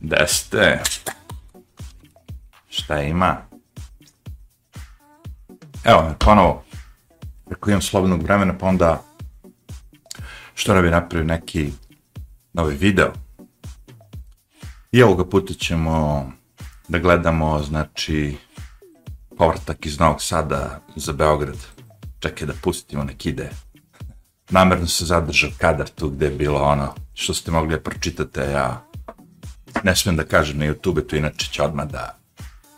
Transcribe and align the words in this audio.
Da 0.00 0.26
ste? 0.26 0.82
Šta 2.68 3.02
ima? 3.02 3.36
Evo 5.84 6.02
me, 6.02 6.14
ponovo. 6.18 6.64
Ako 7.50 7.70
imam 7.70 7.82
slobodnog 7.82 8.22
vremena, 8.22 8.58
pa 8.58 8.66
onda 8.66 9.02
što 10.54 10.74
da 10.74 10.82
bi 10.82 10.90
napravio 10.90 11.26
neki 11.26 11.72
novi 12.52 12.76
video. 12.76 13.12
I 14.92 15.02
ovoga 15.02 15.24
puta 15.24 15.54
ćemo 15.54 16.26
da 16.88 16.98
gledamo, 16.98 17.62
znači, 17.62 18.36
povratak 19.38 19.86
iz 19.86 19.98
Novog 19.98 20.22
Sada 20.22 20.80
za 20.96 21.12
Beograd. 21.12 21.75
Čekaj 22.18 22.46
da 22.46 22.52
pustimo 22.62 23.04
nek 23.04 23.26
ide. 23.26 23.50
Namerno 24.50 24.86
se 24.86 25.04
zadržao 25.04 25.50
kadar 25.58 25.88
tu 25.88 26.10
gde 26.10 26.26
je 26.26 26.30
bilo 26.30 26.62
ono 26.62 26.94
što 27.14 27.34
ste 27.34 27.50
mogli 27.50 27.70
da 27.70 27.80
pročitate, 27.80 28.40
ja 28.40 28.86
ne 29.84 29.96
smijem 29.96 30.16
da 30.16 30.24
kažem 30.24 30.58
na 30.58 30.66
YouTube, 30.66 31.06
to 31.06 31.16
inače 31.16 31.48
će 31.52 31.62
odmah 31.62 31.86
da 31.86 32.18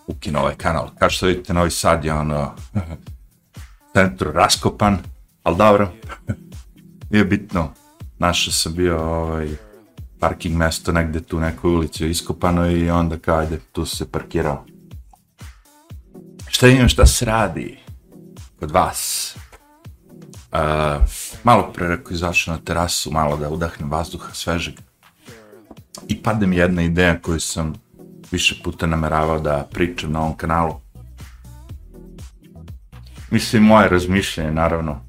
ukinu 0.07 0.39
ovaj 0.39 0.55
kanal. 0.55 0.91
Kao 0.99 1.11
što 1.11 1.27
vidite, 1.27 1.55
Novi 1.55 1.71
Sad 1.71 2.05
je 2.05 2.15
ono 2.15 2.55
centru 3.95 4.33
raskopan, 4.33 4.99
ali 5.43 5.57
dobro, 5.57 5.93
nije 7.11 7.25
bitno. 7.25 7.73
Našao 8.19 8.53
sam 8.53 8.75
bio 8.75 8.99
ovaj, 9.01 9.49
parking 10.19 10.57
mesto 10.57 10.93
negde 10.93 11.21
tu 11.21 11.41
nekoj 11.41 11.75
ulici 11.75 12.07
iskopano 12.07 12.71
i 12.71 12.91
onda 12.91 13.19
kao 13.19 13.39
ajde, 13.39 13.59
tu 13.73 13.87
se 13.87 14.11
parkirao. 14.11 14.65
Šta 16.49 16.69
imam 16.69 16.89
šta 16.89 17.07
se 17.07 17.25
radi 17.25 17.79
kod 18.61 18.71
vas? 18.71 19.28
Uh, 20.53 20.59
malo 21.45 21.73
pre 21.73 21.89
rekao 21.89 22.13
izašao 22.13 22.55
na 22.55 22.61
terasu, 22.61 23.11
malo 23.11 23.37
da 23.37 23.51
udahnem 23.51 23.91
vazduha 23.91 24.33
svežeg. 24.33 24.75
I 26.09 26.23
pade 26.23 26.47
mi 26.47 26.57
jedna 26.57 26.83
ideja 26.83 27.19
koju 27.23 27.41
sam 27.41 27.75
više 28.31 28.61
puta 28.65 28.87
nameravao 28.87 29.39
da 29.39 29.69
pričam 29.71 30.13
na 30.13 30.21
ovom 30.21 30.37
kanalu. 30.37 30.81
Mislim, 33.31 33.63
moje 33.63 33.89
razmišljanje, 33.89 34.51
naravno, 34.51 35.01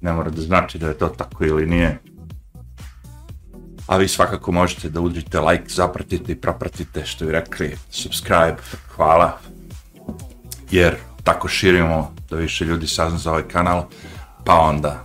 ne 0.00 0.12
mora 0.12 0.30
da 0.30 0.42
znači 0.42 0.78
da 0.78 0.88
je 0.88 0.98
to 0.98 1.08
tako 1.08 1.44
ili 1.44 1.66
nije. 1.66 1.98
A 3.86 3.96
vi 3.96 4.08
svakako 4.08 4.52
možete 4.52 4.88
da 4.88 5.00
udrite 5.00 5.40
like, 5.40 5.68
zapratite 5.68 6.32
i 6.32 6.40
propratite 6.40 7.06
što 7.06 7.24
bi 7.24 7.32
rekli, 7.32 7.76
subscribe, 7.90 8.56
hvala. 8.96 9.38
Jer 10.70 10.96
tako 11.24 11.48
širimo 11.48 12.14
da 12.30 12.36
više 12.36 12.64
ljudi 12.64 12.86
sazna 12.86 13.18
za 13.18 13.30
ovaj 13.30 13.48
kanal, 13.48 13.84
pa 14.44 14.60
onda 14.60 15.02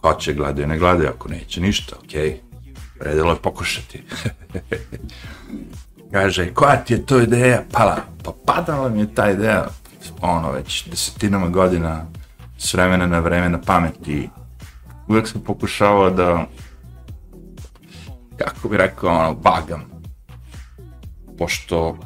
ko 0.00 0.14
će 0.14 0.34
gledaju, 0.34 0.66
ne 0.66 0.78
gledaju, 0.78 1.08
ako 1.08 1.28
neće 1.28 1.60
ništa, 1.60 1.96
okej. 2.04 2.30
Okay. 2.30 2.36
Vredilo 3.00 3.30
je 3.30 3.36
pokušati. 3.42 4.02
Kaže, 6.12 6.54
koja 6.54 6.76
ti 6.76 6.94
je 6.94 7.06
to 7.06 7.20
ideja 7.20 7.62
pala? 7.72 7.96
Pa 8.24 8.32
padala 8.46 8.88
mi 8.88 9.00
je 9.00 9.14
ta 9.14 9.30
ideja, 9.30 9.66
ono, 10.20 10.52
već 10.52 10.88
desetinama 10.88 11.48
godina, 11.48 12.06
s 12.58 12.74
vremena 12.74 13.06
na 13.06 13.18
vreme 13.18 13.48
na 13.48 13.60
pameti. 13.60 14.30
Uvijek 15.08 15.28
sam 15.28 15.40
pokušavao 15.40 16.10
da, 16.10 16.46
kako 18.36 18.68
bi 18.68 18.76
rekao, 18.76 19.10
ono, 19.10 19.34
bagam. 19.34 19.84
Pošto 21.38 21.98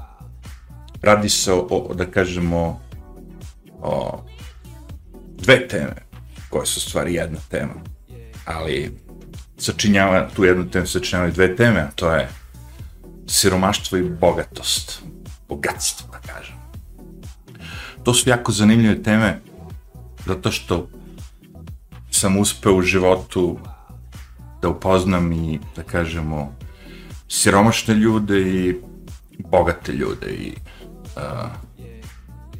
radi 1.02 1.28
se 1.28 1.52
o, 1.52 1.66
o 1.70 1.94
da 1.94 2.06
kažemo, 2.06 2.80
o 3.82 4.22
dve 5.38 5.68
teme, 5.68 5.99
koje 6.50 6.66
su 6.66 6.80
stvari 6.80 7.14
jedna 7.14 7.38
tema. 7.48 7.74
Ali, 8.44 8.98
sačinjava 9.58 10.28
tu 10.36 10.44
jednu 10.44 10.70
temu, 10.70 10.86
sačinjavaju 10.86 11.32
dve 11.32 11.56
teme, 11.56 11.80
a 11.80 11.90
to 11.94 12.12
je 12.12 12.28
siromaštvo 13.26 13.98
i 13.98 14.10
bogatost. 14.10 15.02
Bogatstvo, 15.48 16.08
da 16.12 16.18
kažem. 16.18 16.56
To 18.04 18.14
su 18.14 18.30
jako 18.30 18.52
zanimljive 18.52 19.02
teme, 19.02 19.40
zato 20.26 20.50
što 20.50 20.88
sam 22.10 22.38
uspeo 22.38 22.74
u 22.74 22.82
životu 22.82 23.58
da 24.62 24.68
upoznam 24.68 25.32
i, 25.32 25.60
da 25.76 25.82
kažemo, 25.82 26.54
siromašne 27.28 27.94
ljude 27.94 28.40
i 28.40 28.80
bogate 29.38 29.92
ljude 29.92 30.26
i 30.30 30.54
uh, 31.16 31.22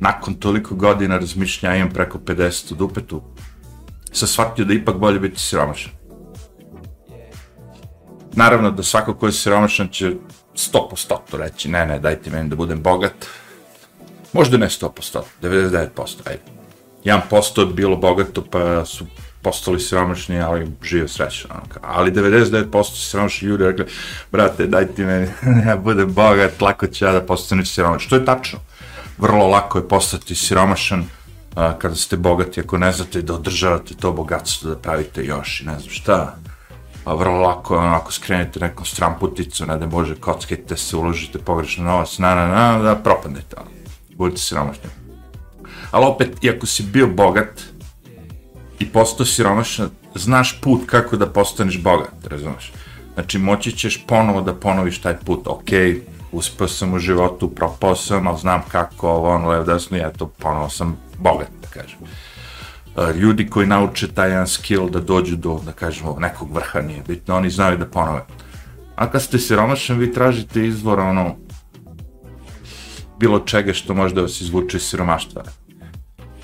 nakon 0.00 0.34
toliko 0.34 0.74
godina 0.74 1.18
razmišljanja 1.18 1.76
imam 1.76 1.90
preko 1.90 2.18
50 2.18 2.72
u 2.72 2.76
dupetu 2.76 3.22
sam 4.12 4.28
shvatio 4.28 4.64
da 4.64 4.74
ipak 4.74 4.96
bolje 4.96 5.20
biti 5.20 5.40
siromašan. 5.40 5.92
Naravno 8.32 8.70
da 8.70 8.82
svako 8.82 9.14
ko 9.14 9.26
je 9.26 9.32
siromašan 9.32 9.88
će 9.88 10.12
100% 10.54 11.18
reći, 11.32 11.68
ne, 11.68 11.86
ne, 11.86 11.98
dajte 11.98 12.30
meni 12.30 12.48
da 12.48 12.56
budem 12.56 12.82
bogat. 12.82 13.26
Možda 14.32 14.56
ne 14.56 14.68
100%, 14.68 15.20
99%, 15.42 15.88
ajde. 16.24 16.42
1% 17.04 17.60
je 17.60 17.74
bilo 17.74 17.96
bogato, 17.96 18.44
pa 18.50 18.84
su 18.84 19.06
postali 19.42 19.80
siromašni, 19.80 20.40
ali 20.40 20.72
žive 20.82 21.08
srećno. 21.08 21.50
Ono 21.50 21.62
ali 21.82 22.12
99% 22.12 23.10
siromašni 23.10 23.48
ljudi 23.48 23.64
rekli, 23.64 23.86
brate, 24.32 24.66
dajte 24.66 25.04
meni, 25.04 25.28
ja 25.66 25.76
budem 25.76 26.12
bogat, 26.12 26.60
lako 26.60 26.86
ću 26.86 27.04
ja 27.04 27.12
da 27.12 27.20
postanem 27.20 27.66
siromašan. 27.66 28.06
Što 28.06 28.16
je 28.16 28.24
tačno. 28.24 28.58
Vrlo 29.18 29.46
lako 29.46 29.78
je 29.78 29.88
postati 29.88 30.34
siromašan 30.34 31.04
a, 31.54 31.78
kada 31.78 31.94
ste 31.94 32.16
bogati, 32.16 32.60
ako 32.60 32.78
ne 32.78 32.92
znate 32.92 33.22
da 33.22 33.34
održavate 33.34 33.94
to 33.94 34.12
bogatstvo, 34.12 34.70
da 34.70 34.76
pravite 34.76 35.24
još 35.24 35.60
i 35.60 35.66
ne 35.66 35.78
znam 35.78 35.90
šta 35.90 36.36
a 37.04 37.14
vrlo 37.14 37.40
lako 37.40 37.74
je 37.74 37.88
ako 37.88 38.12
skrenete 38.12 38.60
nekom 38.60 38.86
stramputicu, 38.86 39.66
ne 39.66 39.76
da 39.78 39.86
bože, 39.86 40.14
kockajte 40.14 40.76
se, 40.76 40.96
uložite 40.96 41.38
pogrešno 41.38 41.84
novac, 41.84 42.18
na, 42.18 42.34
na, 42.34 42.46
na, 42.46 42.78
da 42.82 42.94
propadnete, 42.96 43.56
ono. 43.56 43.66
ali 43.66 44.16
budete 44.16 44.40
siromašni. 44.40 44.90
Ali 45.90 46.06
opet, 46.06 46.44
iako 46.44 46.66
si 46.66 46.82
bio 46.82 47.06
bogat 47.06 47.62
i 48.78 48.86
postao 48.86 49.26
siromašan, 49.26 49.90
znaš 50.14 50.60
put 50.60 50.80
kako 50.86 51.16
da 51.16 51.26
postaneš 51.26 51.82
bogat, 51.82 52.26
razumeš? 52.26 52.72
Znači, 53.14 53.38
moći 53.38 53.72
ćeš 53.72 54.04
ponovo 54.06 54.40
da 54.40 54.54
ponoviš 54.54 55.00
taj 55.00 55.16
put, 55.18 55.46
ok, 55.46 55.70
uspio 56.32 56.68
sam 56.68 56.94
u 56.94 56.98
životu, 56.98 57.50
propao 57.50 57.96
sam, 57.96 58.26
ali 58.26 58.38
znam 58.38 58.62
kako, 58.68 59.08
ovo, 59.08 59.34
ono, 59.34 59.48
levo, 59.48 59.64
desno, 59.64 59.96
i 59.96 60.00
eto, 60.00 60.26
ponovo 60.26 60.68
sam 60.68 60.96
bogat, 61.18 61.48
da 61.62 61.68
kažem 61.68 61.98
e, 62.96 63.12
ljudi 63.18 63.50
koji 63.50 63.66
nauče 63.66 64.08
taj 64.08 64.30
jedan 64.30 64.46
skill 64.46 64.90
da 64.90 65.00
dođu 65.00 65.36
do, 65.36 65.60
da 65.66 65.72
kažemo, 65.72 66.16
nekog 66.18 66.54
vrha 66.54 66.80
nije 66.80 67.02
bitno, 67.08 67.36
oni 67.36 67.50
znaju 67.50 67.78
da 67.78 67.86
ponove. 67.86 68.24
A 68.96 69.10
kad 69.10 69.22
ste 69.22 69.38
siromašan, 69.38 69.98
vi 69.98 70.12
tražite 70.12 70.66
izvor, 70.66 71.00
ono, 71.00 71.36
bilo 73.18 73.38
čega 73.40 73.72
što 73.72 73.94
može 73.94 74.14
da 74.14 74.22
vas 74.22 74.40
izvuče 74.40 74.76
iz 74.76 74.82
siromaštva. 74.82 75.42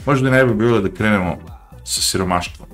Možda 0.07 0.31
ne 0.31 0.45
bi 0.45 0.55
bilo 0.55 0.81
da 0.81 0.95
krenemo 0.95 1.37
sa 1.85 2.01
siromaštvom. 2.01 2.69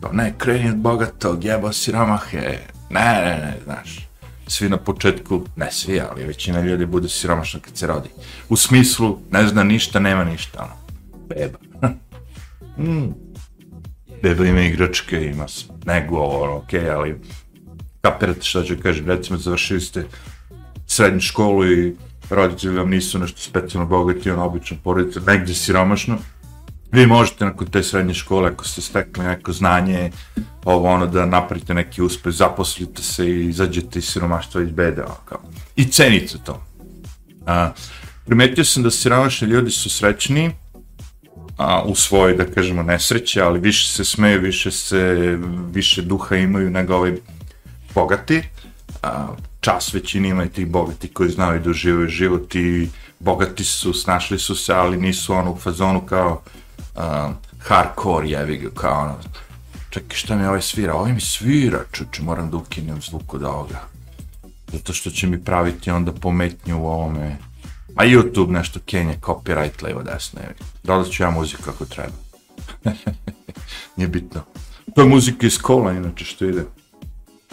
Kao, 0.00 0.12
ne, 0.12 0.34
kreni 0.38 0.68
od 0.68 0.76
bogatog, 0.76 1.44
jebo 1.44 1.72
siromahe, 1.72 2.58
ne, 2.90 3.04
ne, 3.24 3.38
ne, 3.44 3.58
znaš. 3.64 4.03
Svi 4.46 4.68
na 4.68 4.76
početku, 4.76 5.42
ne 5.56 5.72
svi, 5.72 6.00
ali 6.00 6.24
većina 6.24 6.60
ljudi 6.60 6.86
bude 6.86 7.08
siromašna 7.08 7.60
kad 7.60 7.76
se 7.76 7.86
rodi. 7.86 8.08
U 8.48 8.56
smislu, 8.56 9.18
ne 9.30 9.48
zna 9.48 9.62
ništa, 9.62 9.98
nema 9.98 10.24
ništa, 10.24 10.62
ono. 10.62 10.74
Beba. 11.28 11.58
mm, 12.90 13.14
beba 14.22 14.46
ima 14.46 14.60
igračke, 14.60 15.24
ima 15.26 15.46
nego, 15.84 16.18
ono, 16.18 16.56
okej, 16.56 16.80
okay, 16.80 16.96
ali 16.96 17.20
kapirate 18.00 18.42
što 18.42 18.62
ću 18.62 18.74
kažem, 18.82 19.06
recimo 19.06 19.38
završili 19.38 19.80
ste 19.80 20.04
srednju 20.86 21.20
školu 21.20 21.66
i 21.72 21.96
roditelji 22.30 22.76
vam 22.76 22.90
nisu 22.90 23.18
nešto 23.18 23.40
specijalno 23.40 23.88
bogati, 23.88 24.30
ono, 24.30 24.44
obično 24.44 24.76
porodice, 24.84 25.20
negdje 25.20 25.54
siromašno, 25.54 26.18
vi 26.94 27.06
možete 27.06 27.44
nakon 27.44 27.66
te 27.66 27.82
srednje 27.82 28.14
škole, 28.14 28.50
ako 28.50 28.64
ste 28.64 28.80
stekli 28.80 29.24
neko 29.24 29.52
znanje, 29.52 30.10
ovo 30.64 30.88
ono, 30.88 31.06
da 31.06 31.26
napravite 31.26 31.74
neki 31.74 32.02
uspeh, 32.02 32.32
zaposlite 32.32 33.02
se 33.02 33.26
i 33.30 33.48
izađete 33.48 33.98
iz 33.98 34.04
siromaštva 34.04 34.62
iz 34.62 34.70
bede, 34.70 35.02
kao. 35.24 35.40
I 35.76 35.84
cenite 35.84 36.38
to. 36.44 36.62
A, 37.46 37.70
primetio 38.26 38.64
sam 38.64 38.82
da 38.82 38.90
siromašni 38.90 39.48
ljudi 39.48 39.70
su 39.70 39.90
srećniji, 39.90 40.50
a, 41.58 41.82
u 41.82 41.94
svojoj, 41.94 42.36
da 42.36 42.46
kažemo, 42.46 42.82
nesreće, 42.82 43.42
ali 43.42 43.60
više 43.60 43.88
se 43.88 44.04
smeju, 44.04 44.40
više 44.40 44.70
se, 44.70 45.38
više 45.72 46.02
duha 46.02 46.36
imaju 46.36 46.70
nego 46.70 46.94
ovaj 46.94 47.16
bogati. 47.94 48.42
A, 49.02 49.26
čas 49.60 49.94
većini 49.94 50.28
ima 50.28 50.44
i 50.44 50.48
tih 50.48 50.66
bogati 50.66 51.08
koji 51.08 51.30
znaju 51.30 51.60
da 51.60 51.70
uživaju 51.70 52.08
život 52.08 52.54
i 52.54 52.88
bogati 53.18 53.64
su, 53.64 53.92
snašli 53.92 54.38
su 54.38 54.56
se, 54.56 54.72
ali 54.72 54.96
nisu 54.96 55.34
ono 55.34 55.52
u 55.52 55.56
fazonu 55.56 56.00
kao 56.00 56.42
a, 56.94 57.32
hardcore, 57.58 58.28
jevi 58.28 58.56
ga, 58.56 58.70
kao 58.70 59.02
ono, 59.02 59.16
čekaj, 59.90 60.16
šta 60.16 60.36
mi 60.36 60.46
ovaj 60.46 60.62
svira? 60.62 60.94
Ovaj 60.94 61.12
mi 61.12 61.20
svira, 61.20 61.78
čuče, 61.92 62.22
moram 62.22 62.50
da 62.50 62.56
ukinem 62.56 63.02
zvuk 63.02 63.34
od 63.34 63.42
ovoga. 63.42 63.80
Zato 64.72 64.92
što 64.92 65.10
će 65.10 65.26
mi 65.26 65.44
praviti 65.44 65.90
onda 65.90 66.12
pometnju 66.12 66.82
u 66.82 66.86
ovome, 66.86 67.36
A 67.94 68.04
YouTube 68.04 68.50
nešto 68.50 68.80
kenje, 68.86 69.18
copyright, 69.20 69.82
levo, 69.82 70.02
desno, 70.02 70.40
jevi. 70.40 70.54
Dodat 70.82 71.10
ću 71.10 71.22
ja 71.22 71.30
muziku 71.30 71.62
kako 71.62 71.84
treba. 71.84 72.12
nije 73.96 74.08
bitno. 74.08 74.40
To 74.94 75.02
je 75.02 75.08
muzika 75.08 75.46
iz 75.46 75.58
kola, 75.58 75.92
inače, 75.92 76.24
što 76.24 76.44
ide. 76.44 76.64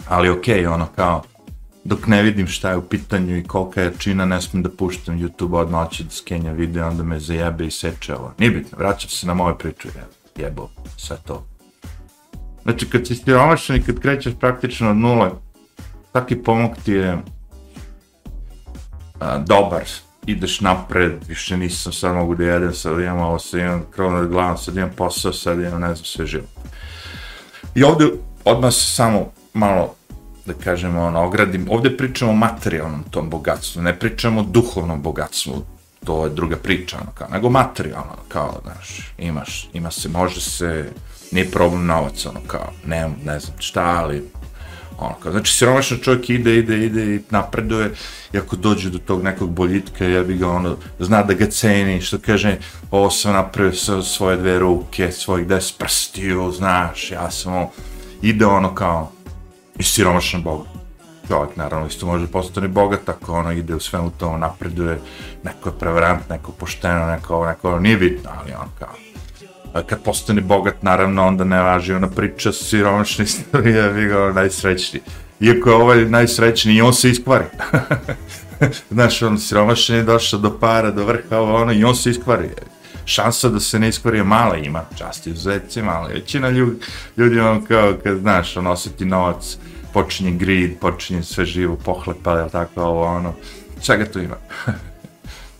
Ali 0.08 0.30
okej, 0.30 0.62
okay, 0.62 0.74
ono, 0.74 0.86
kao, 0.96 1.22
dok 1.84 2.06
ne 2.06 2.22
vidim 2.22 2.46
šta 2.46 2.70
je 2.70 2.76
u 2.76 2.82
pitanju 2.82 3.36
i 3.36 3.44
kolika 3.44 3.82
je 3.82 3.92
čina, 3.98 4.24
ne 4.24 4.40
smijem 4.40 4.62
da 4.62 4.70
puštam 4.70 5.18
YouTube 5.18 5.56
odmah 5.56 5.90
će 5.90 6.04
da 6.04 6.10
skenja 6.10 6.52
video, 6.52 6.88
onda 6.88 7.02
me 7.02 7.20
zajebe 7.20 7.66
i 7.66 7.70
seče 7.70 8.14
ovo. 8.16 8.34
Nije 8.38 8.50
bitno, 8.50 8.78
vraćam 8.78 9.10
se 9.10 9.26
na 9.26 9.34
moje 9.34 9.58
priče, 9.58 9.88
jebo, 10.36 10.68
sve 10.96 11.16
to. 11.26 11.46
Znači, 12.62 12.90
kad 12.90 13.06
si 13.06 13.14
stiromašan 13.14 13.76
i 13.76 13.82
kad 13.82 14.00
krećeš 14.00 14.34
praktično 14.40 14.90
od 14.90 14.96
nule, 14.96 15.30
svaki 16.10 16.36
pomog 16.36 16.70
ti 16.84 16.92
je 16.92 17.18
a, 19.20 19.38
dobar, 19.38 19.82
ideš 20.26 20.60
napred, 20.60 21.12
više 21.28 21.56
nisam, 21.56 21.92
sad 21.92 22.14
mogu 22.14 22.34
da 22.34 22.44
jedem, 22.44 22.74
sad 22.74 23.00
imam 23.00 23.18
ovo, 23.18 23.38
sad 23.38 23.60
imam 23.60 23.84
krov 23.90 24.12
nad 24.12 24.28
glavom, 24.28 24.58
sad 24.58 24.76
imam 24.76 24.90
posao, 24.96 25.32
sad 25.32 25.58
imam, 25.60 25.80
ne 25.80 25.94
znam, 25.94 26.04
sve 26.04 26.26
živo. 26.26 26.44
I 27.74 27.84
ovdje 27.84 28.06
odmah 28.44 28.72
se 28.72 28.94
samo 28.94 29.32
malo, 29.54 29.94
da 30.46 30.52
kažemo, 30.54 31.02
ono, 31.02 31.22
ogradim, 31.22 31.66
Ovdje 31.70 31.96
pričamo 31.96 32.30
o 32.30 32.34
materijalnom 32.34 33.04
tom 33.10 33.30
bogatstvu, 33.30 33.82
ne 33.82 33.98
pričamo 33.98 34.40
o 34.40 34.44
duhovnom 34.44 35.02
bogatstvu, 35.02 35.64
to 36.04 36.24
je 36.24 36.30
druga 36.30 36.56
priča, 36.56 36.96
ono, 37.00 37.10
kao, 37.14 37.28
nego 37.28 37.50
materijalno, 37.50 38.16
kao, 38.28 38.60
znaš, 38.62 39.12
imaš, 39.18 39.68
ima 39.72 39.90
se, 39.90 40.08
može 40.08 40.40
se, 40.40 40.90
nije 41.32 41.50
problem 41.50 41.86
novac, 41.86 42.26
ono, 42.26 42.40
kao, 42.46 42.72
ne, 42.86 43.10
ne 43.24 43.40
znam 43.40 43.56
šta, 43.58 43.84
ali 43.84 44.24
Ono, 44.98 45.14
kao, 45.22 45.32
znači, 45.32 45.52
siromašan 45.52 45.98
čovjek 45.98 46.30
ide, 46.30 46.56
ide, 46.56 46.86
ide 46.86 47.14
i 47.14 47.20
napreduje, 47.30 47.90
i 48.32 48.38
ako 48.38 48.56
dođe 48.56 48.90
do 48.90 48.98
tog 48.98 49.22
nekog 49.22 49.50
boljitka, 49.50 50.04
ja 50.04 50.22
bi 50.22 50.34
ga 50.34 50.48
ono, 50.48 50.76
zna 50.98 51.22
da 51.22 51.34
ga 51.34 51.46
ceni, 51.46 52.00
što 52.00 52.18
kaže, 52.18 52.56
ovo 52.90 53.10
sam 53.10 53.32
napravio 53.32 53.72
sa 53.72 54.02
svoje 54.02 54.36
dve 54.36 54.58
ruke, 54.58 55.12
svojih 55.12 55.46
des 55.46 55.72
prstiju, 55.72 56.52
znaš, 56.52 57.10
ja 57.10 57.30
sam 57.30 57.54
ono, 57.54 57.70
ide 58.22 58.46
ono 58.46 58.74
kao, 58.74 59.12
i 59.78 59.82
siromašan 59.82 60.42
bog. 60.42 60.66
Čovjek, 61.28 61.56
naravno, 61.56 61.86
isto 61.86 62.06
može 62.06 62.26
postati 62.26 62.68
bogat, 62.68 63.08
ako 63.08 63.32
ono 63.32 63.52
ide 63.52 63.74
u 63.74 63.80
svemu 63.80 64.10
to, 64.10 64.38
napreduje, 64.38 65.00
neko 65.44 65.68
je 65.68 65.78
prevarant, 65.78 66.28
neko 66.30 66.52
pošteno, 66.52 67.06
neko, 67.06 67.46
neko, 67.46 67.68
ono, 67.68 67.78
nije 67.78 67.96
bitno, 67.96 68.30
ali 68.40 68.52
on 68.52 68.68
kao, 68.78 68.94
kad 69.86 70.02
postane 70.02 70.40
bogat, 70.40 70.82
naravno, 70.82 71.26
onda 71.26 71.44
ne 71.44 71.62
važi 71.62 71.94
ona 71.94 72.08
priča 72.08 72.52
siromašni 72.52 73.24
istorija, 73.24 73.88
vi 73.96 74.06
ga 74.06 74.22
ono 74.22 74.32
najsrećniji. 74.32 75.02
Iako 75.40 75.70
je 75.70 75.76
ovaj 75.76 76.04
najsrećniji, 76.04 76.76
i 76.76 76.82
on 76.82 76.94
se 76.94 77.10
iskvari. 77.10 77.44
Znaš, 78.90 79.22
on 79.22 79.38
siromašni 79.38 79.96
je 79.96 80.02
došao 80.02 80.40
do 80.40 80.58
para, 80.58 80.90
do 80.90 81.04
vrha, 81.04 81.38
ovo 81.38 81.56
ono, 81.56 81.72
i 81.72 81.84
on 81.84 81.96
se 81.96 82.10
iskvari. 82.10 82.48
Šansa 83.04 83.48
da 83.48 83.60
se 83.60 83.78
ne 83.78 83.88
iskvari 83.88 84.24
mala, 84.24 84.56
ima 84.56 84.84
časti 84.98 85.30
u 85.30 85.34
zeci, 85.34 85.82
mala. 85.82 86.08
Većina 86.08 86.50
ljudi, 86.50 86.76
ljudi 87.16 87.40
on 87.40 87.64
kao, 87.64 87.94
kad 88.04 88.18
znaš, 88.18 88.56
on 88.56 88.66
osjeti 88.66 89.04
novac, 89.04 89.56
počinje 89.92 90.30
grid, 90.30 90.78
počinje 90.80 91.22
sve 91.22 91.44
živo, 91.44 91.76
pohlepa, 91.84 92.38
jel 92.38 92.48
tako, 92.48 92.82
ovo 92.82 93.04
ono, 93.04 93.34
čega 93.82 94.04
tu 94.04 94.18
ima. 94.20 94.36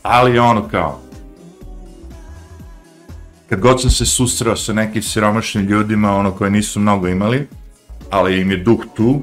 Ali 0.03 0.39
ono 0.39 0.69
kao, 0.69 1.01
kad 3.49 3.61
god 3.61 3.81
sam 3.81 3.91
se 3.91 4.07
susreo 4.07 4.57
sa 4.57 4.73
nekim 4.73 5.03
siromašnim 5.03 5.67
ljudima, 5.67 6.17
ono 6.17 6.33
koje 6.33 6.51
nisu 6.51 6.81
mnogo 6.81 7.09
imali, 7.09 7.49
ali 8.11 8.41
im 8.41 8.51
je 8.51 8.57
duh 8.57 8.85
tu, 8.97 9.23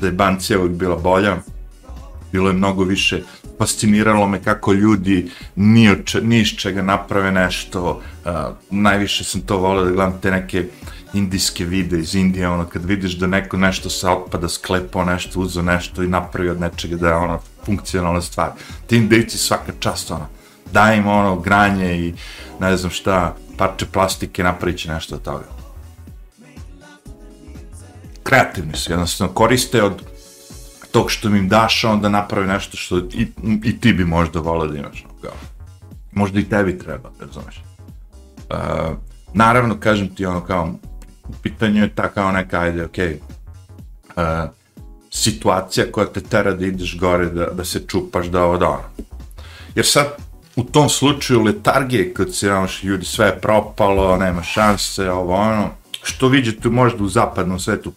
da 0.00 0.06
je 0.06 0.12
bancija 0.12 0.58
uvijek 0.58 0.72
bila 0.72 0.96
bolja, 0.96 1.36
bilo 2.34 2.48
je 2.48 2.54
mnogo 2.54 2.84
više, 2.84 3.22
fasciniralo 3.58 4.26
me 4.28 4.42
kako 4.42 4.72
ljudi 4.72 5.30
ni, 5.56 5.88
ni 6.22 6.40
iz 6.40 6.48
čega 6.48 6.82
naprave 6.82 7.32
nešto, 7.32 8.00
uh, 8.24 8.32
najviše 8.70 9.24
sam 9.24 9.40
to 9.40 9.58
volio 9.58 9.84
da 9.84 9.90
gledam 9.90 10.18
te 10.22 10.30
neke 10.30 10.64
indijske 11.14 11.64
vide 11.64 11.98
iz 11.98 12.14
Indije, 12.14 12.48
ono, 12.48 12.66
kad 12.66 12.84
vidiš 12.84 13.14
da 13.18 13.26
neko 13.26 13.56
nešto 13.56 13.90
sa 13.90 14.12
otpada 14.12 14.48
sklepao 14.48 15.04
nešto, 15.04 15.40
uzo 15.40 15.62
nešto 15.62 16.02
i 16.02 16.08
napravi 16.08 16.50
od 16.50 16.60
nečega 16.60 16.96
da 16.96 17.08
je 17.08 17.14
ono 17.14 17.38
funkcionalna 17.66 18.20
stvar. 18.20 18.50
Ti 18.86 18.96
indijci 18.96 19.38
svaka 19.38 19.72
čast, 19.80 20.10
ono, 20.10 20.26
daj 20.72 20.96
im 20.96 21.06
ono 21.06 21.36
granje 21.40 21.94
i 21.98 22.14
ne 22.60 22.76
znam 22.76 22.90
šta, 22.90 23.36
parče 23.56 23.86
plastike, 23.86 24.42
napravit 24.42 24.78
će 24.78 24.90
nešto 24.90 25.14
od 25.14 25.22
toga. 25.22 25.44
Kreativni 28.22 28.76
su, 28.76 28.92
jednostavno 28.92 29.34
koriste 29.34 29.82
od 29.82 30.13
tog 30.94 31.10
što 31.10 31.28
im 31.28 31.48
daš, 31.48 31.84
onda 31.84 32.08
napravi 32.08 32.46
nešto 32.46 32.76
što 32.76 32.98
i, 32.98 33.26
i 33.64 33.80
ti 33.80 33.92
bi 33.92 34.04
možda 34.04 34.40
volio 34.40 34.72
da 34.72 34.78
imaš. 34.78 35.04
Kao. 35.22 35.32
Možda 36.12 36.40
i 36.40 36.44
tebi 36.44 36.78
treba, 36.78 37.10
razumeš. 37.20 37.62
Uh, 38.50 38.96
naravno, 39.32 39.80
kažem 39.80 40.14
ti 40.14 40.26
ono 40.26 40.40
kao, 40.40 40.74
u 41.28 41.32
pitanju 41.42 41.82
je 41.82 41.94
ta 41.94 42.08
kao 42.08 42.32
neka, 42.32 42.60
ajde, 42.60 42.84
okej, 42.84 43.18
okay, 44.16 44.44
uh, 44.44 44.50
situacija 45.10 45.86
koja 45.92 46.06
te 46.06 46.20
tera 46.20 46.54
da 46.54 46.66
ideš 46.66 46.98
gore, 46.98 47.26
da, 47.26 47.46
da 47.46 47.64
se 47.64 47.82
čupaš, 47.88 48.26
da 48.26 48.44
ovo 48.44 48.58
da 48.58 48.68
ono. 48.68 49.08
Jer 49.74 49.86
sad, 49.86 50.06
u 50.56 50.64
tom 50.64 50.88
slučaju 50.88 51.42
letargije, 51.42 52.14
kad 52.14 52.34
se 52.34 52.46
imaš 52.46 52.82
ljudi, 52.84 53.04
sve 53.04 53.26
je 53.26 53.40
propalo, 53.40 54.16
nema 54.16 54.42
šanse, 54.42 55.10
ovo 55.10 55.34
ono, 55.34 55.70
što 56.02 56.28
vidite 56.28 56.68
možda 56.68 57.04
u 57.04 57.08
zapadnom 57.08 57.58
svetu, 57.58 57.92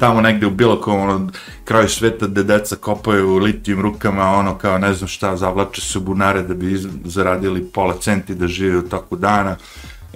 tamo 0.00 0.20
negde 0.20 0.46
u 0.46 0.50
bilo 0.50 0.80
kom 0.80 1.00
ono, 1.00 1.30
kraju 1.64 1.88
sveta 1.88 2.26
gde 2.26 2.42
deca 2.42 2.76
kopaju 2.76 3.38
litijim 3.38 3.80
rukama, 3.80 4.30
ono 4.30 4.58
kao 4.58 4.78
ne 4.78 4.94
znam 4.94 5.08
šta, 5.08 5.36
zavlače 5.36 5.80
se 5.80 5.98
bunare 5.98 6.42
da 6.42 6.54
bi 6.54 6.80
zaradili 7.04 7.64
pola 7.64 7.94
centi 8.00 8.34
da 8.34 8.46
žive 8.46 8.78
u 8.78 8.88
toku 8.88 9.16
dana. 9.16 9.56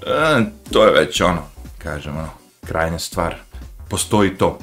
E, 0.06 0.44
to 0.72 0.84
je 0.84 0.92
već 0.92 1.20
ono, 1.20 1.42
kažem, 1.78 2.16
ono, 2.16 2.30
krajnja 2.66 2.98
stvar. 2.98 3.36
Postoji 3.88 4.30
to 4.30 4.58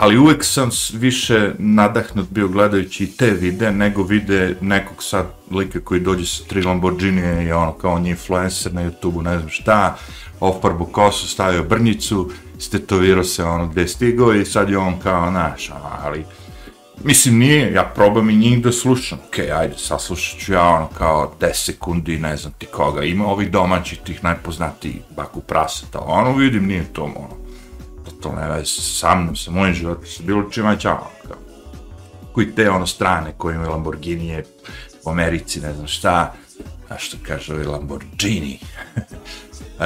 ali 0.00 0.18
uvek 0.18 0.44
sam 0.44 0.70
više 0.92 1.52
nadahnut 1.58 2.30
bio 2.30 2.48
gledajući 2.48 3.06
te 3.06 3.30
vide 3.30 3.72
nego 3.72 4.02
vide 4.02 4.56
nekog 4.60 5.02
sad 5.02 5.26
lika 5.50 5.80
koji 5.80 6.00
dođe 6.00 6.26
sa 6.26 6.44
tri 6.48 6.62
Lamborghini 6.62 7.44
i 7.44 7.52
ono 7.52 7.72
kao 7.72 7.92
on 7.92 8.06
je 8.06 8.10
influencer 8.10 8.74
na 8.74 8.82
YouTubeu, 8.82 9.22
ne 9.22 9.38
znam 9.38 9.48
šta, 9.48 9.96
ofarbu 10.40 10.84
kosu, 10.84 11.28
stavio 11.28 11.64
brnjicu, 11.64 12.30
stetovirao 12.60 13.24
se 13.24 13.44
ono 13.44 13.66
gdje 13.66 13.80
je 13.80 13.88
stigao 13.88 14.34
i 14.34 14.44
sad 14.44 14.70
je 14.70 14.78
on 14.78 14.98
kao, 14.98 15.30
znaš, 15.30 15.70
ono, 15.70 15.90
ali 16.02 16.24
mislim 17.04 17.38
nije, 17.38 17.72
ja 17.72 17.84
probam 17.94 18.30
i 18.30 18.36
njih 18.36 18.62
da 18.62 18.72
slušam, 18.72 19.18
okej, 19.28 19.46
okay, 19.46 19.58
ajde, 19.58 19.74
saslušat 19.76 20.40
ću 20.40 20.52
ja 20.52 20.68
ono 20.68 20.88
kao 20.98 21.32
10 21.40 21.52
sekundi, 21.52 22.18
ne 22.18 22.36
znam 22.36 22.52
ti 22.58 22.66
koga, 22.66 23.02
ima 23.02 23.26
ovih 23.26 23.50
domaćih 23.50 23.98
tih 24.04 24.24
najpoznatijih 24.24 24.96
baku 25.16 25.40
praseta, 25.40 25.98
ono 25.98 26.32
vidim, 26.32 26.66
nije 26.66 26.84
to 26.92 27.04
ono, 27.04 27.40
to 28.20 28.32
ne 28.32 28.48
veze 28.48 28.82
sa 28.82 29.14
mnom, 29.14 29.36
sa 29.36 29.50
mojim 29.50 29.74
životom, 29.74 30.06
sa 30.06 30.22
bilo 30.22 30.50
čima 30.50 30.76
čao. 30.76 31.10
Kao. 31.28 31.36
Koji 32.32 32.54
te 32.54 32.70
ono 32.70 32.86
strane 32.86 33.32
koje 33.38 33.54
imaju 33.54 33.70
Lamborghini 33.70 34.42
u 35.04 35.10
Americi, 35.10 35.60
ne 35.60 35.72
znam 35.74 35.86
šta, 35.86 36.34
a 36.88 36.98
što 36.98 37.16
kaže 37.26 37.54
ovaj 37.54 37.66
Lamborghini. 37.66 38.58
uh, 39.78 39.84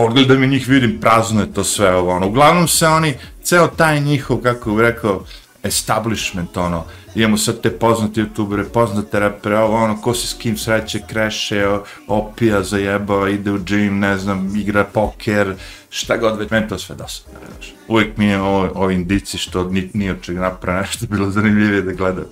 Pa 0.00 0.06
pogledam 0.06 0.44
i 0.44 0.48
njih 0.48 0.68
vidim, 0.68 1.00
prazno 1.00 1.40
je 1.40 1.52
to 1.52 1.64
sve 1.64 1.94
ovo, 1.94 2.10
ono, 2.10 2.26
uglavnom 2.26 2.68
se 2.68 2.86
oni, 2.86 3.14
ceo 3.42 3.66
taj 3.66 4.00
njihov, 4.00 4.38
kako 4.38 4.70
bih 4.70 4.80
rekao, 4.80 5.24
establishment, 5.62 6.56
ono, 6.56 6.84
imamo 7.14 7.36
sad 7.36 7.60
te 7.60 7.70
poznate 7.70 8.20
youtubere, 8.20 8.64
poznate 8.64 9.20
rapere, 9.20 9.58
ovo 9.58 9.76
ono, 9.76 10.00
ko 10.00 10.14
se 10.14 10.26
s 10.26 10.34
kim 10.34 10.56
sreće, 10.56 11.00
kreše, 11.08 11.78
opija, 12.08 12.62
zajeba, 12.62 13.28
ide 13.28 13.50
u 13.50 13.58
gym, 13.58 13.90
ne 13.90 14.16
znam, 14.18 14.56
igra 14.56 14.84
poker, 14.84 15.54
šta 15.90 16.16
god 16.16 16.38
već, 16.38 16.50
meni 16.50 16.68
to 16.68 16.78
sve 16.78 16.96
dosadno, 16.96 17.38
znaš. 17.54 17.74
Uvijek 17.88 18.16
mi 18.16 18.26
je 18.26 18.40
ovo, 18.40 18.70
ovi 18.74 18.94
indici 18.94 19.38
što 19.38 19.64
ni, 19.64 19.90
ni 19.94 20.10
od 20.10 20.20
čega 20.20 20.40
napravo 20.40 20.80
nešto 20.80 21.06
bilo 21.06 21.30
zanimljivije 21.30 21.82
da 21.82 21.92
gledam. 21.92 22.24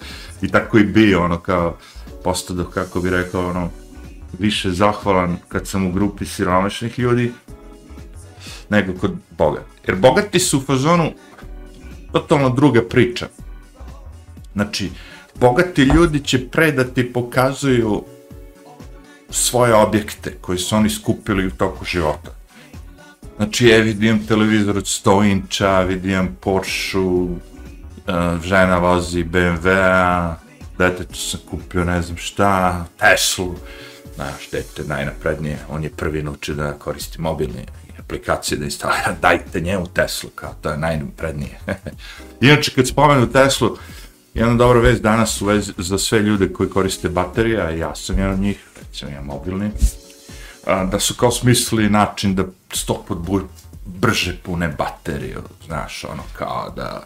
I 0.43 0.49
tako 0.49 0.79
i 0.79 0.85
bio, 0.85 1.25
ono, 1.25 1.39
kao, 1.39 1.77
postado, 2.25 2.65
kako 2.65 3.01
bi 3.01 3.11
rekao, 3.11 3.49
ono, 3.51 3.71
više 4.39 4.71
zahvalan 4.71 5.37
kad 5.49 5.67
sam 5.67 5.87
u 5.87 5.93
grupi 5.93 6.27
siromašnih 6.27 6.99
ljudi, 6.99 7.33
nego 8.71 8.93
kod 9.01 9.13
Boga. 9.31 9.63
Jer 9.87 9.97
bogati 9.97 10.39
su 10.39 10.59
u 10.59 10.61
fazonu 10.61 11.13
totalno 12.13 12.51
druga 12.51 12.83
priča. 12.83 13.29
Znači, 14.53 14.91
bogati 15.35 15.83
ljudi 15.83 16.21
će 16.21 16.49
pre 16.49 16.73
da 16.73 16.85
ti 16.85 17.13
pokazuju 17.13 18.05
svoje 19.31 19.75
objekte 19.75 20.37
koje 20.41 20.59
su 20.59 20.77
oni 20.77 20.91
skupili 20.91 21.47
u 21.47 21.51
toku 21.51 21.85
života. 21.85 22.31
Znači, 23.37 23.67
je, 23.67 23.83
vidim 23.83 24.27
televizor 24.27 24.77
od 24.77 24.85
100 24.85 25.31
inča, 25.31 25.81
vidim 25.81 26.37
Porsche, 26.41 26.99
uh, 26.99 27.31
e, 28.07 28.39
žena 28.45 28.79
vozi 28.79 29.25
BMW-a, 29.25 30.37
detetu 30.79 31.15
sam 31.15 31.41
kupio 31.51 31.85
ne 31.85 32.03
znam 32.03 32.17
šta, 32.17 32.85
Teslu, 32.99 33.55
znaš, 34.15 34.51
dete 34.53 34.85
najnaprednije, 34.85 35.59
on 35.71 35.85
je 35.85 35.91
prvi 35.91 36.23
naučio 36.23 36.55
da 36.55 36.73
koristi 36.73 37.21
mobilne 37.21 37.65
aplikacije 37.99 38.59
da 38.59 38.65
instalira, 38.65 39.17
dajte 39.23 39.61
njemu 39.61 39.87
Teslu, 39.87 40.31
kao 40.35 40.55
to 40.63 40.71
je 40.71 40.77
najnaprednije. 40.79 41.61
Inače, 42.41 42.75
kad 42.75 42.89
spomenu 42.89 43.33
Teslu, 43.33 43.77
jedna 44.35 44.55
dobra 44.55 44.81
vez 44.81 45.01
danas 45.01 45.43
u 45.43 45.47
vezi 45.47 45.73
za 45.79 45.99
sve 45.99 46.19
ljude 46.19 46.53
koji 46.53 46.71
koriste 46.71 47.09
baterija, 47.09 47.71
ja 47.71 47.95
sam 47.95 48.19
jedan 48.19 48.35
od 48.35 48.41
njih, 48.41 48.67
recimo 48.81 49.11
ja 49.11 49.23
mobilni, 49.23 49.71
a, 50.67 50.85
da 50.85 51.01
su 51.01 51.15
kao 51.15 51.31
smislili 51.31 51.91
način 51.91 52.35
da 52.35 52.45
sto 52.73 53.05
bu, 53.09 53.41
brže 53.85 54.37
pune 54.43 54.69
bateriju, 54.69 55.43
znaš, 55.67 56.05
ono, 56.05 56.23
kao 56.39 56.73
da 56.77 57.03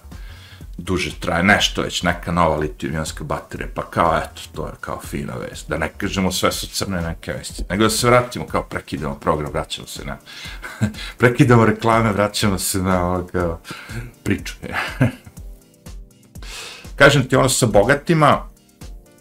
duže 0.78 1.10
traje, 1.20 1.42
nešto 1.42 1.82
već, 1.82 2.02
neka 2.02 2.32
nova 2.32 2.56
litijumionska 2.56 3.24
baterija, 3.24 3.68
pa 3.74 3.82
kao, 3.82 4.18
eto, 4.18 4.42
to 4.54 4.66
je 4.66 4.72
kao 4.80 5.00
fina 5.00 5.34
vest, 5.34 5.68
da 5.68 5.78
ne 5.78 5.92
kažemo 5.96 6.32
sve 6.32 6.52
su 6.52 6.66
crne 6.66 7.02
neke 7.02 7.32
vesti, 7.32 7.64
nego 7.70 7.82
da 7.82 7.90
se 7.90 8.06
vratimo, 8.06 8.46
kao 8.46 8.62
prekidamo 8.62 9.14
program, 9.14 9.52
vraćamo 9.52 9.86
se 9.86 10.04
na, 10.04 10.18
prekidamo 11.18 11.64
reklame, 11.64 12.12
vraćamo 12.12 12.58
se 12.58 12.78
na 12.78 13.06
ovog, 13.06 13.30
priču. 14.22 14.54
Kažem 16.96 17.28
ti, 17.28 17.36
ono 17.36 17.48
sa 17.48 17.66
bogatima, 17.66 18.48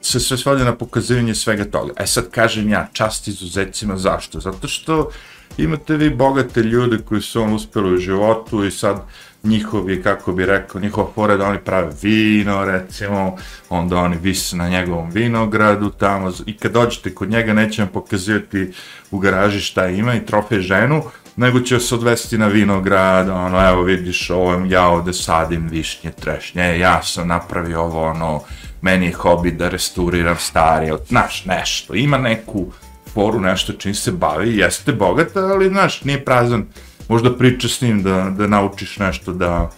se 0.02 0.20
sve 0.20 0.38
svodi 0.38 0.64
na 0.64 0.76
pokazivanje 0.76 1.36
svega 1.36 1.66
toga. 1.66 1.94
E 1.98 2.08
sad 2.08 2.30
kažem 2.30 2.70
ja, 2.70 2.88
čast 2.94 3.28
izuzecima, 3.28 3.98
zašto? 3.98 4.40
Zato 4.40 4.68
što 4.68 5.10
imate 5.58 5.96
vi 5.96 6.10
bogate 6.10 6.62
ljude 6.64 6.98
koji 6.98 7.22
su 7.22 7.42
on 7.42 7.54
uspjeli 7.54 7.94
u 7.94 7.98
životu 7.98 8.66
i 8.66 8.72
sad 8.72 9.02
njihovi, 9.44 10.04
kako 10.04 10.32
bi 10.32 10.46
rekao, 10.46 10.82
njihova 10.82 11.08
fora 11.16 11.38
da 11.38 11.46
oni 11.46 11.60
prave 11.60 11.92
vino, 12.02 12.66
recimo, 12.66 13.36
onda 13.70 13.98
oni 13.98 14.18
vise 14.22 14.56
na 14.56 14.70
njegovom 14.70 15.10
vinogradu 15.10 15.90
tamo, 15.90 16.32
i 16.46 16.58
kad 16.58 16.72
dođete 16.72 17.16
kod 17.16 17.30
njega 17.30 17.54
neće 17.54 17.82
vam 17.82 17.92
pokazivati 17.92 18.74
u 19.12 19.20
garaži 19.20 19.60
šta 19.60 19.88
ima 19.88 20.16
i 20.16 20.26
trofej 20.26 20.60
ženu, 20.60 21.04
nego 21.36 21.60
će 21.60 21.80
se 21.80 21.96
odvesti 21.96 22.38
na 22.38 22.48
vinograd, 22.48 23.30
ono, 23.30 23.70
evo 23.70 23.84
vidiš, 23.84 24.30
ovo 24.30 24.66
ja 24.68 24.88
ovde 24.88 25.14
sadim 25.14 25.68
višnje, 25.68 26.12
trešnje, 26.12 26.64
e, 26.64 26.80
ja 26.80 27.04
sam 27.04 27.28
napravio 27.28 27.82
ovo, 27.82 28.04
ono, 28.04 28.42
meni 28.82 29.06
je 29.06 29.14
hobi 29.14 29.52
da 29.52 29.70
restauriram 29.70 30.38
stari, 30.40 30.92
znaš, 31.08 31.46
nešto, 31.46 31.96
ima 31.96 32.18
neku 32.18 32.66
foru, 33.14 33.40
nešto 33.40 33.74
čim 33.74 33.96
se 33.96 34.12
bavi, 34.12 34.58
jeste 34.58 34.92
bogata, 34.92 35.40
ali, 35.40 35.70
znaš, 35.70 36.04
nije 36.04 36.26
prazan, 36.26 36.66
možda 37.12 37.38
priče 37.38 37.70
s 37.70 37.82
njim 37.82 38.04
da, 38.04 38.30
da 38.38 38.48
naučiš 38.48 38.98
nešto, 38.98 39.34
da, 39.34 39.70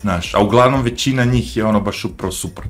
znaš, 0.00 0.34
a 0.34 0.40
uglavnom 0.42 0.82
većina 0.82 1.24
njih 1.24 1.56
je 1.56 1.64
ono 1.64 1.80
baš 1.80 2.04
upravo 2.04 2.32
super. 2.32 2.64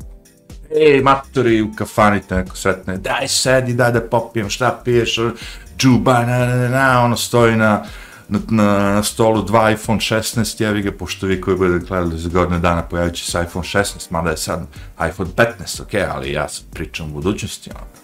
E, 0.70 1.00
matori 1.02 1.62
u 1.62 1.72
kafani 1.76 2.20
te 2.28 2.36
neko 2.36 2.56
sretne, 2.56 2.98
daj 2.98 3.28
sedi, 3.28 3.74
daj 3.74 3.92
da 3.92 4.00
popijem, 4.00 4.50
šta 4.50 4.80
piješ, 4.84 5.18
ono, 5.18 5.32
džuba, 5.78 6.18
na, 6.26 6.38
na, 6.38 6.56
na, 6.56 6.68
na, 6.68 7.04
ono 7.04 7.16
stoji 7.16 7.56
na, 7.56 7.84
na, 8.28 8.38
na, 8.50 8.92
na 8.94 9.02
stolu 9.02 9.42
dva 9.42 9.70
iPhone 9.70 10.00
16, 10.00 10.62
jevi 10.62 10.82
ga, 10.82 10.92
pošto 10.92 11.26
vi 11.26 11.40
koji 11.40 11.56
budete 11.56 11.86
gledali 11.86 12.18
za 12.18 12.28
godine 12.28 12.58
dana 12.58 12.82
pojavit 12.82 13.14
će 13.14 13.24
se 13.24 13.42
iPhone 13.46 13.64
16, 13.64 14.10
mada 14.10 14.30
je 14.30 14.36
sad 14.36 14.66
iPhone 15.08 15.30
15, 15.36 15.82
ok, 15.82 16.14
ali 16.14 16.32
ja 16.32 16.48
sad 16.48 16.64
pričam 16.72 17.10
u 17.10 17.14
budućnosti, 17.14 17.70
ono. 17.70 18.01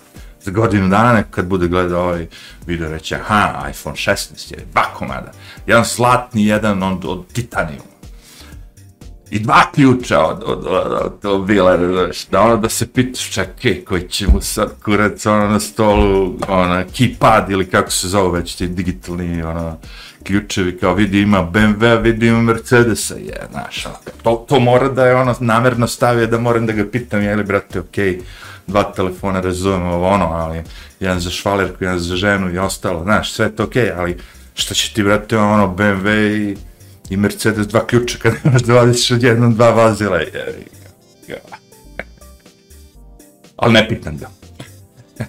Za 0.49 0.53
godinu 0.53 0.89
dana 0.89 1.13
neko 1.13 1.31
kad 1.31 1.47
bude 1.47 1.69
gledao 1.69 2.03
ovaj 2.03 2.27
video 2.67 2.89
reći, 2.89 3.15
aha, 3.15 3.69
iPhone 3.71 3.97
16 3.97 4.53
je 4.53 4.67
dva 4.73 4.83
komada, 4.95 5.33
jedan 5.67 5.85
slatni, 5.85 6.47
jedan 6.47 6.83
od, 6.83 7.05
od 7.05 7.33
titanijuma. 7.33 7.98
I 9.31 9.39
dva 9.39 9.63
ključa 9.75 10.27
od, 10.27 10.43
od, 10.47 10.67
od, 10.67 11.25
od, 11.25 11.47
bila, 11.47 11.77
znaš, 11.77 12.27
da 12.27 12.41
ono 12.41 12.57
da 12.57 12.69
se 12.69 12.87
pitaš, 12.93 13.31
čekaj, 13.31 13.85
koji 13.85 14.09
će 14.09 14.27
mu 14.27 14.41
sad 14.41 14.83
kurac, 14.85 15.27
ono, 15.27 15.49
na 15.49 15.61
stolu, 15.61 16.35
ono, 16.49 16.75
keypad 16.75 17.51
ili 17.51 17.67
kako 17.67 17.91
se 17.91 18.09
zove 18.09 18.41
već 18.41 18.55
ti 18.55 18.67
digitalni, 18.67 19.43
ono, 19.43 19.79
ključevi, 20.25 20.79
kao 20.79 20.95
vidi 20.95 21.21
ima 21.21 21.51
BMW, 21.53 22.03
vidi 22.03 22.27
ima 22.27 22.43
Mercedesa, 22.43 23.15
je, 23.15 23.47
znaš, 23.51 23.87
ono, 23.87 23.97
to, 24.23 24.47
to 24.49 24.61
mora 24.61 24.89
da 24.89 25.07
je 25.07 25.17
ono 25.17 25.35
namerno 25.41 25.87
stavio 25.87 26.27
da 26.27 26.39
moram 26.39 26.67
da 26.67 26.73
ga 26.73 26.85
pitam, 26.93 27.23
je 27.23 27.37
li, 27.37 27.45
brate, 27.45 27.81
okej, 27.81 28.13
okay, 28.13 28.21
dva 28.67 28.83
telefona, 28.83 29.41
razumem 29.41 29.87
ovo 29.87 30.09
ono, 30.09 30.25
ali 30.25 30.63
jedan 31.01 31.21
za 31.21 31.31
švalerku, 31.31 31.85
jedan 31.85 31.99
za 31.99 32.17
ženu 32.17 32.55
i 32.55 32.59
ostalo, 32.59 33.03
znaš, 33.03 33.33
sve 33.33 33.57
to 33.57 33.65
okej, 33.65 33.85
okay, 33.85 33.99
ali 33.99 34.17
šta 34.55 34.75
će 34.75 34.93
ti, 34.95 35.03
brate, 35.03 35.39
ono, 35.39 35.75
BMW 35.77 36.09
i, 36.37 36.57
i 37.11 37.17
Mercedes, 37.17 37.67
dva 37.67 37.87
ključa, 37.87 38.19
kad 38.19 38.35
imaš 38.45 38.63
da 38.63 38.75
vadiš 38.75 39.11
od 39.11 39.23
jednom, 39.23 39.55
dva 39.55 39.71
vazila, 39.71 40.17
je, 40.17 40.65
ali 43.57 43.73
ne 43.73 43.89
pitam 43.89 44.19
ga. 44.19 44.31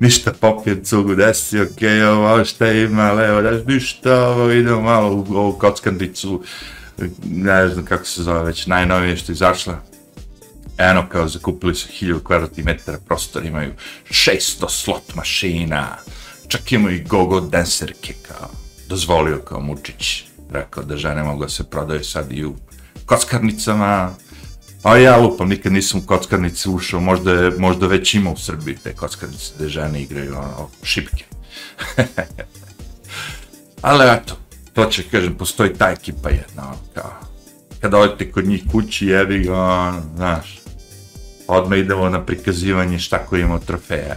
Ništa 0.00 0.32
popijem 0.32 0.84
cugu, 0.84 1.14
desi, 1.14 1.60
ok, 1.60 1.78
ovo 2.10 2.44
šta 2.44 2.72
ima, 2.72 3.12
levo, 3.12 3.42
daš 3.42 3.66
ništa, 3.66 4.28
ovo 4.28 4.50
idemo 4.50 4.80
malo 4.80 5.14
u 5.14 5.34
ovu 5.34 5.52
kockandicu, 5.52 6.42
ne 7.24 7.68
znam 7.68 7.84
kako 7.84 8.04
se 8.04 8.22
zove 8.22 8.44
već, 8.44 8.66
najnovije 8.66 9.16
što 9.16 9.32
je 9.32 9.34
izašla. 9.34 9.78
Eno, 10.78 11.08
kao, 11.08 11.28
zakupili 11.28 11.74
su 11.74 11.88
1000 11.88 12.22
kvadratnih 12.22 12.66
metara 12.66 12.98
prostor, 13.06 13.44
imaju 13.44 13.72
600 14.10 14.68
slot 14.68 15.14
mašina, 15.14 15.96
čak 16.48 16.72
imaju 16.72 16.96
i 16.96 17.04
gogo 17.04 17.40
dancerke, 17.40 18.14
kao, 18.28 18.50
dozvolio 18.88 19.38
kao 19.38 19.60
Mučić, 19.60 20.24
rekao 20.50 20.82
da 20.82 20.96
žene 20.96 21.22
mogu 21.22 21.42
da 21.42 21.48
se 21.48 21.64
prodaju 21.64 22.04
sad 22.04 22.32
i 22.32 22.44
u 22.44 22.54
kockarnicama, 23.06 24.14
a 24.82 24.96
ja 24.96 25.16
lupam, 25.16 25.48
nikad 25.48 25.72
nisam 25.72 26.00
u 26.00 26.06
kockarnice 26.06 26.68
ušao, 26.68 27.00
možda, 27.00 27.32
je, 27.32 27.50
možda 27.58 27.86
već 27.86 28.14
ima 28.14 28.30
u 28.30 28.36
Srbiji 28.36 28.76
te 28.76 28.94
kockarnice 28.94 29.52
gde 29.56 29.68
žene 29.68 30.02
igraju 30.02 30.36
ono, 30.36 30.68
šipke. 30.82 31.24
Ali 33.82 34.04
eto, 34.10 34.36
to 34.72 34.84
će, 34.84 35.02
kažem, 35.02 35.34
postoji 35.34 35.74
ta 35.74 35.90
ekipa 35.90 36.28
jedna, 36.28 36.62
ono, 36.62 36.76
kao, 36.94 37.12
kada 37.80 37.98
odete 37.98 38.30
kod 38.32 38.46
njih 38.46 38.62
kući, 38.72 39.06
jebi 39.06 39.38
ga, 39.38 39.54
ono, 39.54 40.02
znaš, 40.16 40.60
odmah 41.46 41.78
idemo 41.78 42.08
na 42.08 42.24
prikazivanje 42.24 42.98
šta 42.98 43.18
ko 43.18 43.36
ima 43.36 43.58
trofeja. 43.58 44.16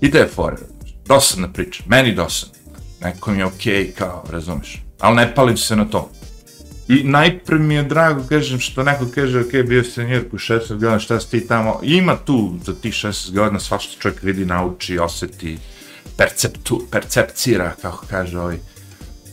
I 0.00 0.10
to 0.10 0.18
je 0.18 0.28
fora, 0.28 0.56
dosadna 1.06 1.52
priča, 1.52 1.82
meni 1.86 2.14
dosadna, 2.14 2.57
nekom 3.00 3.38
je 3.38 3.44
okej, 3.44 3.74
okay, 3.74 3.92
kao, 3.98 4.24
razumeš, 4.30 4.82
ali 5.00 5.16
ne 5.16 5.34
palim 5.34 5.56
se 5.56 5.76
na 5.76 5.84
to. 5.84 6.10
I 6.88 7.02
najprve 7.04 7.58
mi 7.58 7.74
je 7.74 7.82
drago, 7.82 8.22
kažem, 8.28 8.60
što 8.60 8.82
neko 8.82 9.06
kaže, 9.14 9.40
ok, 9.40 9.52
bio 9.68 9.84
si 9.84 10.00
na 10.00 10.08
Njurku 10.08 10.38
16 10.38 10.68
godina, 10.68 10.98
šta 10.98 11.20
si 11.20 11.30
ti 11.30 11.46
tamo, 11.46 11.80
ima 11.82 12.16
tu 12.16 12.54
za 12.64 12.74
tih 12.74 12.94
16 12.94 13.34
godina, 13.34 13.60
svašta 13.60 14.00
čovjek 14.00 14.22
vidi, 14.22 14.44
nauči, 14.44 14.98
osjeti, 14.98 15.58
perceptu, 16.16 16.86
percepcira, 16.90 17.74
kako 17.82 18.04
kaže 18.10 18.38
ovaj. 18.38 18.58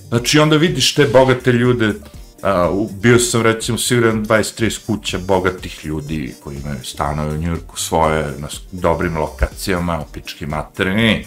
Znači, 0.10 0.40
onda 0.40 0.58
vidiš 0.58 0.94
te 0.96 1.06
bogate 1.06 1.52
ljude, 1.52 1.88
uh, 1.88 2.92
bio 3.02 3.20
sam, 3.20 3.42
recimo, 3.42 3.78
siguran 3.78 4.26
23 4.26 4.86
kuća 4.86 5.20
bogatih 5.20 5.86
ljudi 5.86 6.36
koji 6.44 6.58
imaju 6.58 6.84
stanove 6.84 7.36
u 7.36 7.42
Njurku 7.42 7.80
svoje, 7.80 8.34
na 8.38 8.48
dobrim 8.72 9.18
lokacijama, 9.18 10.04
pički 10.14 10.46
materini, 10.46 11.26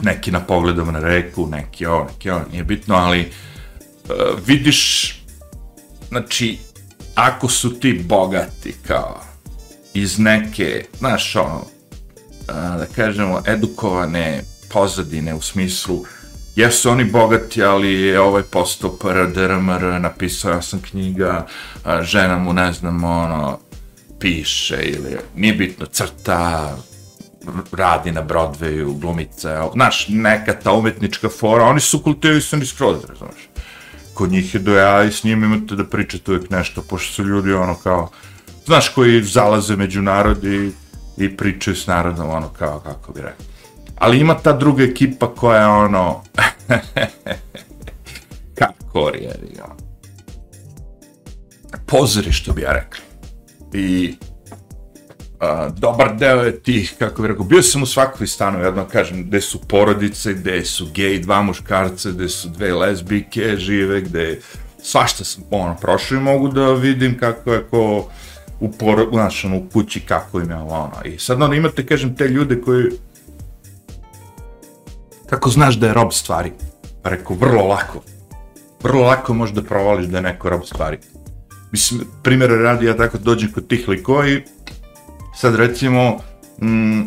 neki 0.00 0.30
na 0.30 0.40
pogledom 0.40 0.92
na 0.92 1.00
reku, 1.00 1.46
neki 1.46 1.86
ovo, 1.86 2.04
neki 2.04 2.30
ovo, 2.30 2.44
nije 2.50 2.64
bitno, 2.64 2.94
ali 2.94 3.20
uh, 4.04 4.14
vidiš, 4.46 5.14
znači, 6.08 6.58
ako 7.14 7.48
su 7.48 7.80
ti 7.80 8.04
bogati 8.04 8.74
kao 8.86 9.20
iz 9.94 10.18
neke, 10.18 10.84
znaš, 10.98 11.36
ono, 11.36 11.56
uh, 11.56 11.66
da 12.48 12.86
kažemo, 12.96 13.42
edukovane 13.46 14.44
pozadine 14.72 15.34
u 15.34 15.40
smislu, 15.40 16.04
jesu 16.56 16.90
oni 16.90 17.04
bogati, 17.04 17.62
ali 17.62 17.92
je 17.92 18.20
ovaj 18.20 18.42
postao 18.42 18.96
PRDRMR, 18.96 20.00
napisao 20.00 20.52
ja 20.52 20.62
sam 20.62 20.82
knjiga, 20.90 21.46
uh, 21.84 22.02
žena 22.02 22.38
mu, 22.38 22.52
ne 22.52 22.72
znam, 22.72 23.04
ono, 23.04 23.58
piše 24.20 24.82
ili, 24.82 25.16
nije 25.36 25.54
bitno, 25.54 25.86
crta, 25.86 26.76
radi 27.72 28.12
na 28.12 28.22
Broadwayu, 28.22 28.98
glumice, 29.00 29.58
znaš, 29.72 30.06
neka 30.08 30.52
ta 30.52 30.72
umetnička 30.72 31.28
fora, 31.28 31.64
oni 31.64 31.80
su 31.80 32.02
kultivisani 32.02 32.66
skroz, 32.66 32.96
znaš 33.18 33.50
kod 34.20 34.32
njih 34.32 34.54
je 34.54 34.60
do 34.60 34.74
ja 34.76 35.04
i 35.04 35.12
s 35.12 35.24
njim 35.24 35.44
imate 35.44 35.76
da 35.76 35.84
pričate 35.84 36.30
uvijek 36.30 36.50
nešto, 36.50 36.82
pošto 36.82 37.12
su 37.12 37.24
ljudi 37.24 37.52
ono 37.52 37.74
kao, 37.74 38.10
znaš, 38.66 38.88
koji 38.88 39.22
zalaze 39.22 39.76
među 39.76 40.02
narod 40.02 40.44
i, 40.44 40.72
i 41.16 41.36
pričaju 41.36 41.76
s 41.76 41.86
narodom, 41.86 42.30
ono 42.30 42.48
kao, 42.48 42.80
kako 42.80 43.12
bi 43.12 43.20
rekao. 43.20 43.46
Ali 43.98 44.20
ima 44.20 44.34
ta 44.34 44.52
druga 44.52 44.82
ekipa 44.82 45.34
koja 45.34 45.60
je 45.60 45.66
ono, 45.66 46.22
kako 48.60 49.08
je, 49.08 49.34
ono, 49.64 49.76
pozori 51.86 52.32
što 52.32 52.52
bi 52.52 52.62
ja 52.62 52.72
rekao. 52.72 53.00
I 53.72 54.16
a, 55.40 55.68
dobar 55.68 56.16
deo 56.16 56.42
je 56.42 56.62
tih, 56.62 56.94
kako 56.98 57.22
bih 57.22 57.28
rekao, 57.30 57.44
bio 57.44 57.62
sam 57.62 57.82
u 57.82 57.86
svakoj 57.86 58.26
stanu, 58.26 58.64
jedno 58.64 58.84
kažem, 58.92 59.22
gde 59.24 59.40
su 59.40 59.60
porodice, 59.60 60.34
gde 60.34 60.64
su 60.64 60.86
gej, 60.94 61.18
dva 61.18 61.42
muškarca, 61.42 62.10
gde 62.10 62.28
su 62.28 62.48
dve 62.48 62.74
lesbike 62.74 63.56
žive, 63.56 64.00
gde 64.00 64.40
svašta 64.82 65.24
sam 65.24 65.44
ono, 65.50 65.76
prošao 65.80 66.16
i 66.16 66.20
mogu 66.20 66.48
da 66.48 66.72
vidim 66.72 67.18
kako 67.18 67.52
je 67.52 67.64
ko 67.70 68.08
u, 68.60 68.72
por, 68.72 69.08
znaš, 69.12 69.44
ono, 69.44 69.56
u 69.56 69.66
kući, 69.72 70.00
kako 70.00 70.40
im 70.40 70.50
je 70.50 70.56
ono. 70.56 70.92
I 71.04 71.18
sad 71.18 71.42
ono, 71.42 71.54
imate, 71.54 71.86
kažem, 71.86 72.16
te 72.16 72.28
ljude 72.28 72.60
koji 72.60 72.90
kako 75.30 75.50
znaš 75.50 75.74
da 75.74 75.86
je 75.86 75.94
rob 75.94 76.12
stvari? 76.12 76.52
Pa 77.02 77.10
rekao, 77.10 77.36
vrlo 77.36 77.66
lako. 77.66 78.02
Vrlo 78.82 79.02
lako 79.02 79.34
možeš 79.34 79.54
da 79.54 79.62
provališ 79.62 80.06
da 80.06 80.18
je 80.18 80.22
neko 80.22 80.50
rob 80.50 80.62
stvari. 80.64 80.98
Mislim, 81.72 82.00
primjer 82.22 82.50
radi, 82.50 82.86
ja 82.86 82.96
tako 82.96 83.18
dođem 83.18 83.52
kod 83.52 83.66
tih 83.66 83.88
likova 83.88 84.28
i 84.28 84.42
sad 85.40 85.54
recimo, 85.54 86.18
mm, 86.62 87.02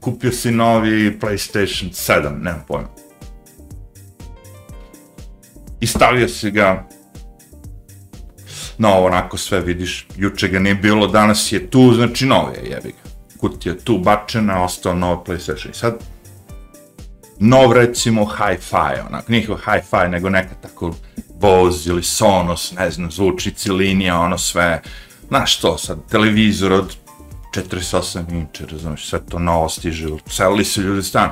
kupio 0.00 0.32
si 0.32 0.50
novi 0.50 1.18
PlayStation 1.20 1.92
7, 1.92 2.42
nemam 2.42 2.64
pojma. 2.68 2.88
I 5.80 5.86
stavio 5.86 6.28
si 6.28 6.50
ga 6.50 6.88
na 8.78 8.94
ovo, 8.94 9.06
onako 9.06 9.36
sve 9.36 9.60
vidiš, 9.60 10.06
juče 10.16 10.48
ga 10.48 10.58
nije 10.58 10.74
bilo, 10.74 11.06
danas 11.06 11.52
je 11.52 11.70
tu, 11.70 11.92
znači 11.94 12.26
novi 12.26 12.56
je, 12.56 12.70
jebi 12.70 12.88
ga. 12.88 13.10
Kutija 13.40 13.74
tu 13.84 13.98
bačena, 13.98 14.64
ostao 14.64 14.94
novo 14.94 15.24
PlayStation. 15.26 15.70
I 15.70 15.74
sad, 15.74 15.98
nov 17.38 17.72
recimo 17.72 18.24
hi-fi, 18.24 19.00
onak, 19.08 19.28
nije 19.28 19.46
hi-fi, 19.46 20.08
nego 20.10 20.30
neka 20.30 20.54
tako 20.62 20.94
Bose 21.40 21.90
ili 21.90 22.02
Sonos, 22.02 22.72
ne 22.72 22.90
znam, 22.90 23.10
zvuči 23.10 23.52
linija, 23.72 24.20
ono 24.20 24.38
sve, 24.38 24.82
znaš 25.28 25.56
to 25.56 25.78
sad, 25.78 25.98
televizor 26.10 26.72
od 26.72 26.96
48 27.54 28.32
inče, 28.32 28.66
razumiješ, 28.70 29.06
sve 29.08 29.20
to 29.30 29.38
novo 29.38 29.68
stiže, 29.68 30.08
celili 30.30 30.64
se 30.64 30.80
ljudi 30.80 31.02
stan. 31.02 31.30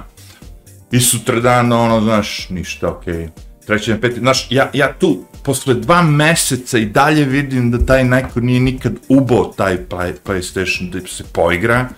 I 0.92 1.00
sutra 1.00 1.40
dan, 1.40 1.72
ono, 1.72 2.00
znaš, 2.00 2.46
ništa, 2.50 2.90
okej. 2.90 3.14
Okay. 3.14 3.28
Treći 3.66 3.90
dan, 3.90 4.00
peti, 4.00 4.20
znaš, 4.20 4.46
ja, 4.50 4.70
ja 4.72 4.92
tu, 4.92 5.24
posle 5.42 5.74
dva 5.74 6.02
meseca 6.02 6.78
i 6.78 6.86
dalje 6.86 7.24
vidim 7.24 7.70
da 7.70 7.86
taj 7.86 8.04
neko 8.04 8.40
nije 8.40 8.60
nikad 8.60 8.92
ubao 9.08 9.44
taj 9.44 9.78
play, 9.88 10.12
PlayStation 10.24 10.90
da 10.90 11.08
se 11.08 11.24
poigra, 11.32 11.88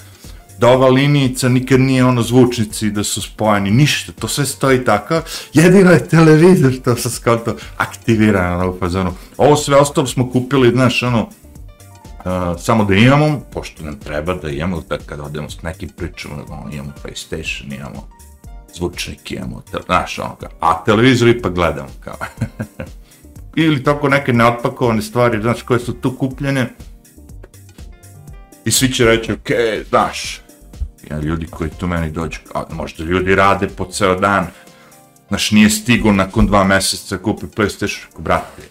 da 0.58 0.68
ova 0.68 0.88
linijica 0.88 1.48
nikad 1.48 1.80
nije 1.80 2.04
ono 2.04 2.22
zvučnici 2.22 2.90
da 2.90 3.04
su 3.04 3.22
spojeni, 3.22 3.70
ništa, 3.70 4.12
to 4.12 4.28
sve 4.28 4.46
stoji 4.46 4.84
tako, 4.84 5.22
jedino 5.54 5.90
je 5.90 6.08
televizor 6.08 6.72
što 6.72 6.96
se 6.96 7.10
skonto 7.10 7.56
aktivira 7.76 8.50
na 8.50 8.56
ovu 8.56 8.70
ono, 8.70 8.78
fazonu. 8.78 9.12
Ovo 9.36 9.56
sve 9.56 9.76
ostalo 9.76 10.06
smo 10.06 10.30
kupili, 10.30 10.70
znaš, 10.70 11.02
ono, 11.02 11.28
uh, 12.24 12.60
samo 12.60 12.84
da 12.84 12.94
imamo, 12.94 13.40
pošto 13.52 13.84
nam 13.84 13.98
treba 13.98 14.34
da 14.34 14.50
imamo, 14.50 14.82
da 14.88 14.98
kada 14.98 15.22
odemo 15.22 15.50
s 15.50 15.62
nekim 15.62 15.88
pričama, 15.88 16.34
da 16.48 16.54
ono, 16.54 16.72
imamo 16.72 16.92
PlayStation, 17.04 17.74
imamo 17.74 18.08
zvučnik, 18.74 19.32
imamo, 19.32 19.62
znaš, 19.86 20.18
ono, 20.18 20.36
kao, 20.36 20.50
a 20.60 20.84
televizor 20.84 21.28
ipak 21.28 21.54
gledamo, 21.54 21.88
kao. 22.00 22.16
Ili 23.56 23.84
tako 23.84 24.08
neke 24.08 24.32
neotpakovane 24.32 25.02
stvari, 25.02 25.42
znaš, 25.42 25.62
koje 25.62 25.80
su 25.80 25.92
tu 25.92 26.16
kupljene, 26.16 26.70
I 28.64 28.70
svi 28.70 28.92
će 28.92 29.04
reći, 29.04 29.32
ok, 29.32 29.48
znaš, 29.88 30.40
ja, 31.10 31.18
ljudi 31.18 31.46
koji 31.46 31.70
tu 31.70 31.86
meni 31.86 32.10
dođu, 32.10 32.38
a 32.54 32.64
možda 32.70 33.04
ljudi 33.04 33.34
rade 33.34 33.68
po 33.68 33.84
ceo 33.84 34.14
dan, 34.14 34.46
znaš, 35.28 35.50
nije 35.50 35.70
stigo 35.70 36.12
nakon 36.12 36.46
dva 36.46 36.64
meseca 36.64 37.18
kupi 37.18 37.46
PlayStation, 37.46 38.04
brate, 38.18 38.62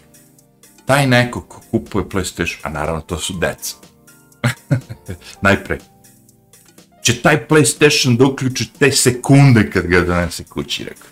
taj 0.86 1.08
neko 1.08 1.42
ko 1.42 1.62
kupuje 1.72 2.06
PlayStation, 2.06 2.58
a 2.64 2.70
naravno 2.70 3.02
to 3.02 3.18
su 3.18 3.34
deca, 3.34 3.76
najprej, 5.42 5.80
će 7.04 7.22
taj 7.22 7.48
PlayStation 7.48 8.18
da 8.18 8.26
uključi 8.26 8.70
te 8.80 8.92
sekunde 8.92 9.70
kad 9.72 9.88
ga 9.88 10.02
donese 10.02 10.44
kući, 10.44 10.84
rekao. 10.84 11.08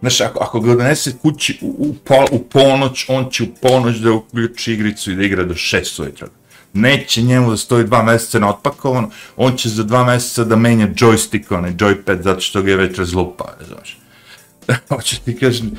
Znaš, 0.00 0.20
ako, 0.20 0.38
ako 0.42 0.60
ga 0.60 0.74
donese 0.74 1.18
kući 1.22 1.58
u, 1.60 1.76
u, 1.78 1.94
pol, 1.94 2.26
u 2.30 2.42
ponoć, 2.42 3.06
on 3.08 3.30
će 3.30 3.42
u 3.42 3.46
ponoć 3.62 3.96
da 3.96 4.12
uključi 4.12 4.72
igricu 4.72 5.12
i 5.12 5.16
da 5.16 5.22
igra 5.22 5.44
do 5.44 5.54
šest 5.54 5.98
ujutro 5.98 6.28
neće 6.72 7.22
njemu 7.22 7.50
da 7.50 7.56
stoji 7.56 7.84
dva 7.84 8.02
meseca 8.02 8.38
na 8.38 8.48
otpakovano, 8.48 9.10
on 9.36 9.56
će 9.56 9.68
za 9.68 9.82
dva 9.82 10.04
meseca 10.04 10.44
da 10.44 10.56
menja 10.56 10.88
joystick, 10.88 11.54
onaj 11.54 11.72
joypad, 11.72 12.22
zato 12.22 12.40
što 12.40 12.62
ga 12.62 12.70
je 12.70 12.76
već 12.76 12.98
razlupao, 12.98 13.48
znaš. 13.68 13.98
Hoće 14.88 15.20
ti 15.24 15.38
kažem, 15.38 15.70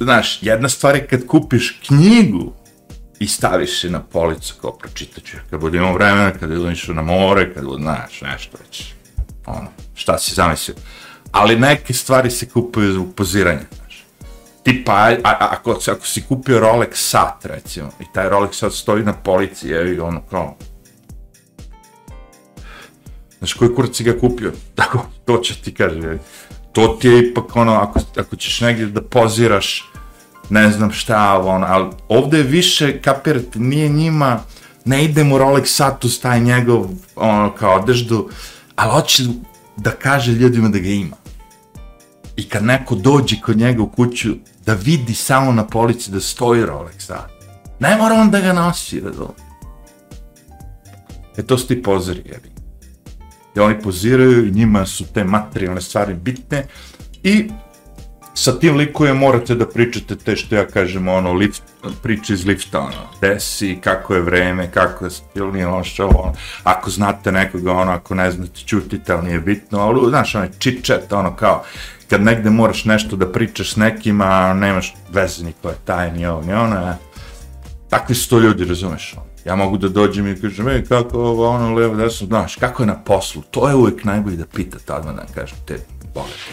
znaš, 0.00 0.38
jedna 0.42 0.68
stvar 0.68 0.94
je 0.94 1.06
kad 1.06 1.26
kupiš 1.26 1.80
knjigu 1.86 2.52
i 3.18 3.26
staviš 3.26 3.80
se 3.80 3.90
na 3.90 4.02
policu, 4.02 4.54
kao 4.60 4.72
pročitat 4.72 5.24
ću, 5.24 5.36
kad 5.50 5.60
budem 5.60 5.80
imao 5.80 5.94
vremena, 5.94 6.32
kad 6.32 6.48
budem 6.48 6.72
išao 6.72 6.94
na 6.94 7.02
more, 7.02 7.54
kad 7.54 7.64
budem, 7.64 7.82
znaš, 7.82 8.20
nešto 8.20 8.56
već, 8.66 8.94
ono, 9.46 9.68
šta 9.94 10.18
si 10.18 10.34
zamislio. 10.34 10.76
Ali 11.30 11.58
neke 11.58 11.94
stvari 11.94 12.30
se 12.30 12.48
kupuju 12.48 12.92
za 12.92 13.00
upoziranje, 13.00 13.66
tipa, 14.62 14.92
a, 14.92 15.16
a, 15.24 15.48
ako, 15.50 15.70
ako 15.70 16.06
si 16.06 16.22
kupio 16.28 16.60
Rolex 16.60 16.94
sat, 16.94 17.44
recimo, 17.44 17.90
i 18.00 18.04
taj 18.14 18.28
Rolex 18.28 18.52
sat 18.52 18.72
stoji 18.72 19.04
na 19.04 19.12
polici, 19.12 19.68
je 19.68 20.02
ono, 20.02 20.20
kao, 20.20 20.56
Znaš, 23.38 23.52
koji 23.54 23.74
kurac 23.74 23.96
si 23.96 24.04
ga 24.04 24.18
kupio? 24.20 24.52
Tako, 24.74 25.06
to 25.24 25.38
će 25.38 25.54
ti 25.62 25.74
kaže. 25.74 26.18
To 26.76 26.88
ti 27.00 27.08
je 27.08 27.30
ipak 27.30 27.56
ono, 27.56 27.72
ako, 27.72 28.00
ako 28.16 28.36
ćeš 28.36 28.60
negdje 28.60 28.86
da 28.86 29.02
poziraš, 29.02 29.90
ne 30.50 30.70
znam 30.70 30.92
šta, 30.92 31.38
ono, 31.44 31.66
ali 31.66 31.86
ovdje 32.08 32.38
je 32.38 32.42
više, 32.42 33.00
kapirate, 33.02 33.58
nije 33.58 33.88
njima, 33.88 34.40
ne 34.84 35.04
idem 35.04 35.32
u 35.32 35.38
Rolex 35.38 35.64
Satus, 35.64 36.20
taj 36.20 36.40
njegov, 36.40 36.86
ono, 37.14 37.54
kao 37.54 37.76
odeždu, 37.76 38.28
ali 38.74 38.92
hoće 38.92 39.22
da 39.76 39.90
kaže 39.90 40.32
ljudima 40.32 40.68
da 40.68 40.78
ga 40.78 40.88
ima. 40.88 41.16
I 42.36 42.48
kad 42.48 42.64
neko 42.64 42.94
dođe 42.94 43.36
kod 43.40 43.56
njega 43.56 43.82
u 43.82 43.88
kuću, 43.88 44.34
da 44.66 44.74
vidi 44.74 45.14
samo 45.14 45.52
na 45.52 45.66
polici 45.66 46.10
da 46.10 46.20
stoji 46.20 46.62
Rolex 46.62 46.98
sat. 46.98 47.30
Ne 47.80 47.96
mora 47.96 48.14
on 48.14 48.30
da 48.30 48.40
ga 48.40 48.52
nosi, 48.52 49.00
razum. 49.00 49.32
E 51.36 51.42
to 51.42 51.58
su 51.58 51.66
ti 51.66 51.82
pozori, 51.82 52.22
jebi. 52.24 52.55
I 53.56 53.60
oni 53.60 53.80
poziraju 53.80 54.46
i 54.46 54.50
njima 54.50 54.86
su 54.86 55.04
te 55.14 55.24
materijalne 55.24 55.80
stvari 55.80 56.14
bitne 56.14 56.66
i 57.22 57.50
sa 58.36 58.58
tim 58.58 58.76
likuje 58.76 59.14
morate 59.14 59.54
da 59.54 59.66
pričate 59.66 60.16
te 60.16 60.36
što 60.36 60.54
ja 60.54 60.66
kažem, 60.66 61.08
ono, 61.08 61.32
lift, 61.32 61.62
priče 62.02 62.34
iz 62.34 62.46
lifta, 62.46 62.80
ono, 62.80 63.08
desi, 63.20 63.78
kako 63.80 64.14
je 64.14 64.20
vreme, 64.20 64.70
kako 64.70 65.04
je 65.04 65.10
stil, 65.10 65.52
nije 65.52 65.66
ono 65.66 65.84
što, 65.84 66.06
ono, 66.06 66.34
ako 66.64 66.90
znate 66.90 67.32
nekoga, 67.32 67.72
ono, 67.72 67.92
ako 67.92 68.14
ne 68.14 68.30
znate, 68.30 68.60
čutite, 68.66 69.12
ali 69.12 69.26
nije 69.26 69.40
bitno, 69.40 69.78
ali, 69.78 70.08
znaš, 70.08 70.34
ono, 70.34 70.46
čičet, 70.58 71.12
ono, 71.12 71.36
kao, 71.36 71.64
kad 72.10 72.22
negde 72.22 72.50
moraš 72.50 72.84
nešto 72.84 73.16
da 73.16 73.32
pričaš 73.32 73.72
s 73.72 73.76
nekima, 73.76 74.54
nemaš 74.54 74.94
veze 75.12 75.44
niko 75.44 75.68
je 75.68 75.74
tajni, 75.84 76.26
ovo, 76.26 76.42
ni 76.42 76.52
ono, 76.52 76.80
ne. 76.80 76.96
Takvi 77.90 78.14
su 78.14 78.28
to 78.30 78.38
ljudi, 78.38 78.64
razumeš, 78.64 79.14
ono. 79.16 79.25
Ja 79.46 79.56
mogu 79.56 79.78
da 79.78 79.88
dođem 79.88 80.26
i 80.26 80.40
kažem, 80.40 80.68
ej, 80.68 80.84
kako 80.84 81.18
ovo, 81.18 81.48
ono, 81.48 81.74
levo, 81.74 81.94
desno, 81.94 82.26
znaš, 82.26 82.56
kako 82.56 82.82
je 82.82 82.86
na 82.86 82.94
poslu, 83.04 83.42
to 83.50 83.68
je 83.68 83.74
uvijek 83.74 84.04
najbolje 84.04 84.36
da 84.36 84.46
pita 84.46 84.78
tada, 84.84 85.12
da 85.12 85.26
kažem, 85.34 85.58
te 85.66 85.78
bogate. 86.14 86.52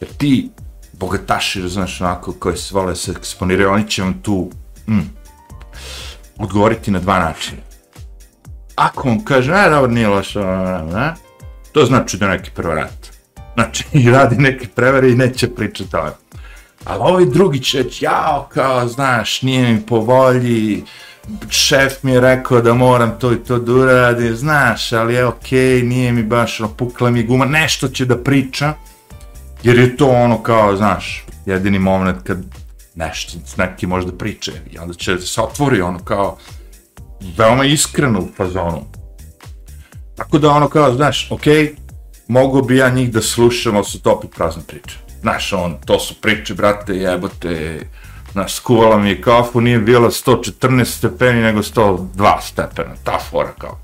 Jer 0.00 0.10
ti, 0.12 0.50
bogataši, 0.92 1.62
razumeš, 1.62 2.00
onako, 2.00 2.32
koji 2.32 2.56
se 2.56 2.74
vole 2.74 2.96
se 2.96 3.10
eksponiraju, 3.10 3.70
oni 3.70 3.88
će 3.88 4.02
vam 4.02 4.22
tu, 4.22 4.50
mm, 4.88 5.00
odgovoriti 6.38 6.90
na 6.90 6.98
dva 6.98 7.18
načina. 7.18 7.62
Ako 8.76 9.08
on 9.08 9.24
kaže, 9.24 9.52
ne, 9.52 9.70
dobro, 9.70 9.90
nije 9.90 10.08
lošo, 10.08 10.40
ono, 10.40 10.84
ne, 10.92 11.14
to 11.72 11.84
znači 11.84 12.16
da 12.16 12.28
neki 12.28 12.50
prvo 12.50 12.74
rat. 12.74 13.10
Znači, 13.54 13.84
i 14.02 14.10
radi 14.10 14.36
neke 14.36 14.68
prevere 14.68 15.10
i 15.10 15.16
neće 15.16 15.54
pričati 15.54 15.96
o 15.96 16.10
Ali 16.84 17.00
ovaj 17.00 17.24
drugi 17.24 17.60
će 17.60 17.82
reći, 17.82 18.04
jao, 18.04 18.48
kao, 18.52 18.88
znaš, 18.88 19.42
nije 19.42 19.72
mi 19.72 19.86
po 19.86 20.00
volji, 20.00 20.84
šef 21.48 22.02
mi 22.02 22.12
je 22.12 22.20
rekao 22.20 22.60
da 22.60 22.74
moram 22.74 23.18
to 23.18 23.32
i 23.32 23.36
to 23.36 23.58
da 23.58 23.72
uradim, 23.72 24.36
znaš, 24.36 24.92
ali 24.92 25.14
je 25.14 25.26
okej, 25.26 25.58
okay, 25.58 25.88
nije 25.88 26.12
mi 26.12 26.22
baš, 26.22 26.60
ono, 26.60 26.68
pukla 26.74 27.10
mi 27.10 27.22
guma, 27.22 27.44
nešto 27.44 27.88
će 27.88 28.04
da 28.04 28.18
priča, 28.22 28.74
jer 29.62 29.78
je 29.78 29.96
to 29.96 30.08
ono 30.08 30.42
kao, 30.42 30.76
znaš, 30.76 31.24
jedini 31.46 31.78
moment 31.78 32.22
kad 32.22 32.38
nešto 32.94 33.32
s 33.46 33.56
neki 33.56 33.86
možda 33.86 34.12
priče, 34.12 34.52
i 34.70 34.78
onda 34.78 34.94
će 34.94 35.18
se 35.18 35.40
otvori 35.40 35.80
ono 35.80 35.98
kao, 35.98 36.36
veoma 37.38 37.64
iskreno 37.64 38.20
u 38.20 38.28
fazonu. 38.36 38.82
Tako 40.16 40.38
da 40.38 40.50
ono 40.50 40.68
kao, 40.68 40.94
znaš, 40.94 41.30
okej, 41.30 41.54
okay, 41.54 41.74
mogu 42.28 42.62
bi 42.62 42.76
ja 42.76 42.90
njih 42.90 43.12
da 43.12 43.22
slušam, 43.22 43.76
ali 43.76 43.84
su 43.84 44.02
to 44.02 44.12
opet 44.12 44.30
prazne 44.36 44.62
priče. 44.66 44.98
Znaš, 45.20 45.52
on, 45.52 45.76
to 45.84 45.98
su 45.98 46.14
priče, 46.20 46.54
brate, 46.54 46.96
jebote, 46.96 47.80
znaš, 48.36 48.54
skuvala 48.54 48.98
mi 48.98 49.08
je 49.08 49.20
kafu, 49.20 49.60
nije 49.60 49.78
bila 49.78 50.10
114 50.10 50.84
stepeni, 50.84 51.40
nego 51.42 51.62
102 51.62 52.40
stepena, 52.40 52.94
ta 53.04 53.18
fora 53.30 53.52
kao. 53.58 53.78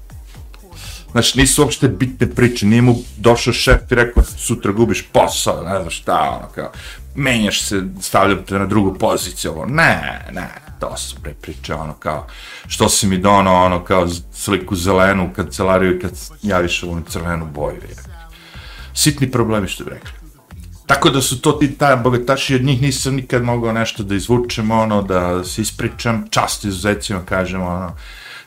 Znaš, 1.12 1.34
nisu 1.34 1.62
uopšte 1.62 1.88
bitne 1.88 2.26
priče, 2.26 2.66
nije 2.66 2.82
mu 2.82 2.94
došao 3.16 3.52
šef 3.52 3.92
i 3.92 3.94
rekao, 3.94 4.22
sutra 4.24 4.72
gubiš 4.72 5.04
posao, 5.12 5.64
ne 5.64 5.76
znam 5.76 5.90
šta, 5.90 6.20
ono, 6.20 6.48
kao, 6.54 6.70
menjaš 7.14 7.62
se, 7.62 7.82
stavljam 8.00 8.42
te 8.42 8.58
na 8.58 8.66
drugu 8.66 8.98
poziciju, 8.98 9.50
ovo, 9.50 9.66
ne, 9.66 10.24
ne, 10.32 10.48
to 10.80 10.96
su 10.96 11.16
pre 11.22 11.34
priče, 11.34 11.74
ono, 11.74 11.92
kao, 11.92 12.26
što 12.66 12.88
si 12.88 13.06
mi 13.06 13.18
donao, 13.18 13.64
ono, 13.64 13.84
kao, 13.84 14.08
sliku 14.32 14.76
zelenu 14.76 15.24
u 15.30 15.34
kancelariju 15.34 15.96
i 15.96 16.00
kad 16.00 16.12
javiš 16.42 16.82
onu 16.82 17.02
crvenu 17.08 17.46
boju, 17.46 17.76
je 17.76 17.96
sitni 18.94 19.30
problemi 19.30 19.68
što 19.68 19.84
bi 19.84 19.90
rekli. 19.90 20.21
Tako 20.86 21.10
da 21.10 21.20
su 21.20 21.40
to 21.40 21.52
ti 21.52 21.78
ta 21.78 21.96
bogataši, 21.96 22.54
od 22.54 22.62
njih 22.62 22.82
nisam 22.82 23.14
nikad 23.14 23.42
mogao 23.42 23.72
nešto 23.72 24.02
da 24.02 24.14
izvučem, 24.14 24.70
ono, 24.70 25.02
da 25.02 25.44
se 25.44 25.62
ispričam, 25.62 26.24
čast 26.30 26.64
izuzetcima 26.64 27.20
kažem, 27.24 27.62
ono, 27.62 27.92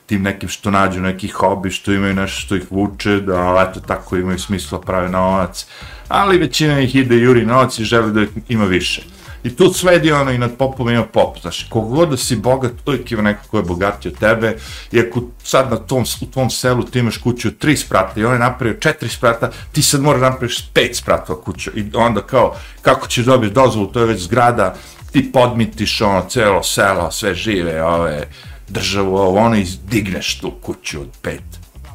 tim 0.06 0.22
nekim 0.22 0.50
što 0.50 0.72
nađu 0.72 1.02
neki 1.02 1.28
hobi, 1.28 1.72
što 1.72 1.92
imaju 1.92 2.14
nešto 2.14 2.40
što 2.40 2.56
ih 2.56 2.72
vuče, 2.72 3.20
da 3.20 3.68
eto 3.70 3.80
tako 3.80 4.18
imaju 4.18 4.40
smisla 4.40 4.82
prave 4.82 5.10
novac, 5.10 5.66
ali 6.08 6.38
većina 6.38 6.80
ih 6.80 6.96
ide 6.96 7.16
juri 7.16 7.46
novac 7.46 7.80
i 7.80 7.84
želi 7.84 8.14
da 8.14 8.32
ima 8.50 8.66
više. 8.66 9.02
I 9.46 9.56
tu 9.56 9.74
sledi 9.74 10.12
ono 10.12 10.32
i 10.32 10.38
nad 10.38 10.58
popom 10.58 10.90
ima 10.90 11.04
pop, 11.04 11.42
znaš, 11.42 11.68
kogod 11.70 12.10
da 12.10 12.18
si 12.18 12.36
bogat, 12.36 12.72
uvijek 12.86 13.12
ima 13.12 13.22
neko 13.22 13.42
ko 13.52 13.58
je 13.58 13.64
bogatiji 13.64 14.12
od 14.12 14.20
tebe, 14.20 14.58
i 14.92 15.00
ako 15.00 15.22
sad 15.44 15.72
na 15.72 15.78
tom, 15.78 16.06
u 16.22 16.26
tvom 16.26 16.50
selu 16.50 16.84
ti 16.84 17.00
imaš 17.00 17.18
kuću 17.18 17.48
od 17.48 17.58
tri 17.58 17.78
sprata 17.78 18.20
i 18.20 18.26
on 18.26 18.34
je 18.34 18.40
napravio 18.40 18.80
četiri 18.80 19.10
sprata, 19.10 19.52
ti 19.72 19.82
sad 19.82 20.02
moraš 20.02 20.22
napraviš 20.22 20.70
pet 20.74 20.96
spratova 20.96 21.42
kuću 21.42 21.72
i 21.76 21.86
onda 21.94 22.22
kao, 22.22 22.56
kako 22.82 23.08
ćeš 23.08 23.26
dobiti 23.26 23.54
dozvolu, 23.54 23.88
to 23.88 24.00
je 24.00 24.06
već 24.06 24.22
zgrada, 24.22 24.76
ti 25.12 25.32
podmitiš 25.32 26.02
ono, 26.02 26.26
celo 26.30 26.64
selo, 26.64 27.12
sve 27.12 27.36
žive, 27.36 27.84
ove, 27.84 28.28
državu, 28.68 29.18
ovo, 29.18 29.40
ono, 29.40 29.56
izdigneš 29.56 30.40
tu 30.40 30.52
kuću 30.62 31.02
od 31.02 31.10
pet, 31.22 31.44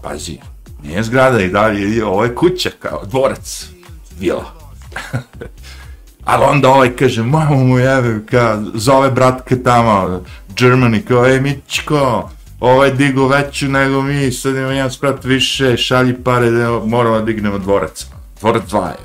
pazi, 0.03 0.39
nije 0.83 1.03
zgrada 1.03 1.41
i 1.41 1.49
dalje, 1.49 2.05
ovo 2.05 2.25
je 2.25 2.35
kuća, 2.35 2.71
kao 2.79 3.05
dvorac, 3.07 3.67
vila. 4.19 4.45
Ali 6.31 6.45
onda 6.45 6.69
ovaj 6.69 6.97
kaže, 6.97 7.23
mamo 7.23 7.57
mu 7.57 7.79
jebe, 7.79 8.27
ka, 8.27 8.63
zove 8.75 9.11
bratke 9.11 9.63
tamo, 9.63 10.25
Germany, 10.57 11.05
kao, 11.05 11.27
ej, 11.27 11.41
Mičko, 11.41 12.31
ovaj 12.61 12.93
digo 12.93 13.29
veću 13.29 13.69
nego 13.69 14.03
mi, 14.03 14.33
sad 14.33 14.57
ima 14.57 14.73
jedan 14.73 14.91
sprat 14.91 15.25
više, 15.25 15.77
šalji 15.77 16.15
pare, 16.25 16.51
da 16.51 16.81
moramo 16.87 17.19
da 17.19 17.25
dignemo 17.25 17.59
dvorac. 17.59 18.07
Dvorac 18.41 18.65
dva 18.69 18.89
je. 18.89 18.97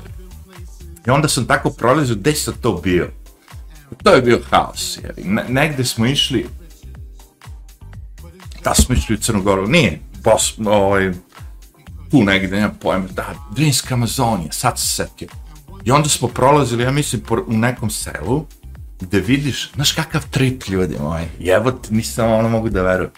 I 1.06 1.10
onda 1.10 1.28
sam 1.28 1.46
tako 1.46 1.70
prolazio, 1.70 2.14
gde 2.14 2.34
sam 2.34 2.54
to 2.60 2.72
bio? 2.72 3.08
To 4.02 4.10
je 4.10 4.22
bio 4.22 4.40
haos, 4.50 4.98
jer 5.02 5.12
ne, 5.24 5.44
negde 5.48 5.84
smo 5.84 6.06
išli, 6.06 6.46
da 8.64 8.74
smo 8.74 8.94
išli 8.94 9.14
u 9.14 9.18
Crnogoru, 9.18 9.66
nije, 9.66 10.00
bos, 10.24 10.58
ovaj, 10.66 11.12
tu 12.10 12.22
negde, 12.22 12.56
nema 12.56 12.72
pojma, 12.82 13.06
da, 13.14 13.34
Drinska 13.50 13.94
Amazonija, 13.94 14.52
sad 14.52 14.78
se 14.78 14.86
setio. 14.86 15.28
I 15.86 15.90
onda 15.90 16.08
smo 16.08 16.28
prolazili, 16.28 16.82
ja 16.82 16.90
mislim, 16.90 17.22
por, 17.22 17.44
u 17.46 17.52
nekom 17.52 17.90
selu, 17.90 18.46
gde 19.00 19.20
vidiš, 19.20 19.70
znaš 19.74 19.92
kakav 19.92 20.30
trip 20.30 20.68
ljudi 20.68 20.96
moji, 21.00 21.24
jebot, 21.38 21.90
nisam 21.90 22.32
ono 22.32 22.48
mogu 22.48 22.68
da 22.68 22.82
verujem. 22.82 23.10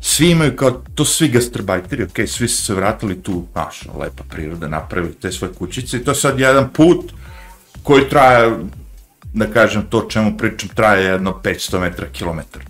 Svi 0.00 0.30
imaju 0.30 0.56
kao, 0.56 0.70
to 0.70 1.04
svi 1.04 1.28
gastrbajteri, 1.28 2.02
okej, 2.02 2.26
okay, 2.26 2.28
svi 2.28 2.48
su 2.48 2.64
se 2.64 2.74
vratili 2.74 3.22
tu, 3.22 3.46
znaš, 3.52 3.86
ono, 3.86 3.98
lepa 3.98 4.22
priroda, 4.30 4.68
napravili 4.68 5.14
te 5.14 5.32
svoje 5.32 5.54
kućice 5.54 5.96
i 5.96 6.04
to 6.04 6.10
je 6.10 6.14
sad 6.14 6.40
jedan 6.40 6.72
put 6.72 7.12
koji 7.82 8.08
traje, 8.08 8.58
da 9.34 9.46
kažem 9.46 9.86
to 9.90 10.06
čemu 10.10 10.36
pričam, 10.38 10.68
traje 10.68 11.04
jedno 11.04 11.40
500 11.44 11.80
metra, 11.80 12.06
kilometar 12.12 12.62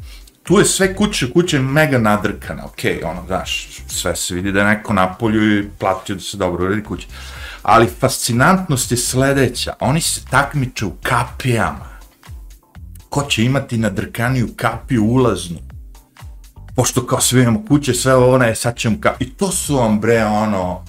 tu 0.42 0.58
je 0.58 0.64
sve 0.64 0.96
kuće, 0.96 1.32
kuće 1.32 1.56
je 1.56 1.62
mega 1.62 1.98
nadrkana, 1.98 2.64
ok, 2.64 2.80
ono, 3.04 3.26
znaš, 3.26 3.68
sve 3.86 4.16
se 4.16 4.34
vidi 4.34 4.52
da 4.52 4.60
je 4.60 4.66
neko 4.66 4.92
na 4.92 5.14
polju 5.14 5.58
i 5.58 5.68
platio 5.78 6.14
da 6.14 6.20
se 6.20 6.36
dobro 6.36 6.64
uredi 6.64 6.84
kuće. 6.84 7.06
Ali 7.62 7.90
fascinantnost 8.00 8.90
je 8.90 8.96
sledeća, 8.96 9.74
oni 9.80 10.00
se 10.00 10.20
takmiče 10.30 10.86
u 10.86 10.92
kapijama. 11.02 11.90
Ko 13.08 13.22
će 13.22 13.44
imati 13.44 13.78
nadrkaniju 13.78 14.48
kapiju 14.56 15.04
ulaznu? 15.04 15.58
Pošto 16.76 17.06
kao 17.06 17.20
sve 17.20 17.42
imamo 17.42 17.64
kuće, 17.68 17.94
sve 17.94 18.14
ovo, 18.14 18.38
ne, 18.38 18.54
sad 18.54 18.76
ćemo 18.76 18.96
kapiju. 19.00 19.28
I 19.28 19.30
to 19.30 19.52
su 19.52 19.76
vam, 19.76 20.00
bre, 20.00 20.24
ono, 20.24 20.84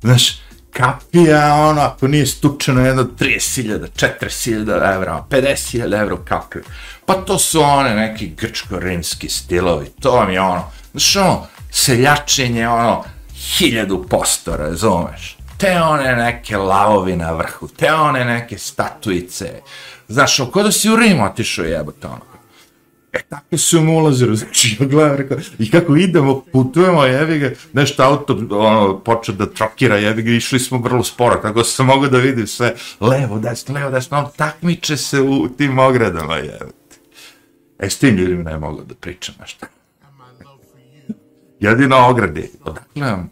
znaš, 0.00 0.40
kapija, 0.72 1.54
ono, 1.54 1.80
ako 1.80 2.08
nije 2.08 2.26
stučeno 2.26 2.86
jedno 2.86 3.02
30.000, 3.02 3.86
40.000 3.96 4.94
evra, 4.94 5.24
50.000 5.30 6.02
evra 6.02 6.16
kapiju. 6.24 6.62
Pa 7.06 7.14
to 7.14 7.38
su 7.38 7.60
one 7.60 7.94
neki 7.94 8.32
grčko-rimski 8.36 9.28
stilovi, 9.28 9.86
to 10.00 10.10
vam 10.10 10.30
je 10.30 10.40
ono, 10.40 10.64
znaš 10.92 11.16
ono, 11.16 11.46
seljačenje, 11.70 12.68
ono, 12.68 13.04
hiljadu 13.34 14.04
posto, 14.10 14.56
razumeš? 14.56 15.36
Te 15.58 15.80
one 15.80 16.16
neke 16.16 16.56
lavovi 16.56 17.16
na 17.16 17.32
vrhu, 17.32 17.68
te 17.68 17.92
one 17.92 18.24
neke 18.24 18.58
statuice, 18.58 19.60
znaš, 20.08 20.40
ono, 20.40 20.48
oko 20.48 20.62
da 20.62 20.72
si 20.72 20.90
u 20.90 20.96
Rimu 20.96 21.24
otišao 21.24 21.64
jebote, 21.64 22.06
ono, 22.06 22.36
E, 23.16 23.22
tako 23.28 23.58
su 23.58 23.80
mu 23.80 23.98
ulazili, 23.98 24.36
znači, 24.36 24.76
ja 24.80 24.86
gledam, 24.86 25.16
rekao, 25.16 25.38
i 25.58 25.70
kako 25.70 25.96
idemo, 25.96 26.42
putujemo, 26.52 27.04
jevi 27.04 27.38
ga, 27.38 27.50
nešto 27.72 28.02
auto, 28.02 28.38
ono, 28.50 28.98
počeo 28.98 29.34
da 29.34 29.46
trokira, 29.46 29.96
jevi 29.96 30.22
ga, 30.22 30.30
išli 30.30 30.58
smo 30.58 30.78
vrlo 30.78 31.04
sporo, 31.04 31.36
tako 31.36 31.64
sam 31.64 31.86
mogao 31.86 32.10
da 32.10 32.18
vidim 32.18 32.46
sve, 32.46 32.74
levo, 33.00 33.38
desno, 33.38 33.74
levo, 33.74 33.90
desno, 33.90 34.18
on 34.18 34.26
takmiče 34.36 34.96
se 34.96 35.20
u 35.20 35.48
tim 35.48 35.78
ogradama, 35.78 36.36
jevi. 36.36 36.72
E, 37.78 37.90
s 37.90 37.98
tim 37.98 38.16
ljudima 38.16 38.50
ne 38.50 38.58
mogu 38.58 38.82
da 38.84 38.94
pričam 38.94 39.34
nešto. 39.40 39.66
Jedino 41.60 42.08
ograde, 42.08 42.48
odakle 42.64 43.10
vam, 43.10 43.30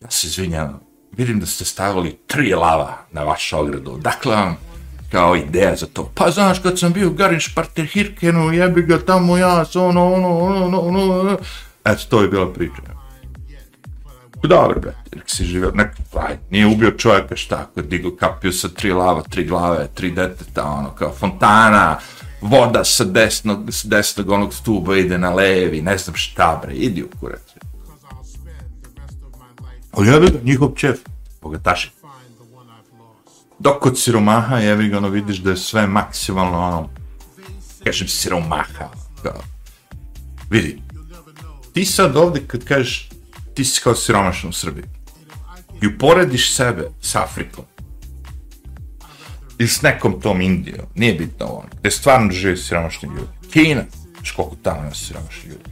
ja 0.00 0.10
se 0.10 0.26
izvinjam, 0.26 0.80
vidim 1.12 1.40
da 1.40 1.46
ste 1.46 1.64
stavili 1.64 2.18
tri 2.26 2.54
lava 2.54 2.96
na 3.12 3.22
vašu 3.22 3.58
ogradu, 3.58 3.92
odakle 3.92 4.36
vam, 4.36 4.56
kao 5.12 5.36
ideja 5.36 5.76
za 5.76 5.86
to. 5.86 6.12
Pa 6.14 6.30
znaš, 6.30 6.58
kad 6.58 6.78
sam 6.78 6.92
bio 6.92 7.08
u 7.08 7.12
Garinšparter 7.12 7.86
Hirkenu, 7.86 8.52
jebi 8.52 8.82
ga 8.82 8.98
tamo 8.98 9.36
ja, 9.36 9.64
ono, 9.74 10.12
ono, 10.12 10.38
ono, 10.38 10.64
ono, 10.64 10.80
ono, 10.80 11.20
ono, 11.20 11.38
eto, 11.84 12.02
to 12.08 12.22
je 12.22 12.28
bila 12.28 12.52
priča. 12.52 12.82
Dobro, 14.42 14.80
bre, 14.80 14.94
nek 15.16 15.24
si 15.26 15.44
živio, 15.44 15.70
nek, 15.74 15.88
aj, 16.14 16.38
nije 16.50 16.66
ubio 16.66 16.90
čovjeka, 16.90 17.36
šta, 17.36 17.70
kad 17.74 17.86
digo 17.86 18.16
kapiju 18.16 18.52
sa 18.52 18.68
tri 18.68 18.92
lava, 18.92 19.22
tri 19.22 19.44
glave, 19.44 19.88
tri 19.94 20.10
deteta, 20.10 20.64
ono, 20.64 20.90
kao 20.90 21.12
fontana, 21.12 21.98
voda 22.40 22.84
sa 22.84 23.04
desnog, 23.04 23.72
sa 23.72 23.88
desnog 23.88 24.30
onog 24.30 24.54
stuba 24.54 24.96
ide 24.96 25.18
na 25.18 25.30
levi, 25.34 25.82
ne 25.82 25.98
znam 25.98 26.16
šta, 26.16 26.60
bre, 26.62 26.74
idi 26.74 27.02
u 27.02 27.08
kurac. 27.20 27.42
Ali 29.92 30.08
jebe 30.08 30.26
ga, 30.26 30.38
njihov 30.42 30.72
čef, 30.76 30.98
bogataši. 31.42 31.90
Dok 33.58 33.82
kod 33.82 33.98
siromaha, 33.98 34.56
jebe 34.56 34.88
ga, 34.88 34.98
ono, 34.98 35.08
vidiš 35.08 35.38
da 35.38 35.50
je 35.50 35.56
sve 35.56 35.86
maksimalno, 35.86 36.58
ono, 36.58 36.88
kažem 37.84 38.08
siromaha, 38.08 38.88
kao, 39.22 39.42
vidi, 40.50 40.82
ti 41.72 41.84
sad 41.84 42.16
ovde 42.16 42.40
kad 42.46 42.64
kažeš, 42.64 43.08
ti 43.54 43.64
si 43.64 43.80
kao 43.82 43.94
siromašan 43.94 44.50
u 44.50 44.52
Srbiji, 44.52 44.84
i 45.82 45.86
uporediš 45.86 46.54
sebe 46.54 46.90
s 47.00 47.14
Afrikom, 47.14 47.64
i 49.60 49.66
s 49.68 49.82
nekom 49.82 50.20
tom 50.20 50.40
Indijom, 50.40 50.86
nije 50.94 51.14
bitno 51.14 51.46
ono, 51.46 51.68
gdje 51.78 51.90
stvarno 51.90 52.32
žive 52.32 52.56
siromašni 52.56 53.08
ljudi. 53.08 53.50
Kina, 53.52 53.82
znaš 54.16 54.30
koliko 54.30 54.56
tamo 54.62 54.80
ima 54.80 54.94
siromašni 54.94 55.48
ljudi. 55.48 55.70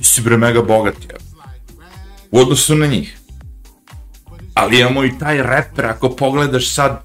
I 0.00 0.04
si 0.04 0.22
bre 0.22 0.36
mega 0.36 0.62
bogati, 0.62 1.06
ja. 1.10 1.16
U 2.30 2.38
odnosu 2.38 2.74
na 2.74 2.86
njih. 2.86 3.18
Ali 4.54 4.80
imamo 4.80 5.04
i 5.04 5.18
taj 5.18 5.42
reper, 5.42 5.86
ako 5.86 6.08
pogledaš 6.08 6.74
sad, 6.74 7.02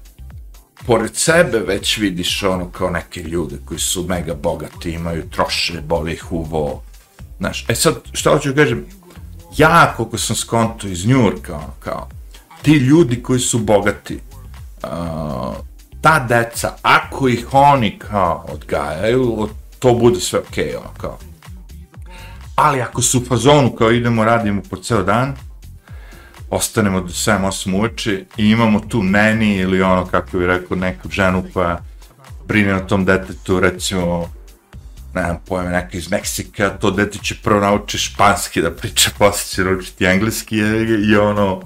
pored 0.86 1.16
sebe 1.16 1.58
već 1.58 1.98
vidiš 1.98 2.42
ono 2.42 2.70
kao 2.70 2.90
neke 2.90 3.22
ljude 3.22 3.56
koji 3.64 3.80
su 3.80 4.06
mega 4.08 4.34
bogati, 4.34 4.90
imaju 4.90 5.30
troše, 5.30 5.80
boli 5.80 6.12
ih 6.12 6.32
uvo. 6.32 6.82
Znaš, 7.38 7.64
e 7.68 7.74
sad, 7.74 7.94
šta 8.12 8.30
hoću 8.30 8.54
kažem, 8.54 8.86
ja 9.56 9.94
koliko 9.96 10.18
sam 10.18 10.36
skonto 10.36 10.88
iz 10.88 11.06
Njurka, 11.06 11.56
ono, 11.56 11.74
kao, 11.80 12.08
ti 12.62 12.72
ljudi 12.72 13.22
koji 13.22 13.40
su 13.40 13.58
bogati, 13.58 14.18
uh, 14.84 15.56
ta 16.00 16.18
deca, 16.18 16.72
ako 16.82 17.28
ih 17.28 17.46
oni 17.52 17.98
kao 17.98 18.46
odgajaju, 18.52 19.48
to 19.78 19.94
bude 19.94 20.20
sve 20.20 20.38
okej, 20.38 20.64
okay, 20.64 21.00
kao. 21.00 21.18
Ali 22.54 22.80
ako 22.80 23.02
su 23.02 23.18
u 23.18 23.24
fazonu 23.24 23.72
kao 23.72 23.90
idemo, 23.90 24.24
radimo 24.24 24.62
po 24.70 24.76
ceo 24.76 25.02
dan, 25.02 25.36
ostanemo 26.50 27.00
do 27.00 27.08
7-8 27.08 27.78
uveče 27.78 28.24
i 28.36 28.50
imamo 28.50 28.80
tu 28.80 29.02
neni 29.02 29.56
ili 29.56 29.82
ono, 29.82 30.06
kako 30.06 30.38
bih 30.38 30.46
rekao, 30.46 30.76
neku 30.76 31.08
ženu 31.10 31.44
koja 31.54 31.78
brine 32.46 32.74
o 32.74 32.80
tom 32.80 33.04
detetu, 33.04 33.60
recimo, 33.60 34.28
ne 35.14 35.22
znam, 35.22 35.38
pojme, 35.48 35.70
neka 35.70 35.98
iz 35.98 36.10
Meksika, 36.10 36.68
to 36.68 36.90
dete 36.90 37.18
će 37.18 37.34
prvo 37.42 37.60
nauči 37.60 37.98
španski 37.98 38.62
da 38.62 38.70
priča, 38.70 39.10
posle 39.18 39.48
će 39.48 39.64
naučiti 39.64 40.04
engleski 40.04 40.56
i 41.10 41.16
ono, 41.16 41.62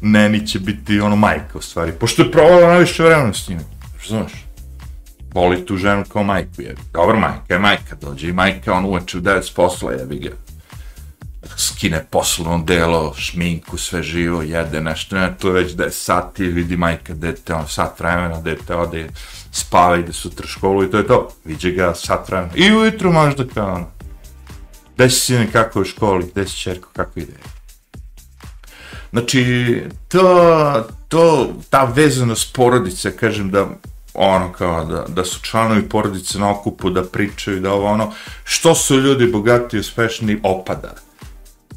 Neni 0.00 0.46
će 0.46 0.58
biti 0.58 1.00
ono 1.00 1.16
majka 1.16 1.58
u 1.58 1.60
stvari, 1.60 1.92
pošto 1.92 2.22
je 2.22 2.32
provala 2.32 2.66
najviše 2.66 3.02
vremena 3.02 3.34
s 3.34 3.48
njim, 3.48 3.58
znaš, 4.06 4.32
voli 5.34 5.66
tu 5.66 5.76
ženu 5.76 6.04
kao 6.12 6.22
majku, 6.22 6.62
je. 6.62 6.76
Dobar 6.92 7.16
majka 7.16 7.54
je 7.54 7.58
majka, 7.58 7.96
dođe 8.00 8.28
i 8.28 8.32
majka, 8.32 8.72
on 8.72 8.84
uveče 8.84 9.18
u 9.18 9.20
9 9.20 9.54
posla, 9.54 9.92
jebi 9.92 10.18
ga. 10.18 10.30
Skine 11.56 12.06
poslovno 12.10 12.64
delo, 12.64 13.14
šminku, 13.14 13.78
sve 13.78 14.02
živo, 14.02 14.42
jede 14.42 14.80
nešto, 14.80 15.16
ne, 15.16 15.34
to 15.38 15.48
je 15.48 15.52
već 15.62 15.72
10 15.72 15.90
sati, 15.90 16.44
vidi 16.44 16.76
majka, 16.76 17.14
dete, 17.14 17.54
on 17.54 17.68
sat 17.68 18.00
vremena, 18.00 18.40
dete 18.40 18.74
ode, 18.74 19.08
spava, 19.52 19.96
ide 19.96 20.12
sutra 20.12 20.46
školu 20.46 20.84
i 20.84 20.90
to 20.90 20.98
je 20.98 21.06
to. 21.06 21.28
Viđe 21.44 21.70
ga 21.70 21.94
sat 21.94 22.28
vremena. 22.28 22.52
I 22.54 22.72
ujutru 22.72 23.12
možda 23.12 23.44
kao 23.54 23.74
ono. 23.74 23.86
Gde 24.94 25.10
si 25.10 25.20
sine, 25.20 25.46
kako 25.52 25.78
je 25.78 25.82
u 25.82 25.84
školi, 25.84 26.30
gde 26.32 26.48
si 26.48 26.56
čerko, 26.56 26.88
kako 26.92 27.20
ide. 27.20 27.32
Znači, 29.10 29.82
to, 30.08 30.84
to, 31.08 31.52
ta 31.70 31.84
vezanost 31.84 32.54
porodice, 32.54 33.16
kažem 33.16 33.50
da 33.50 33.66
ono 34.14 34.52
kao 34.52 34.84
da, 34.84 35.04
da 35.08 35.24
su 35.24 35.40
članovi 35.42 35.88
porodice 35.88 36.38
na 36.38 36.50
okupu, 36.50 36.90
da 36.90 37.04
pričaju, 37.04 37.60
da 37.60 37.72
ovo 37.72 37.86
ono, 37.86 38.12
što 38.44 38.74
su 38.74 39.00
ljudi 39.00 39.26
bogati 39.26 39.76
i 39.76 39.80
uspešni, 39.80 40.40
opada. 40.42 40.94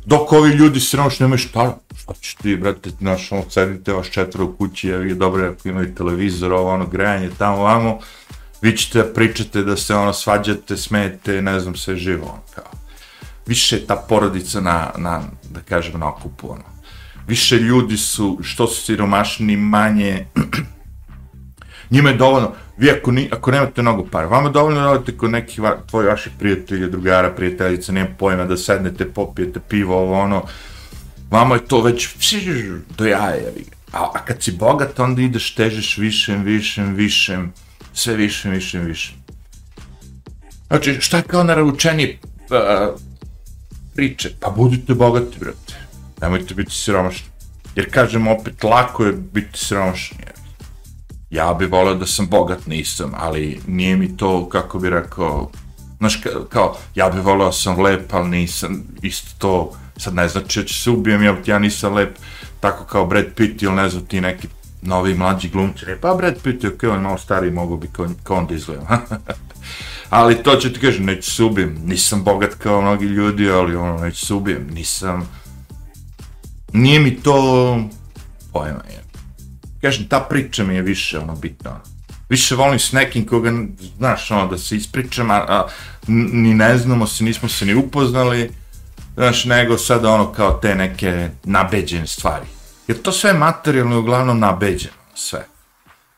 Dok 0.05 0.33
ovi 0.33 0.51
ljudi 0.51 0.79
siromašni 0.79 1.23
nemaju 1.23 1.37
šta, 1.37 1.77
šta 1.95 2.13
ćeš 2.21 2.35
ti, 2.35 2.55
brate, 2.55 2.89
naš, 2.99 3.31
ono, 3.31 3.43
sedite 3.49 3.93
vaš 3.93 4.09
četvro 4.11 4.45
u 4.45 4.53
kući, 4.53 4.87
je 4.87 5.15
dobro, 5.15 5.47
ako 5.47 5.69
imaju 5.69 5.95
televizor, 5.95 6.53
ovo, 6.53 6.69
ono, 6.69 6.85
grejanje, 6.85 7.29
tamo, 7.37 7.57
vamo, 7.57 7.99
vi 8.61 8.77
ćete 8.77 9.03
da 9.03 9.13
pričate 9.13 9.61
da 9.61 9.77
se, 9.77 9.95
ono, 9.95 10.13
svađate, 10.13 10.77
smete, 10.77 11.41
ne 11.41 11.59
znam, 11.59 11.75
sve 11.75 11.95
živo, 11.95 12.25
ono, 12.25 12.41
kao. 12.55 12.71
Više 13.45 13.75
je 13.75 13.87
ta 13.87 13.95
porodica 13.95 14.61
na, 14.61 14.91
na, 14.97 15.21
da 15.49 15.59
kažem, 15.59 15.99
na 15.99 16.09
okupu, 16.09 16.51
ono. 16.51 16.72
Više 17.27 17.55
ljudi 17.55 17.97
su, 17.97 18.39
što 18.41 18.67
su 18.67 18.85
siromašni, 18.85 19.57
manje, 19.57 20.25
njima 21.93 22.09
je 22.09 22.15
dovoljno, 22.15 22.51
vi 22.77 22.91
ako, 22.91 23.11
ni, 23.11 23.29
ako 23.31 23.51
nemate 23.51 23.81
mnogo 23.81 24.05
para, 24.11 24.27
vama 24.27 24.47
je 24.47 24.53
dovoljno 24.53 24.81
da 24.81 24.89
odete 24.89 25.17
kod 25.17 25.31
nekih 25.31 25.59
va, 25.59 25.77
tvoji 25.89 26.07
vaših 26.07 26.31
prijatelja, 26.39 26.87
drugara, 26.87 27.31
prijateljica, 27.31 27.91
nema 27.91 28.09
pojma 28.17 28.45
da 28.45 28.57
sednete, 28.57 29.05
popijete 29.05 29.59
pivo, 29.69 29.97
ovo 29.97 30.19
ono, 30.19 30.43
vama 31.31 31.55
je 31.55 31.65
to 31.65 31.81
već 31.81 32.09
do 32.97 33.05
jaja, 33.05 33.51
a, 33.93 34.11
a 34.13 34.25
kad 34.25 34.43
si 34.43 34.51
bogat, 34.51 34.99
onda 34.99 35.21
ideš, 35.21 35.55
težeš 35.55 35.97
višem, 35.97 36.43
višem, 36.43 36.93
višem, 36.95 37.53
sve 37.93 38.15
višem, 38.15 38.51
višem, 38.51 38.85
višem. 38.85 39.15
Znači, 40.67 40.97
šta 41.01 41.17
je 41.17 41.23
kao 41.23 41.43
naravučenije 41.43 42.19
uh, 42.19 42.49
pa, 42.49 42.95
priče? 43.95 44.31
Pa 44.39 44.49
budite 44.49 44.93
bogati, 44.93 45.39
brate. 45.39 45.82
Nemojte 46.23 46.53
biti 46.53 46.71
siromašni. 46.71 47.27
Jer 47.75 47.91
kažem 47.91 48.27
opet, 48.27 48.63
lako 48.63 49.05
je 49.05 49.13
biti 49.13 49.59
siromašni. 49.59 50.17
Ja 51.29 51.53
bi 51.53 51.65
volio 51.65 51.95
da 51.95 52.05
sam 52.05 52.27
bogat, 52.27 52.67
nisam, 52.67 53.11
ali 53.17 53.59
nije 53.67 53.97
mi 53.97 54.17
to, 54.17 54.49
kako 54.49 54.79
bi 54.79 54.89
rekao, 54.89 55.51
znaš, 55.97 56.21
kao, 56.49 56.77
ja 56.95 57.09
bi 57.09 57.19
volio 57.19 57.45
da 57.45 57.51
sam 57.51 57.81
lep, 57.81 58.13
ali 58.13 58.29
nisam, 58.29 58.83
isto 59.01 59.29
to, 59.37 59.71
sad 59.97 60.13
ne 60.13 60.27
znači 60.27 60.59
da 60.61 60.65
ću 60.65 60.73
se 60.73 60.89
ubijem, 60.89 61.23
ja, 61.23 61.37
ja 61.45 61.59
nisam 61.59 61.93
lep, 61.93 62.17
tako 62.59 62.83
kao 62.83 63.05
Brad 63.05 63.25
Pitt 63.35 63.61
ili 63.61 63.75
ne 63.75 63.89
znam 63.89 64.05
ti 64.05 64.21
neki 64.21 64.47
novi 64.81 65.13
mlađi 65.13 65.49
glumci, 65.49 65.85
pa 66.01 66.13
Brad 66.13 66.35
Pitt 66.43 66.63
je 66.63 66.69
ok, 66.69 66.83
on 66.83 67.01
malo 67.01 67.17
stariji, 67.17 67.51
mogu 67.51 67.77
bi 67.77 67.87
kao, 67.91 68.07
kao 68.23 68.37
onda 68.37 68.53
izgledam. 68.53 68.87
ali 70.09 70.43
to 70.43 70.55
ću 70.55 70.73
ti 70.73 70.79
kažem, 70.79 71.05
neću 71.05 71.31
se 71.31 71.43
ubijem, 71.43 71.77
nisam 71.85 72.23
bogat 72.23 72.53
kao 72.53 72.81
mnogi 72.81 73.05
ljudi, 73.05 73.49
ali 73.49 73.75
ono, 73.75 73.97
neću 73.97 74.25
se 74.25 74.33
ubijem, 74.33 74.67
nisam, 74.73 75.29
nije 76.73 76.99
mi 76.99 77.15
to, 77.15 77.33
pojma 78.53 78.83
je. 78.89 79.03
Kažem, 79.81 80.07
ta 80.07 80.19
priča 80.19 80.63
mi 80.63 80.75
je 80.75 80.81
više, 80.81 81.19
ono, 81.19 81.35
bitna. 81.35 81.79
Više 82.29 82.55
volim 82.55 82.79
s 82.79 82.91
nekim 82.91 83.25
koga, 83.27 83.51
znaš, 83.97 84.31
ono, 84.31 84.47
da 84.47 84.57
se 84.57 84.75
ispričam, 84.75 85.31
a, 85.31 85.35
a 85.35 85.67
ni 86.07 86.53
ne 86.53 86.77
znamo 86.77 87.07
se, 87.07 87.23
nismo 87.23 87.49
se 87.49 87.65
ni 87.65 87.75
upoznali, 87.75 88.51
znaš, 89.15 89.45
nego 89.45 89.77
sada 89.77 90.11
ono 90.11 90.31
kao 90.31 90.53
te 90.53 90.75
neke 90.75 91.29
nabeđene 91.43 92.07
stvari. 92.07 92.45
Jer 92.87 93.01
to 93.01 93.11
sve 93.11 93.29
je 93.29 93.37
materijalno 93.37 93.95
je 93.95 93.99
uglavnom 93.99 94.39
nabeđeno, 94.39 94.93
sve. 95.15 95.45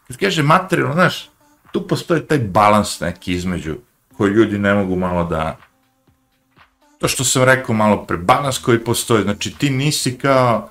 Kad 0.07 0.17
kaže 0.17 0.43
materijalno, 0.43 0.93
znaš, 0.93 1.29
tu 1.71 1.87
postoji 1.87 2.21
taj 2.21 2.39
balans 2.39 2.99
neki 2.99 3.33
između 3.33 3.75
koji 4.17 4.31
ljudi 4.31 4.57
ne 4.57 4.73
mogu 4.73 4.95
malo 4.95 5.23
da... 5.23 5.57
To 6.99 7.07
što 7.07 7.23
sam 7.23 7.43
rekao 7.43 7.75
malo 7.75 8.05
pre, 8.05 8.17
balans 8.17 8.57
koji 8.57 8.83
postoji, 8.83 9.23
znači 9.23 9.51
ti 9.51 9.69
nisi 9.69 10.17
kao 10.17 10.69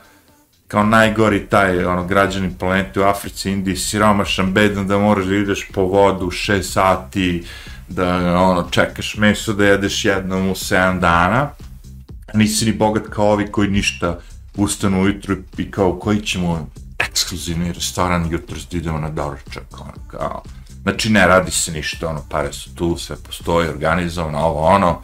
kao 0.68 0.84
najgori 0.84 1.46
taj 1.46 1.84
ono 1.84 2.04
građanin 2.04 2.54
planete 2.54 3.00
u 3.00 3.02
Africi, 3.02 3.50
Indiji, 3.50 3.76
siromašan, 3.76 4.52
bedan 4.52 4.86
da 4.86 4.98
moraš 4.98 5.24
da 5.24 5.34
ideš 5.34 5.68
po 5.72 5.82
vodu 5.82 6.26
6 6.26 6.62
sati, 6.62 7.44
da 7.88 8.16
ono 8.40 8.68
čekaš 8.70 9.16
meso 9.16 9.52
da 9.52 9.66
jedeš 9.66 10.04
jednom 10.04 10.48
u 10.48 10.54
7 10.54 11.00
dana. 11.00 11.50
Nisi 12.34 12.64
ni 12.64 12.72
bogat 12.72 13.02
kao 13.10 13.26
ovi 13.26 13.52
koji 13.52 13.68
ništa 13.68 14.18
ustanu 14.56 15.02
ujutru 15.02 15.36
i 15.58 15.70
kao 15.70 15.98
koji 15.98 16.20
ćemo 16.20 16.68
ekskluzivni 16.98 17.72
restoran 17.72 18.28
jutro 18.30 18.56
da 18.70 18.76
idemo 18.76 18.98
na 18.98 19.10
doručak, 19.10 19.64
ono, 19.72 19.92
kao, 20.10 20.42
znači 20.82 21.10
ne 21.10 21.26
radi 21.26 21.50
se 21.50 21.72
ništa, 21.72 22.08
ono, 22.08 22.22
pare 22.30 22.52
su 22.52 22.74
tu, 22.74 22.96
sve 22.96 23.16
postoji, 23.26 23.68
organizovano, 23.68 24.38
ovo, 24.38 24.60
ono, 24.60 25.02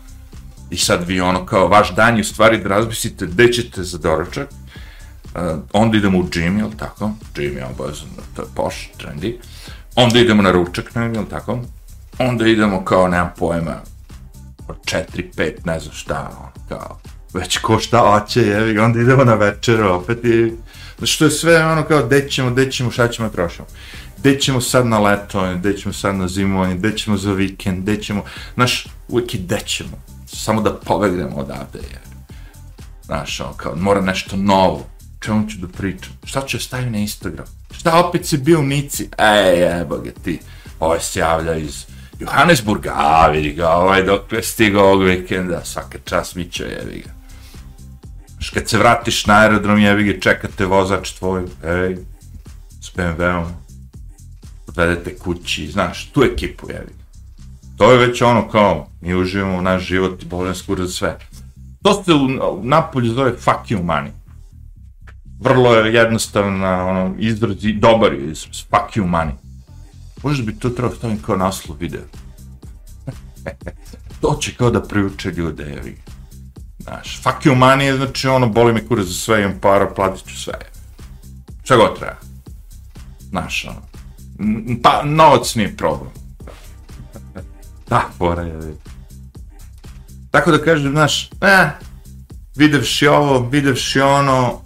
i 0.71 0.77
sad 0.77 1.09
vi, 1.09 1.21
ono, 1.21 1.47
kao, 1.47 1.69
vaš 1.69 1.95
dan 1.95 2.17
je 2.17 2.21
u 2.21 2.25
stvari 2.25 2.59
da 2.59 2.69
razmislite 2.69 3.27
gde 3.27 3.53
ćete 3.53 3.83
za 3.83 3.99
doručak, 3.99 4.49
uh, 5.35 5.41
onda 5.73 5.97
idemo 5.97 6.19
u 6.19 6.23
gym, 6.23 6.59
jel 6.59 6.71
tako, 6.79 7.11
gym 7.35 7.57
je 7.57 7.67
obavezno, 7.67 8.07
to 8.37 8.43
je 8.43 8.49
posh, 8.55 8.77
trendy, 8.99 9.37
onda 9.95 10.19
idemo 10.19 10.43
na 10.43 10.51
ručak, 10.51 10.95
ne, 10.95 11.11
jel 11.15 11.25
tako, 11.31 11.59
onda 12.19 12.47
idemo 12.47 12.85
kao, 12.85 13.09
nemam 13.09 13.31
pojma, 13.39 13.77
od 14.69 14.77
4, 14.85 15.05
5, 15.37 15.53
ne 15.65 15.81
znam 15.81 15.95
šta, 15.95 16.31
ono, 16.41 16.67
kao, 16.69 17.01
već 17.35 17.59
ko 17.59 17.79
šta 17.79 18.05
oće, 18.05 18.41
jevi, 18.41 18.79
onda 18.79 19.01
idemo 19.01 19.25
na 19.25 19.35
večer 19.35 19.83
opet 19.83 20.25
i, 20.25 20.53
znači 20.99 21.19
to 21.19 21.25
je 21.25 21.31
sve 21.31 21.67
ono 21.67 21.85
kao, 21.85 22.07
gde 22.07 22.29
ćemo, 22.29 22.51
gde 22.51 22.71
ćemo, 22.71 22.91
šta 22.91 23.09
ćemo 23.09 23.29
trošimo, 23.29 23.67
gde 24.19 24.41
ćemo 24.41 24.61
sad 24.61 24.87
na 24.87 24.99
letovanje, 24.99 25.59
gde 25.59 25.77
ćemo 25.77 25.93
sad 25.93 26.15
na 26.15 26.29
zimovanje, 26.29 26.75
gde 26.75 26.97
ćemo 26.97 27.17
za 27.17 27.33
vikend, 27.33 27.83
gde 27.83 28.03
ćemo, 28.03 28.25
znaš, 28.55 28.87
uvijek 29.09 29.35
i 29.35 29.39
gde 29.39 29.61
ćemo, 29.61 30.10
samo 30.37 30.61
da 30.61 30.75
pobegnemo 30.75 31.37
odavde, 31.37 31.79
jevi. 31.79 32.11
Znaš, 33.05 33.41
on 33.41 33.55
kao, 33.57 33.77
mora 33.77 34.01
nešto 34.01 34.37
novo, 34.37 34.87
čemu 35.21 35.49
ću 35.49 35.59
da 35.59 35.69
pričam, 35.69 36.13
šta 36.25 36.47
ću 36.47 36.59
staviti 36.59 36.91
na 36.91 36.99
Instagram, 36.99 37.47
šta 37.71 38.07
opet 38.07 38.27
si 38.27 38.39
bio 38.39 38.61
u 38.61 38.63
Nici, 38.63 39.09
ej, 39.19 39.81
evo 39.81 39.99
ga 39.99 40.11
ti, 40.25 40.41
Ovo 40.81 41.01
se 41.01 41.21
javlja 41.21 41.57
iz 41.57 41.87
Johannesburga, 42.19 42.93
a 42.97 43.29
vidi 43.29 43.53
ga, 43.53 43.69
ovaj 43.69 44.03
dok 44.03 44.33
je 44.33 44.43
stigao 44.43 44.85
ovog 44.85 45.03
vikenda, 45.03 45.65
svaka 45.65 45.99
čas 46.05 46.35
mi 46.35 46.51
će, 46.51 46.65
jevi 46.65 47.03
ga. 47.07 47.13
Znaš, 48.29 48.51
kad 48.51 48.69
se 48.69 48.79
vratiš 48.79 49.27
na 49.27 49.35
aerodrom, 49.35 49.79
jevi 49.79 50.05
ga, 50.05 50.21
čekate 50.21 50.67
vozač 50.67 51.11
tvoj, 51.11 51.43
ej, 51.65 51.97
s 52.81 52.97
BMW-om, 52.97 53.45
odvedete 54.67 55.17
kući, 55.19 55.67
znaš, 55.67 56.11
tu 56.13 56.23
ekipu, 56.23 56.71
jevi 56.71 56.93
ga. 56.99 57.00
To 57.81 57.93
je 57.93 58.07
već 58.07 58.23
ono 58.23 58.49
kao, 58.49 58.87
mi 59.01 59.15
uživamo 59.15 59.59
u 59.59 59.63
naš 59.63 59.83
život 59.83 60.23
i 60.23 60.27
bolje 60.27 60.55
skoro 60.55 60.87
za 60.87 60.93
sve. 60.93 61.19
To 61.83 62.03
se 62.03 62.13
u, 62.15 62.25
u 62.59 62.65
Napolju 62.65 63.13
zove 63.13 63.33
fuck 63.33 63.71
you 63.71 63.83
money 63.85 64.11
vrlo 65.41 65.75
je 65.75 65.95
jednostavna, 65.95 66.87
ono, 66.87 67.15
izraz, 67.19 67.65
i 67.65 67.73
dobar 67.73 68.13
je 68.13 68.31
izraz, 68.31 68.61
fuck 68.61 68.97
you 68.97 69.11
money. 69.11 69.33
Možda 70.23 70.45
bi 70.45 70.59
to 70.59 70.71
trebao 70.71 70.97
staviti 70.97 71.23
kao 71.23 71.37
naslov 71.37 71.79
video. 71.79 72.03
to 74.21 74.39
će 74.41 74.55
kao 74.55 74.71
da 74.71 74.83
priuče 74.83 75.31
ljude, 75.31 75.63
jevi. 75.63 75.97
Znaš, 76.79 77.23
fuck 77.23 77.47
you 77.47 77.59
money 77.59 77.81
je, 77.81 77.97
znači, 77.97 78.29
ono, 78.29 78.49
boli 78.49 78.73
me 78.73 78.87
kura 78.87 79.03
za 79.03 79.13
sve, 79.13 79.43
imam 79.43 79.59
para, 79.61 79.87
platit 79.95 80.27
ću 80.27 80.41
sve. 80.41 80.55
Šta 81.65 81.77
god 81.77 81.99
treba. 81.99 82.17
Znaš, 83.31 83.67
ono, 83.69 83.81
pa, 84.83 85.03
novac 85.05 85.55
nije 85.55 85.77
problem 85.77 86.11
da, 87.91 88.09
fora 88.19 88.43
je, 88.43 88.75
Tako 90.31 90.51
da 90.51 90.59
kažem, 90.59 90.93
znaš, 90.93 91.31
eh, 91.41 91.71
videvši 92.57 93.07
ovo, 93.07 93.49
videvši 93.49 94.01
ono, 94.01 94.61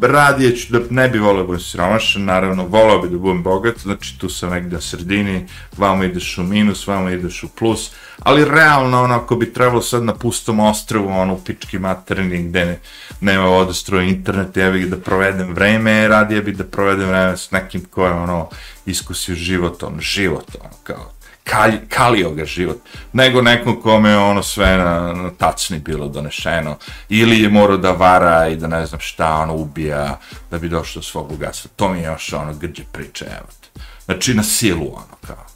radije 0.00 0.56
ću 0.56 0.72
da 0.72 0.80
ne 0.90 1.08
bi 1.08 1.18
volio 1.18 1.40
da 1.40 1.46
budem 1.46 1.60
siromašan, 1.60 2.24
naravno 2.24 2.66
volao 2.66 2.98
bi 2.98 3.08
da 3.08 3.18
budem 3.18 3.42
bogat, 3.42 3.78
znači 3.78 4.18
tu 4.18 4.28
sam 4.28 4.50
negdje 4.50 4.72
na 4.72 4.80
sredini, 4.80 5.46
vamo 5.76 6.04
ideš 6.04 6.38
u 6.38 6.42
minus, 6.42 6.86
vamo 6.86 7.10
ideš 7.10 7.42
u 7.42 7.48
plus, 7.48 7.90
ali 8.18 8.44
realno 8.44 9.02
ono 9.02 9.14
ako 9.14 9.36
bi 9.36 9.52
trebalo 9.52 9.82
sad 9.82 10.04
na 10.04 10.14
pustom 10.14 10.60
ostrovu, 10.60 11.08
ono 11.08 11.34
u 11.34 11.40
pički 11.44 11.78
materni 11.78 12.42
gde 12.42 12.64
ne, 12.64 12.78
nema 13.20 13.44
vodostroje 13.44 14.08
internet, 14.08 14.56
ja 14.56 14.70
bih 14.70 14.86
da 14.86 14.96
provedem 14.96 15.54
vreme, 15.54 16.08
radije 16.08 16.42
bi 16.42 16.52
da 16.52 16.64
provedem 16.64 17.08
vreme 17.08 17.36
s 17.36 17.50
nekim 17.50 17.84
ko 17.84 18.06
je 18.06 18.12
ono 18.12 18.48
iskusio 18.86 19.34
život, 19.34 19.82
ono 19.82 20.00
život, 20.00 20.56
ono 20.60 20.74
kao 20.82 21.17
kalj, 21.50 21.78
kalio 21.88 22.30
ga 22.30 22.44
život, 22.44 22.76
nego 23.12 23.42
nekom 23.42 23.82
kome 23.82 24.10
je 24.10 24.18
ono 24.18 24.42
sve 24.42 24.76
na, 24.76 25.12
na 25.12 25.30
tacni 25.30 25.78
bilo 25.78 26.08
donešeno, 26.08 26.76
ili 27.08 27.42
je 27.42 27.48
morao 27.48 27.76
da 27.76 27.90
vara 27.90 28.48
i 28.48 28.56
da 28.56 28.66
ne 28.66 28.86
znam 28.86 29.00
šta, 29.00 29.34
ono, 29.34 29.54
ubija, 29.54 30.18
da 30.50 30.58
bi 30.58 30.68
došao 30.68 31.00
do 31.00 31.02
svog 31.02 31.28
bogatstva. 31.28 31.70
To 31.76 31.88
mi 31.88 31.98
je 31.98 32.04
još 32.04 32.32
ono 32.32 32.54
grđe 32.54 32.82
priče, 32.92 33.24
evo 33.24 33.48
te. 33.60 33.80
Znači 34.04 34.34
na 34.34 34.42
silu, 34.42 34.86
ono, 34.86 35.16
kao. 35.26 35.46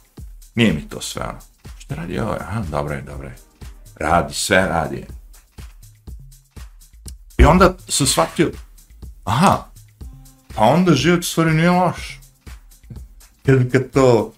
Nije 0.55 0.73
mi 0.73 0.89
to 0.89 1.01
sve, 1.01 1.23
ono. 1.23 1.39
Šta 1.77 1.95
radi 1.95 2.19
ovo? 2.19 2.37
Aha, 2.39 2.61
dobro 2.71 2.95
je, 2.95 3.01
dobro 3.01 3.27
je. 3.27 3.35
Radi, 3.95 4.33
sve 4.33 4.67
radi. 4.67 5.05
I 7.37 7.45
onda 7.45 7.73
sam 7.87 8.07
shvatio, 8.07 8.51
aha, 9.23 9.65
pa 10.55 10.61
onda 10.61 10.93
život 10.93 11.23
stvari 11.25 11.53
nije 11.53 11.69
loš. 11.71 12.19
Kad, 13.45 13.71
kad 13.71 13.91
to 13.91 14.33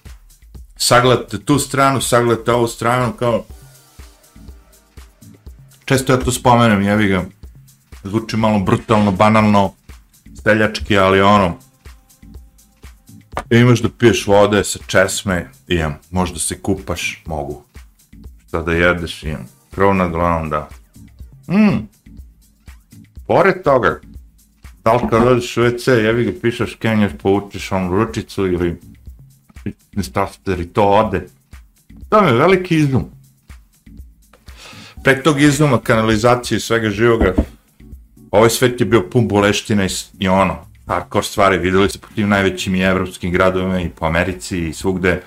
sagledate 0.86 1.39
tu 1.39 1.60
stranu, 1.60 2.02
sagledate 2.02 2.52
ovu 2.52 2.67
stranu, 2.67 3.13
kao... 3.13 3.45
Često 5.86 6.13
ja 6.13 6.19
to 6.19 6.32
spomenem, 6.32 6.82
jevi 6.82 7.08
ga, 7.08 7.24
zvuči 8.04 8.38
malo 8.38 8.60
brutalno, 8.60 9.12
banalno, 9.12 9.74
steljački, 10.38 10.98
ali 10.98 11.21
ono, 11.21 11.58
e, 13.50 13.60
imaš 13.60 13.82
da 13.82 13.89
piješ 13.89 14.28
vode 14.28 14.63
sa 14.63 14.80
česme, 14.88 15.50
imam, 15.67 15.98
možda 16.12 16.39
se 16.39 16.60
kupaš, 16.62 17.24
mogu. 17.26 17.63
Šta 18.48 18.62
da 18.62 18.74
jedeš, 18.74 19.24
imam, 19.24 19.50
krov 19.76 19.95
nad 19.95 20.12
glavom, 20.12 20.50
da. 20.50 20.69
Mm, 21.50 21.88
pored 23.28 23.63
toga, 23.63 24.00
da 24.84 24.93
li 24.93 25.10
kad 25.10 25.28
odeš 25.28 25.58
u 25.58 25.62
WC, 25.62 25.91
jevi 25.91 26.26
ga 26.26 26.39
pišeš 26.41 26.76
kenjaš, 26.76 27.12
povučeš 27.21 27.71
onu 27.71 27.89
ručicu 27.89 28.48
ili 28.48 28.80
instaster 29.91 30.60
i 30.60 30.67
to 30.67 30.84
ode. 30.84 31.28
To 32.10 32.19
je 32.19 32.34
veliki 32.34 32.78
izum. 32.78 33.06
Pre 35.04 35.23
tog 35.23 35.41
izuma, 35.41 35.78
kanalizacije 35.78 36.58
i 36.58 36.60
svega 36.60 36.89
živoga, 36.89 37.34
ovaj 38.32 38.49
svet 38.49 38.80
je 38.80 38.86
bio 38.86 39.10
pun 39.10 39.28
boleština 39.28 39.86
i, 39.86 39.89
i 40.19 40.28
ono, 40.28 40.58
hardcore 40.88 41.23
stvari, 41.23 41.58
videli 41.58 41.89
se 41.89 41.99
po 41.99 42.08
tim 42.15 42.30
najvećim 42.30 42.75
i 42.75 42.82
evropskim 42.82 43.32
gradovima 43.32 43.82
i 43.82 43.89
po 43.89 44.06
Americi 44.06 44.67
i 44.67 44.73
svugde, 44.73 45.21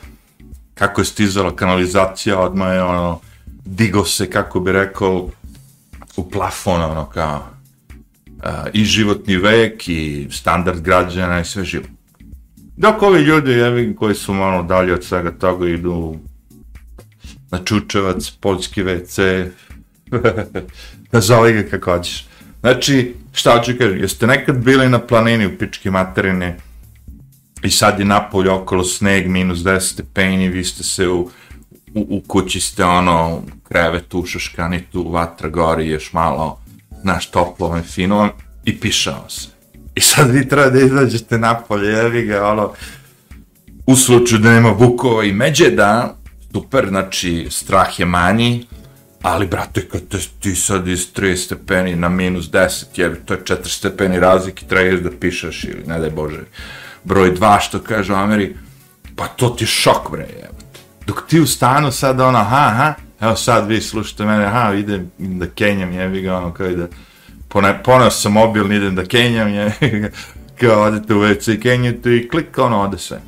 kako 0.74 1.00
je 1.00 1.04
stizala 1.04 1.56
kanalizacija, 1.56 2.40
odmah 2.40 2.74
je 2.74 2.82
ono, 2.82 3.20
digo 3.64 4.04
se, 4.04 4.30
kako 4.30 4.60
bi 4.60 4.72
rekao, 4.72 5.28
u 6.16 6.30
plafon, 6.30 6.82
ono, 6.82 7.06
kao, 7.06 7.48
uh, 8.26 8.44
i 8.72 8.84
životni 8.84 9.36
vek, 9.36 9.88
i 9.88 10.28
standard 10.30 10.80
građana, 10.80 11.40
i 11.40 11.44
sve 11.44 11.64
živo. 11.64 11.84
Dok 12.78 13.02
ovi 13.02 13.20
ljudi, 13.20 13.50
jevi, 13.50 13.96
koji 13.96 14.14
su 14.14 14.34
malo 14.34 14.62
dalje 14.62 14.94
od 14.94 15.04
svega 15.04 15.30
toga, 15.30 15.68
idu 15.68 16.16
na 17.50 17.58
Čučevac, 17.64 18.30
Poljski 18.40 18.82
WC, 18.82 19.46
nazove 21.12 21.52
ga 21.52 21.70
kako 21.70 21.90
hoćeš. 21.90 22.26
Znači, 22.60 23.14
šta 23.32 23.62
ću 23.62 23.72
kažem, 23.78 23.98
jeste 23.98 24.26
nekad 24.26 24.64
bili 24.64 24.88
na 24.88 24.98
planini 24.98 25.46
u 25.46 25.58
pičke 25.58 25.90
materine 25.90 26.56
i 27.62 27.70
sad 27.70 27.98
je 27.98 28.04
napolje 28.04 28.50
okolo 28.50 28.84
sneg, 28.84 29.28
minus 29.28 29.58
10 29.58 29.80
stepeni, 29.80 30.48
vi 30.48 30.64
ste 30.64 30.84
se 30.84 31.08
u, 31.08 31.20
u, 31.94 32.06
u 32.08 32.20
kući 32.26 32.60
ste 32.60 32.84
ono, 32.84 33.42
krevet 33.68 34.14
u 34.14 34.26
šaškanitu, 34.26 35.10
vatra 35.10 35.48
gori, 35.48 35.88
još 35.88 36.12
malo, 36.12 36.60
naš 37.02 37.30
toplo, 37.30 37.82
fino, 37.82 38.28
i 38.64 38.80
pišao 38.80 39.24
se. 39.28 39.57
I 39.98 40.00
sad 40.00 40.30
vi 40.30 40.48
treba 40.48 40.70
da 40.70 40.80
izađete 40.80 41.38
napolje, 41.38 41.88
jevi 41.88 42.22
ga, 42.22 42.46
ono, 42.46 42.72
u 43.86 43.96
slučaju 43.96 44.40
da 44.40 44.50
nema 44.50 44.74
bukova 44.74 45.24
i 45.24 45.32
međeda, 45.32 46.16
super, 46.52 46.88
znači, 46.88 47.46
strah 47.50 48.00
je 48.00 48.06
manji, 48.06 48.66
ali, 49.22 49.46
brate, 49.46 49.88
kad 49.88 50.08
te, 50.08 50.18
ti 50.40 50.54
sad 50.54 50.88
iz 50.88 51.06
3 51.14 51.36
stepeni 51.36 51.96
na 51.96 52.08
minus 52.08 52.50
10, 52.50 52.84
jevi, 52.96 53.16
to 53.24 53.34
je 53.34 53.40
4 53.40 53.68
stepeni 53.68 54.20
razlike, 54.20 54.66
trebaš 54.66 55.00
da 55.00 55.10
pišeš 55.20 55.64
ili, 55.64 55.82
ne 55.86 55.98
daj 55.98 56.10
Bože, 56.10 56.44
broj 57.04 57.34
2, 57.34 57.60
što 57.60 57.78
kaže 57.78 58.12
u 58.12 58.16
Ameri, 58.16 58.56
pa 59.16 59.26
to 59.26 59.48
ti 59.48 59.64
je 59.64 59.68
šok, 59.68 60.10
bre, 60.10 60.26
jevi. 60.28 60.62
Dok 61.06 61.26
ti 61.28 61.40
u 61.40 61.46
stanu 61.46 61.92
sad, 61.92 62.20
ono, 62.20 62.38
aha, 62.38 62.66
aha, 62.66 62.94
evo 63.20 63.36
sad 63.36 63.68
vi 63.68 63.80
slušate 63.80 64.24
mene, 64.24 64.44
aha, 64.44 64.74
idem 64.74 65.10
da 65.18 65.46
kenjam, 65.46 65.92
jevi 65.92 66.22
ga, 66.22 66.36
ono, 66.36 66.54
kao 66.54 66.68
da, 66.68 66.86
pone, 67.48 67.82
poneo 67.84 68.10
sam 68.10 68.32
mobil, 68.32 68.72
idem 68.72 68.94
da 68.94 69.04
kenjam, 69.04 69.48
je, 69.48 69.72
kao 70.60 70.82
odete 70.82 71.14
u 71.14 71.20
WC 71.20 71.54
i 71.54 71.60
kenjate 71.60 72.16
i 72.16 72.28
klik, 72.28 72.58
ono, 72.58 72.80
ode 72.80 72.98
sve. 72.98 73.20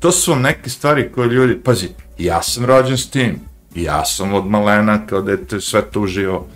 To 0.00 0.12
su 0.12 0.30
vam 0.30 0.42
neke 0.42 0.70
stvari 0.70 1.12
koje 1.14 1.28
ljudi, 1.28 1.60
pazi, 1.64 1.88
ja 2.18 2.42
sam 2.42 2.64
rođen 2.64 2.98
s 2.98 3.10
tim, 3.10 3.40
ja 3.74 4.04
sam 4.04 4.34
od 4.34 4.46
malena 4.46 5.06
kao 5.06 5.22
dete 5.22 5.60
sve 5.60 5.82
to 5.82 6.00
uživo, 6.00 6.48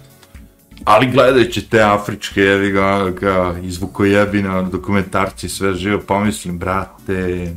ali 0.85 1.11
gledajući 1.11 1.69
te 1.71 1.83
afričke, 1.83 2.41
jevi 2.41 2.71
ga, 2.71 3.13
kao 3.21 3.57
izvukojebina, 3.63 4.63
dokumentarci, 4.63 5.49
sve 5.49 5.75
živo, 5.75 6.01
pomislim, 6.01 6.59
brate, 6.59 7.53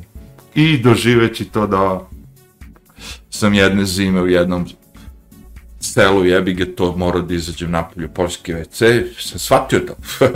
i 0.55 0.77
doživeći 0.77 1.45
to 1.45 1.67
da 1.67 2.07
sam 3.29 3.53
jedne 3.53 3.85
zime 3.85 4.21
u 4.21 4.27
jednom 4.27 4.65
selu, 5.79 6.25
jebi 6.25 6.53
ga, 6.53 6.65
to 6.75 6.95
morao 6.97 7.21
da 7.21 7.33
izađem 7.33 7.71
napolje 7.71 8.07
polski 8.07 8.53
WC, 8.53 9.05
sam 9.19 9.39
shvatio 9.39 9.79
to. 9.79 9.95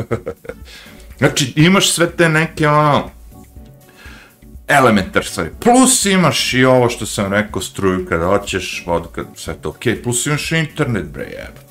znači, 1.18 1.54
imaš 1.56 1.92
sve 1.92 2.10
te 2.10 2.30
neke, 2.30 2.68
ono, 2.68 3.10
elementar 4.68 5.26
stvari. 5.26 5.50
Plus 5.60 6.06
imaš 6.06 6.54
i 6.54 6.66
ovo 6.66 6.90
što 6.90 7.06
sam 7.06 7.34
rekao, 7.34 7.62
struju 7.62 8.06
kada 8.06 8.26
hoćeš, 8.26 8.84
vodu 8.88 9.08
kad 9.08 9.26
sve 9.36 9.54
to 9.54 9.70
okej. 9.70 9.96
Okay. 9.96 10.04
Plus 10.04 10.26
imaš 10.26 10.52
internet, 10.52 11.06
bre, 11.06 11.24
jeba. 11.24 11.62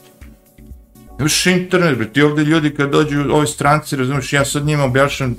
Imaš 1.18 1.46
internet, 1.46 1.96
bre, 1.96 2.12
ti 2.12 2.22
ovdje 2.22 2.44
ljudi 2.44 2.74
kad 2.74 2.90
dođu 2.90 3.20
ovi 3.30 3.46
stranci, 3.46 3.96
razumiješ, 3.96 4.32
ja 4.32 4.44
sad 4.44 4.66
njima 4.66 4.84
objašnjam 4.84 5.36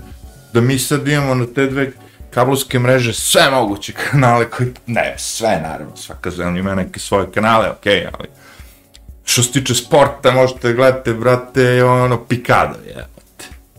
da 0.54 0.62
mi 0.62 0.80
sad 0.80 1.08
imamo 1.08 1.36
na 1.36 1.46
te 1.46 1.66
dve 1.66 1.92
kablovske 2.34 2.80
mreže 2.80 3.14
sve 3.14 3.50
moguće 3.52 3.94
kanale 3.94 4.50
koji, 4.50 4.70
ne, 4.88 5.16
sve 5.18 5.60
naravno, 5.64 5.96
svaka 5.96 6.32
zemlja 6.32 6.60
ima 6.60 6.76
neke 6.76 7.00
svoje 7.00 7.32
kanale, 7.32 7.70
okej, 7.70 7.94
okay, 7.94 8.08
ali 8.20 8.28
što 9.24 9.44
se 9.44 9.52
tiče 9.52 9.76
sporta, 9.76 10.32
možete 10.32 10.74
gledati, 10.74 11.14
brate, 11.14 11.84
ono, 11.84 12.26
pikada, 12.26 12.76
je. 12.88 13.06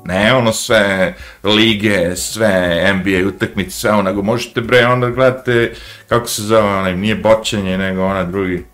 Ne, 0.04 0.34
ono 0.34 0.52
sve 0.52 1.14
lige, 1.44 2.16
sve 2.16 2.92
NBA 2.94 3.28
utakmice, 3.28 3.70
sve 3.70 3.90
ono, 3.90 4.02
nego 4.02 4.22
možete 4.22 4.60
bre, 4.60 4.86
onda 4.86 5.10
gledate, 5.10 5.74
kako 6.08 6.26
se 6.26 6.42
zove, 6.42 6.62
onaj, 6.62 6.96
nije 6.96 7.14
boćanje, 7.14 7.78
nego 7.78 8.04
ona 8.04 8.24
drugi. 8.24 8.64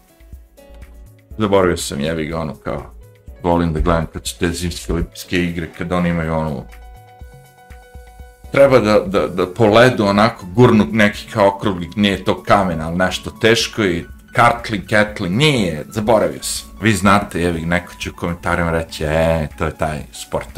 Zaboravio 1.39 1.77
sam, 1.77 2.01
jevi 2.01 2.27
ga, 2.27 2.39
ono, 2.39 2.55
kao, 2.55 2.95
volim 3.43 3.73
da 3.73 3.81
gledam 3.81 4.07
kad 4.13 4.27
su 4.27 4.39
te 4.39 4.49
zimske 4.49 4.93
olimpijske 4.93 5.45
igre, 5.45 5.69
kad 5.79 5.93
oni 5.93 6.09
imaju 6.09 6.35
ono, 6.35 6.67
treba 8.53 8.79
da, 8.79 9.01
da, 9.07 9.27
da 9.27 9.47
po 9.47 9.67
ledu 9.67 10.05
onako 10.05 10.47
gurnu 10.47 10.87
neki 10.93 11.27
kao 11.33 11.49
okrugli, 11.49 11.91
nije 11.97 12.25
to 12.25 12.43
kamen, 12.43 12.81
ali 12.81 12.97
nešto 12.97 13.31
teško 13.31 13.85
i 13.85 14.05
kartling, 14.33 14.87
ketling, 14.87 15.37
nije, 15.37 15.85
zaboravio 15.89 16.43
sam. 16.43 16.69
Vi 16.83 16.93
znate, 16.93 17.41
jevi, 17.41 17.61
neko 17.61 17.95
će 17.95 18.11
u 18.11 18.15
komentarima 18.15 18.71
reći, 18.71 19.05
e, 19.05 19.49
to 19.59 19.65
je 19.65 19.75
taj 19.75 19.99
sport. 20.13 20.49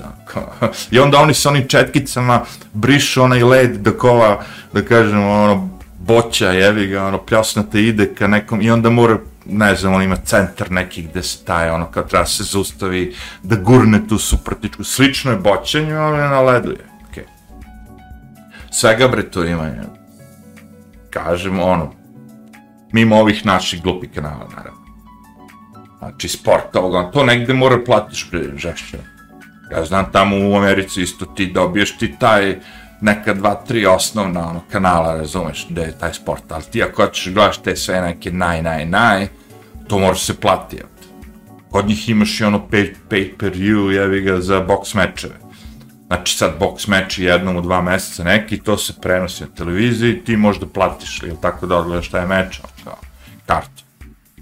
I 0.91 0.99
onda 0.99 1.19
oni 1.19 1.35
sa 1.35 1.49
onim 1.49 1.69
četkicama 1.69 2.41
brišu 2.73 3.23
onaj 3.23 3.43
led 3.43 3.77
do 3.77 3.93
kova, 3.93 4.41
da 4.73 4.85
kažemo, 4.85 5.31
ono, 5.31 5.69
boća, 5.99 6.51
jevi 6.51 6.87
ga, 6.87 7.05
ono, 7.05 7.19
pljosnate 7.19 7.83
ide 7.83 8.15
ka 8.15 8.27
nekom, 8.27 8.63
i 8.63 8.71
onda 8.71 8.91
mora, 8.91 9.19
ne 9.47 9.75
znam, 9.77 9.95
on 9.95 10.03
ima 10.03 10.17
centar 10.17 10.71
neki 10.71 11.03
gde 11.03 11.23
se 11.23 11.45
taj, 11.45 11.71
ono, 11.71 11.87
kao 11.87 12.03
treba 12.03 12.27
se 12.27 12.45
zustavi 12.45 13.15
da 13.43 13.57
gurne 13.57 14.09
tu 14.09 14.19
suprotičku. 14.19 14.85
Slično 14.85 15.31
je 15.31 15.37
boćenju, 15.37 15.97
ali 15.97 16.19
na 16.19 16.41
ledu 16.41 16.71
je, 16.71 16.90
Svega 18.71 19.09
bre 19.09 19.31
to 19.31 19.45
ima, 19.45 19.65
je. 19.65 19.83
kažemo, 21.11 21.65
ono, 21.65 21.93
mimo 22.93 23.17
ovih 23.17 23.47
naših 23.47 23.83
glupih 23.83 24.11
kanala, 24.15 24.49
naravno. 24.57 24.81
Znači, 25.99 26.29
sport 26.29 26.77
ovoga, 26.77 27.11
to 27.11 27.25
negde 27.25 27.55
mora 27.55 27.79
platiš 27.85 28.29
bre, 28.31 28.45
žešće. 28.57 28.99
Ja 29.73 29.85
znam, 29.85 30.13
tamo 30.13 30.37
u 30.49 30.57
Americi 30.57 31.03
isto 31.03 31.25
ti 31.25 31.47
dobiješ 31.47 31.99
ti 31.99 32.15
taj 32.19 32.59
neka 33.01 33.35
dva, 33.35 33.55
tri 33.55 33.87
osnovna 33.87 34.49
ono, 34.49 34.61
kanala, 34.73 35.17
razumeš, 35.17 35.67
gde 35.71 35.83
je 35.83 35.99
taj 35.99 36.15
sport, 36.15 36.53
ali 36.53 36.63
ti 36.63 36.83
ako 36.83 37.05
hoćeš 37.05 37.35
gledaš 37.35 37.59
te 37.59 37.77
sve 37.77 38.01
neke 38.01 38.33
naj, 38.33 38.63
naj, 38.63 38.87
naj, 38.87 39.29
to 39.89 39.99
mora 39.99 40.15
se 40.15 40.41
plati. 40.41 40.83
Kod 41.71 41.87
njih 41.87 42.09
imaš 42.09 42.41
i 42.41 42.45
ono 42.45 42.67
pay, 42.71 42.95
pay 43.11 43.39
per 43.39 43.53
view, 43.53 43.91
jevi 43.91 44.21
ga, 44.21 44.41
za 44.41 44.67
box 44.67 44.97
mečeve. 44.97 45.35
Znači 46.11 46.37
sad 46.37 46.59
box 46.61 46.89
meč 46.89 47.19
jednom 47.19 47.57
u 47.57 47.61
dva 47.61 47.83
meseca 47.83 48.25
neki, 48.25 48.59
to 48.59 48.79
se 48.79 48.93
prenosi 49.03 49.43
na 49.43 49.49
televiziji, 49.57 50.25
ti 50.25 50.37
možda 50.37 50.67
platiš 50.67 51.23
ili 51.23 51.37
tako 51.43 51.67
da 51.67 51.77
odgledaš 51.77 52.13
je 52.13 52.27
meč, 52.27 52.61
kao 52.85 52.99
kartu. 53.47 53.83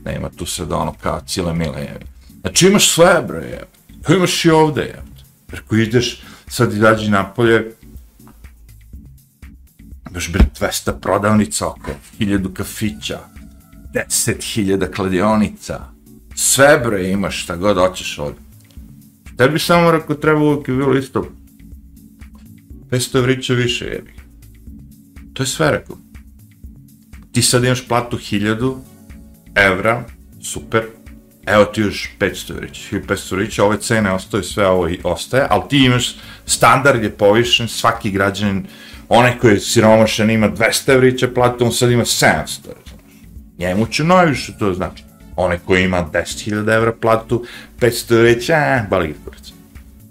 Nema 0.05 0.29
tu 0.31 0.47
se 0.47 0.67
da 0.67 0.77
ono 0.77 0.95
kao 1.03 1.21
cile 1.27 1.55
mile 1.55 1.81
je. 1.81 2.01
Znači 2.41 2.67
imaš 2.67 2.89
sve 2.91 3.23
bre 3.29 3.39
je, 3.39 3.65
To 4.03 4.15
imaš 4.15 4.45
i 4.45 4.51
ovde 4.51 4.81
je. 4.81 5.03
Preko 5.47 5.77
ideš, 5.77 6.23
sad 6.47 6.73
izađi 6.73 7.11
napolje, 7.11 7.73
imaš 10.11 10.33
bre 10.33 10.45
200 10.61 11.01
prodavnica 11.01 11.67
oko, 11.67 11.91
1000 12.19 12.53
kafića, 12.53 13.19
10.000 13.95 14.95
kladionica, 14.95 15.81
sve 16.35 16.79
bre 16.79 17.11
imaš 17.11 17.43
šta 17.43 17.57
god 17.57 17.77
hoćeš 17.77 18.19
ovdje. 18.19 18.41
Tebi 19.37 19.59
samo 19.59 19.91
rekao 19.91 20.17
treba 20.17 20.41
uvijek 20.41 20.69
je 20.69 20.75
bilo 20.75 20.97
isto 20.97 21.38
500 22.91 23.19
evrića 23.19 23.55
više 23.55 23.85
jebi. 23.85 24.13
To 25.33 25.43
je 25.43 25.47
sve 25.47 25.71
rekao. 25.71 25.97
Ti 27.33 27.43
sad 27.43 27.65
imaš 27.65 27.89
platu 27.89 28.17
1000 28.17 28.79
evra, 29.55 30.05
super, 30.43 30.83
evo 31.47 31.65
ti 31.65 31.81
još 31.81 32.11
500 32.19 32.51
evrića, 32.51 32.81
1500 32.93 33.33
evrića, 33.33 33.65
ove 33.65 33.81
cene 33.81 34.13
ostaju, 34.13 34.43
sve 34.43 34.67
ovo 34.67 34.89
i 34.89 35.01
ostaje, 35.05 35.47
ali 35.51 35.63
ti 35.71 35.85
imaš, 35.85 36.17
standard 36.47 37.03
je 37.03 37.11
povišen, 37.11 37.69
svaki 37.69 38.11
građanin, 38.11 38.67
onaj 39.09 39.39
koji 39.39 39.53
je 39.53 39.61
siromašan 39.61 40.31
ima 40.31 40.51
200 40.51 40.93
evrića 40.93 41.29
platu, 41.35 41.65
on 41.65 41.73
sad 41.73 41.91
ima 41.91 42.05
700, 42.05 42.45
Njemu 43.59 43.87
će 43.87 44.05
najviše 44.05 44.53
to 44.59 44.75
znači. 44.75 45.05
Onaj 45.37 45.59
koji 45.59 45.85
ima 45.85 46.11
10.000 46.13 46.75
evra 46.75 46.93
platu, 47.01 47.45
500 47.81 48.15
evrića, 48.19 48.55
eh, 48.55 48.87
bali 48.91 49.15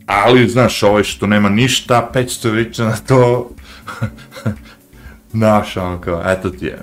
ali, 0.08 0.50
znaš, 0.50 0.84
ovaj 0.84 1.04
što 1.04 1.28
nema 1.28 1.50
ništa, 1.50 2.12
500 2.14 2.52
vića 2.52 2.84
na 2.84 2.96
to, 2.96 3.50
znaš, 5.32 5.78
ono 5.78 6.02
kao, 6.02 6.24
eto 6.26 6.50
ti 6.50 6.66
je. 6.66 6.80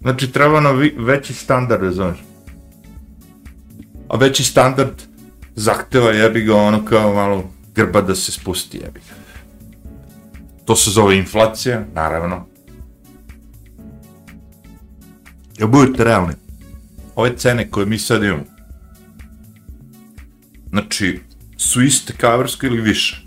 Znači, 0.00 0.32
treba 0.32 0.56
ono 0.56 0.72
na 0.72 0.88
veći 0.98 1.34
standard, 1.34 1.92
znaš. 1.92 2.18
A 4.08 4.16
veći 4.16 4.44
standard 4.44 5.02
zahteva 5.54 6.10
jebi 6.10 6.40
ga 6.40 6.56
ono 6.56 6.84
kao 6.84 7.14
malo 7.14 7.50
grba 7.74 8.00
da 8.00 8.14
se 8.14 8.32
spusti 8.32 8.78
jebi 8.78 9.00
ga. 9.08 9.14
To 10.64 10.76
se 10.76 10.90
zove 10.90 11.18
inflacija, 11.18 11.84
naravno. 11.94 12.46
Ja 15.58 15.66
budete 15.66 16.04
realni. 16.04 16.34
Ove 17.14 17.36
cene 17.36 17.70
koje 17.70 17.86
mi 17.86 17.98
sad 17.98 18.24
imamo, 18.24 18.44
znači, 20.70 21.20
su 21.58 21.82
iste 21.82 22.12
kao 22.12 22.44
ili 22.62 22.80
više. 22.80 23.22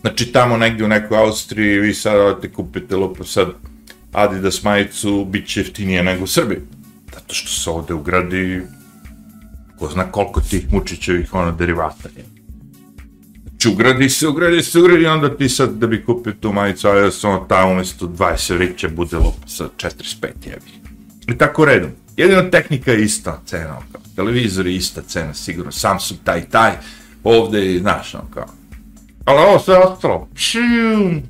Znači, 0.00 0.32
tamo 0.32 0.56
negdje 0.56 0.84
u 0.84 0.88
nekoj 0.88 1.18
Austriji 1.18 1.78
vi 1.78 1.94
sad 1.94 2.20
odete 2.20 2.52
kupite 2.52 2.96
lupo 2.96 3.24
sad 3.24 3.48
Adidas 4.12 4.62
majicu, 4.62 5.24
bit 5.24 5.48
će 5.48 5.60
jeftinije 5.60 6.02
nego 6.02 6.24
u 6.24 6.26
Srbiji. 6.26 6.58
Zato 7.14 7.34
što 7.34 7.48
se 7.48 7.70
ovde 7.70 7.94
ugradi 7.94 8.62
ko 9.78 9.88
zna 9.88 10.12
koliko 10.12 10.40
tih 10.40 10.72
mučićevih 10.72 11.34
ono 11.34 11.52
derivata 11.52 12.08
je. 12.16 12.24
Znači, 13.48 13.68
ugradi 13.68 14.08
se, 14.08 14.28
ugradi 14.28 14.62
se, 14.62 14.78
ugradi, 14.78 15.06
onda 15.06 15.36
ti 15.36 15.48
sad 15.48 15.72
da 15.72 15.86
bi 15.86 16.04
kupio 16.04 16.32
tu 16.32 16.52
majicu, 16.52 16.88
Adidas 16.88 17.24
ono 17.24 17.38
tamo 17.38 17.72
umjesto 17.72 18.06
20 18.06 18.54
vrića 18.54 18.88
bude 18.88 19.16
lupo 19.16 19.48
sa 19.48 19.68
45 19.76 20.26
jebi. 20.44 20.72
I 21.28 21.38
tako 21.38 21.64
redom. 21.64 21.90
Jedino 22.18 22.42
tehnika 22.42 22.92
je 22.92 23.04
ista 23.04 23.40
cena, 23.46 23.70
ono 23.70 23.86
kao. 23.92 24.00
televizor 24.16 24.66
je 24.66 24.76
ista 24.76 25.02
cena, 25.02 25.34
sigurno, 25.34 25.72
Samsung 25.72 26.20
taj 26.24 26.48
taj, 26.48 26.72
ovde 27.24 27.66
je, 27.66 27.80
znaš, 27.80 28.14
ono 28.14 28.30
kao. 28.34 28.46
Ali 29.24 29.38
ovo 29.38 29.58
sve 29.58 29.76
ostalo, 29.78 30.28
pšim. 30.34 31.22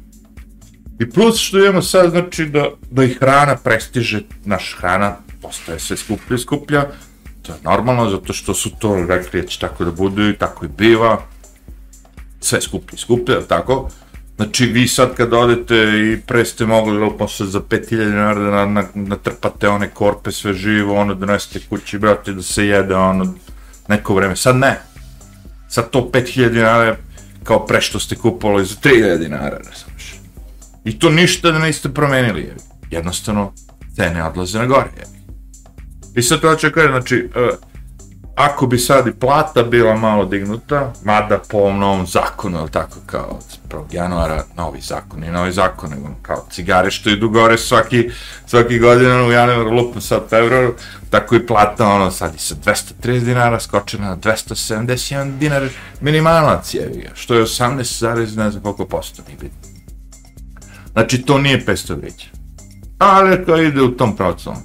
I 1.00 1.10
plus 1.10 1.38
što 1.38 1.58
imamo 1.58 1.82
sad, 1.82 2.10
znači 2.10 2.46
da, 2.46 2.70
da 2.90 3.04
i 3.04 3.14
hrana 3.14 3.56
prestiže, 3.56 4.22
naš 4.44 4.76
hrana 4.80 5.16
postaje 5.42 5.78
sve 5.78 5.96
skuplja 5.96 6.36
i 6.36 6.38
skuplja, 6.38 6.86
to 7.42 7.52
je 7.52 7.58
normalno, 7.64 8.10
zato 8.10 8.32
što 8.32 8.54
su 8.54 8.70
to 8.78 9.06
rekli 9.08 9.42
da 9.42 9.48
će 9.48 9.58
tako 9.58 9.84
da 9.84 9.90
budu 9.90 10.28
i 10.28 10.38
tako 10.38 10.64
i 10.64 10.68
biva, 10.68 11.22
sve 12.40 12.60
skuplje 12.60 12.96
i 12.96 12.98
skuplje, 12.98 13.46
tako? 13.48 13.90
Znači, 14.38 14.66
vi 14.66 14.88
sad 14.88 15.14
kad 15.14 15.32
odete 15.32 15.74
i 15.74 16.20
pre 16.26 16.44
ste 16.44 16.66
mogli 16.66 16.98
lupno 16.98 17.28
se 17.28 17.44
za 17.44 17.60
5000 17.60 18.04
dinara 18.04 18.40
da 18.40 18.50
na, 18.50 18.64
na, 18.66 18.84
natrpate 18.94 19.68
one 19.68 19.90
korpe 19.90 20.32
sve 20.32 20.54
živo, 20.54 20.94
ono 20.94 21.14
donesete 21.14 21.66
kući, 21.68 21.98
brate, 21.98 22.32
da 22.32 22.42
se 22.42 22.66
jede, 22.66 22.94
ono, 22.94 23.34
neko 23.88 24.14
vreme. 24.14 24.36
Sad 24.36 24.56
ne. 24.56 24.80
Sad 25.68 25.90
to 25.90 26.10
5000 26.12 26.48
dinara 26.48 26.96
kao 27.44 27.66
pre 27.66 27.80
što 27.80 28.00
ste 28.00 28.16
kupovali 28.16 28.64
za 28.64 28.74
3000 28.82 29.18
dinara, 29.18 29.58
ne 29.58 29.76
znaš. 29.84 30.14
I 30.84 30.98
to 30.98 31.10
ništa 31.10 31.50
da 31.50 31.58
niste 31.58 31.88
promenili, 31.88 32.40
jevi. 32.40 32.60
Jednostavno, 32.90 33.52
cene 33.96 34.24
odlaze 34.24 34.58
na 34.58 34.66
gore, 34.66 34.90
jevi. 34.96 35.18
I 36.14 36.22
sad 36.22 36.40
to 36.40 36.54
će 36.54 36.72
kada, 36.72 36.88
znači, 36.88 37.28
uh, 37.36 37.58
ako 38.38 38.66
bi 38.66 38.78
sad 38.78 39.06
i 39.06 39.12
plata 39.12 39.62
bila 39.62 39.96
malo 39.96 40.24
dignuta, 40.24 40.92
mada 41.04 41.38
po 41.50 41.58
ovom 41.58 41.78
novom 41.78 42.06
zakonu, 42.06 42.58
ili 42.58 42.70
tako 42.70 42.96
kao 43.06 43.26
od 43.30 43.58
1. 43.68 43.82
januara, 43.92 44.44
novi 44.56 44.80
zakon 44.80 45.24
i 45.24 45.30
novi 45.30 45.52
zakon, 45.52 45.90
nego 45.90 46.08
kao 46.22 46.46
cigare 46.50 46.90
što 46.90 47.10
idu 47.10 47.28
gore 47.28 47.58
svaki, 47.58 48.10
svaki 48.46 48.78
godina 48.78 49.14
ono, 49.14 49.26
u 49.26 49.32
januaru, 49.32 49.70
lupno 49.70 50.00
sad 50.00 50.28
februaru, 50.30 50.74
tako 51.10 51.36
i 51.36 51.46
plata, 51.46 51.86
ono, 51.86 52.10
sad 52.10 52.34
i 52.34 52.38
sa 52.38 52.54
230 52.54 53.24
dinara 53.24 53.60
skoče 53.60 53.98
na 53.98 54.16
271 54.16 55.38
dinar 55.38 55.68
minimalac 56.00 56.74
je, 56.74 57.10
što 57.14 57.34
je 57.34 57.44
18, 57.44 58.36
ne 58.36 58.50
znam 58.50 58.62
koliko 58.62 58.86
posto, 58.86 59.22
nije 59.26 59.36
bitno. 59.36 59.68
Znači, 60.92 61.22
to 61.22 61.38
nije 61.38 61.64
500 61.66 61.96
vrića. 62.00 62.26
Ali 62.98 63.46
to 63.46 63.56
ide 63.56 63.82
u 63.82 63.96
tom 63.96 64.16
pravcu. 64.16 64.50
Ono. 64.50 64.60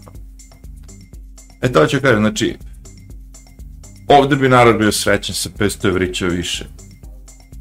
E 1.62 1.72
to 1.72 1.86
ću 1.86 2.02
kažem, 2.02 2.20
znači, 2.20 2.58
ovde 4.08 4.36
bi 4.36 4.50
narod 4.50 4.78
bio 4.78 4.92
srećen 4.92 5.36
sa 5.36 5.50
500 5.50 5.88
evrića 5.88 6.26
više. 6.26 6.66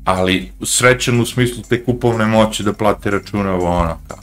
Ali 0.05 0.53
srećen 0.65 1.21
u 1.21 1.27
smislu 1.27 1.63
te 1.69 1.85
kupovne 1.85 2.27
moći 2.27 2.63
da 2.63 2.73
plati 2.73 3.11
račune 3.11 3.51
ovo 3.51 3.67
ono 3.67 3.99
kao. 4.09 4.19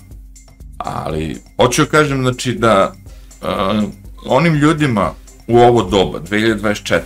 Ali, 0.78 1.38
hoću 1.58 1.84
da 1.84 1.90
kažem, 1.90 2.22
znači, 2.22 2.54
da 2.54 2.94
uh, 3.42 3.90
onim 4.26 4.54
ljudima 4.54 5.12
u 5.48 5.58
ovo 5.58 5.84
doba, 5.84 6.20
2024. 6.20 7.00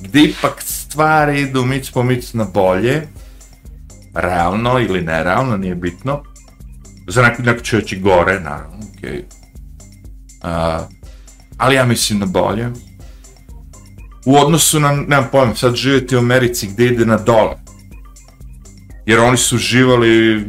gde 0.00 0.20
ipak 0.20 0.62
stvari 0.62 1.40
idu 1.40 1.64
mic 1.64 1.90
po 1.90 2.02
mic 2.02 2.32
na 2.32 2.44
bolje, 2.44 3.02
realno 4.14 4.80
ili 4.80 5.02
nerealno, 5.02 5.56
nije 5.56 5.74
bitno, 5.74 6.22
za 7.08 7.22
neko, 7.22 7.42
neko 7.42 7.60
će 7.60 7.78
oći 7.78 7.98
gore, 8.00 8.40
naravno, 8.40 8.76
okej. 8.98 9.10
Okay. 9.10 10.80
Uh, 10.80 10.88
ali 11.56 11.74
ja 11.74 11.84
mislim 11.84 12.18
na 12.18 12.26
bolje, 12.26 12.68
u 14.26 14.36
odnosu 14.36 14.80
na, 14.80 14.92
nemam 14.92 15.28
pojma, 15.32 15.54
sad 15.54 15.74
živjeti 15.74 16.16
u 16.16 16.18
Americi 16.18 16.66
gdje 16.66 16.86
ide 16.86 17.06
na 17.06 17.16
dole. 17.16 17.56
Jer 19.06 19.20
oni 19.20 19.36
su 19.36 19.58
živali 19.58 20.44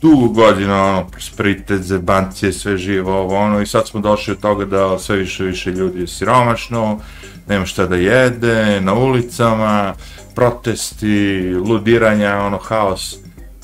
dugo 0.00 0.28
godina, 0.28 0.84
ono, 0.84 1.08
prosperitet, 1.08 1.82
zebancije, 1.82 2.52
sve 2.52 2.78
živo, 2.78 3.18
ovo, 3.18 3.36
ono, 3.36 3.60
i 3.60 3.66
sad 3.66 3.88
smo 3.88 4.00
došli 4.00 4.32
od 4.32 4.40
toga 4.40 4.64
da 4.64 4.98
sve 4.98 5.16
više 5.16 5.44
više 5.44 5.70
ljudi 5.70 6.00
je 6.00 6.06
siromašno, 6.06 7.00
nema 7.48 7.66
šta 7.66 7.86
da 7.86 7.96
jede, 7.96 8.80
na 8.80 8.94
ulicama, 8.94 9.94
protesti, 10.34 11.54
ludiranja, 11.54 12.38
ono, 12.38 12.58
haos. 12.58 13.16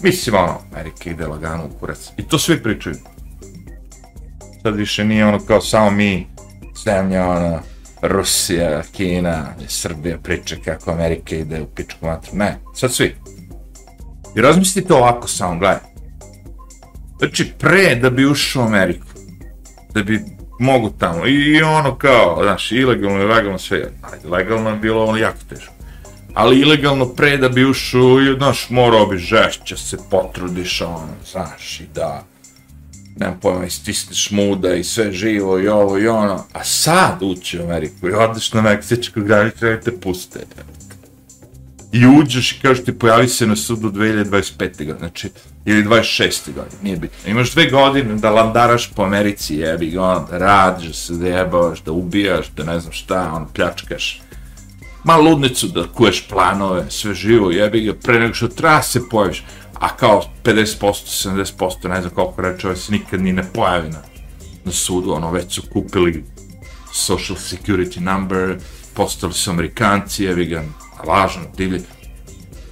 Mislim, 0.03 0.37
ono, 0.37 0.59
Amerika 0.73 1.11
ide 1.11 1.27
lagano 1.27 1.65
u 1.65 1.79
kurac. 1.81 2.11
I 2.17 2.23
to 2.23 2.39
svi 2.39 2.63
pričaju. 2.63 2.97
Sad 4.63 4.77
više 4.77 5.05
nije 5.05 5.27
ono 5.27 5.39
kao 5.39 5.61
samo 5.61 5.91
mi, 5.91 6.27
zemlja, 6.85 7.27
ono, 7.27 7.61
Rusija, 8.03 8.83
Kina, 8.93 9.55
Srbija 9.69 10.19
priča 10.19 10.57
kako 10.65 10.91
Amerika 10.91 11.37
ide 11.37 11.63
u 11.63 11.67
pičku 11.67 12.07
matru. 12.07 12.31
Ne, 12.37 12.59
sad 12.75 12.93
svi. 12.93 13.17
I 14.37 14.41
razmislite 14.41 14.95
ovako 14.95 15.29
samo, 15.29 15.59
gledaj. 15.59 15.93
Znači, 17.19 17.53
pre 17.59 17.95
da 17.95 18.11
bi 18.11 18.27
ušao 18.27 18.63
u 18.63 18.67
Ameriku, 18.67 19.07
da 19.95 20.03
bi 20.03 20.25
mogu 20.61 20.91
tamo, 20.99 21.27
i, 21.27 21.35
i 21.35 21.63
ono 21.63 21.95
kao, 21.95 22.39
znaš, 22.43 22.73
ilegalno 22.73 23.23
i 23.23 23.27
legalno 23.27 23.59
sve, 23.59 23.91
ajde, 24.03 24.29
legalno 24.29 24.71
je 24.71 24.77
bilo 24.77 25.05
ono 25.05 25.19
jako 25.19 25.39
teško. 25.49 25.73
Ali 26.35 26.61
ilegalno 26.61 27.07
pre 27.07 27.37
da 27.37 27.49
bi 27.49 27.65
ušao, 27.65 28.21
i, 28.21 28.35
znaš, 28.37 28.71
morao 28.71 29.07
bi 29.07 29.19
žešće 29.19 29.77
se 29.77 29.97
potrudiš, 30.11 30.81
ono, 30.81 31.09
znaš, 31.33 31.81
i 31.81 31.87
da, 31.95 32.25
nemam 33.17 33.41
pojma, 33.41 33.67
istisneš 33.67 34.31
muda 34.31 34.75
i 34.75 34.85
sve 34.85 35.13
živo 35.13 35.59
i 35.61 35.69
ovo 35.69 35.99
i 35.99 36.09
ono, 36.09 36.45
a 36.53 36.65
sad 36.65 37.19
ući 37.23 37.59
u 37.59 37.63
Ameriku 37.63 38.09
i 38.09 38.13
odeš 38.13 38.53
na 38.53 38.61
Meksičku 38.61 39.21
granicu 39.21 39.67
i 39.67 39.81
te 39.81 40.01
puste. 40.01 40.41
I 41.93 42.07
uđeš 42.07 42.53
i 42.53 42.61
kažeš 42.61 42.85
ti 42.85 42.99
pojavi 42.99 43.29
se 43.29 43.47
na 43.47 43.57
sudu 43.57 43.91
2025. 43.91 44.59
godine, 44.79 44.99
znači, 44.99 45.31
ili 45.65 45.85
26. 45.85 46.53
godine, 46.55 46.83
nije 46.83 46.97
bitno. 46.97 47.31
Imaš 47.31 47.53
dve 47.53 47.71
godine 47.71 48.15
da 48.15 48.31
landaraš 48.31 48.91
po 48.91 49.03
Americi, 49.03 49.57
jebi 49.57 49.91
ga, 49.91 50.03
ono, 50.03 50.27
da 50.31 50.39
radiš, 50.39 50.87
da 50.87 50.93
se 50.93 51.15
da 51.85 51.93
ubijaš, 51.93 52.49
da 52.57 52.65
ne 52.65 52.81
znam 52.81 52.93
šta, 52.93 53.33
ono, 53.35 53.49
pljačkaš. 53.55 54.21
Ma 55.05 55.17
ludnicu 55.17 55.69
da 55.69 55.87
kuješ 55.95 56.29
planove, 56.29 56.91
sve 56.91 57.15
živo, 57.15 57.51
jebi 57.51 57.81
ga, 57.81 57.95
pre 58.03 58.21
nego 58.21 58.35
što 58.35 58.49
treba 58.49 58.83
se 58.83 59.09
pojaviš 59.09 59.45
a 59.83 59.97
kao 59.97 60.23
50%, 60.45 60.79
70%, 60.81 61.89
ne 61.89 62.01
znam 62.01 62.15
koliko 62.15 62.43
reče, 62.43 62.67
ovaj 62.67 62.77
se 62.77 62.93
nikad 62.93 63.21
ni 63.21 63.33
ne 63.33 63.43
pojavi 63.53 63.89
na, 63.89 63.99
na 64.65 64.73
sudu, 64.73 65.13
ono, 65.13 65.31
već 65.31 65.55
su 65.55 65.63
kupili 65.73 66.25
social 66.93 67.39
security 67.39 68.01
number, 68.01 68.59
postali 68.95 69.33
su 69.33 69.51
amerikanci, 69.51 70.25
jebi 70.25 70.47
ga, 70.47 70.65
lažno, 71.07 71.43
divlji. 71.57 71.81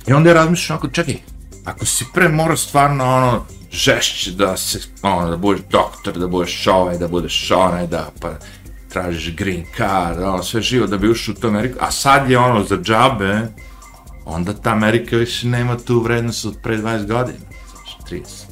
I 0.07 0.13
onda 0.13 0.31
je 0.31 0.35
razmišljeno, 0.35 0.79
ako 0.79 0.89
čekaj, 0.89 1.17
ako 1.65 1.87
si 1.87 2.05
pre 2.15 2.29
mora 2.29 2.57
stvarno, 2.57 3.05
ono, 3.05 3.45
žešće 3.73 4.31
da 4.31 4.57
se, 4.57 4.79
ono, 5.03 5.31
da 5.31 5.37
budeš 5.37 5.61
doktor, 5.71 6.19
da 6.19 6.27
budeš 6.27 6.67
ovaj, 6.67 6.99
da 6.99 7.09
budeš 7.09 7.51
onaj, 7.51 7.87
da, 7.87 8.11
pa, 8.21 8.35
tražiš 8.93 9.37
green 9.37 9.65
card, 9.77 10.19
ono, 10.23 10.43
sve 10.43 10.61
živo 10.61 10.87
da 10.87 10.99
bi 10.99 11.11
ušao 11.11 11.35
u 11.37 11.41
tu 11.41 11.47
Ameriku, 11.47 11.79
a 11.81 11.91
sad 11.91 12.31
je 12.31 12.39
ono 12.39 12.65
za 12.65 12.77
džabe, 12.77 13.47
onda 14.25 14.53
ta 14.53 14.71
Amerika 14.71 15.17
više 15.17 15.47
nema 15.47 15.77
tu 15.77 16.01
vrednost 16.01 16.45
od 16.45 16.57
pre 16.63 16.79
20 16.79 17.07
godina, 17.07 17.39
znači 17.71 18.23
30. 18.25 18.45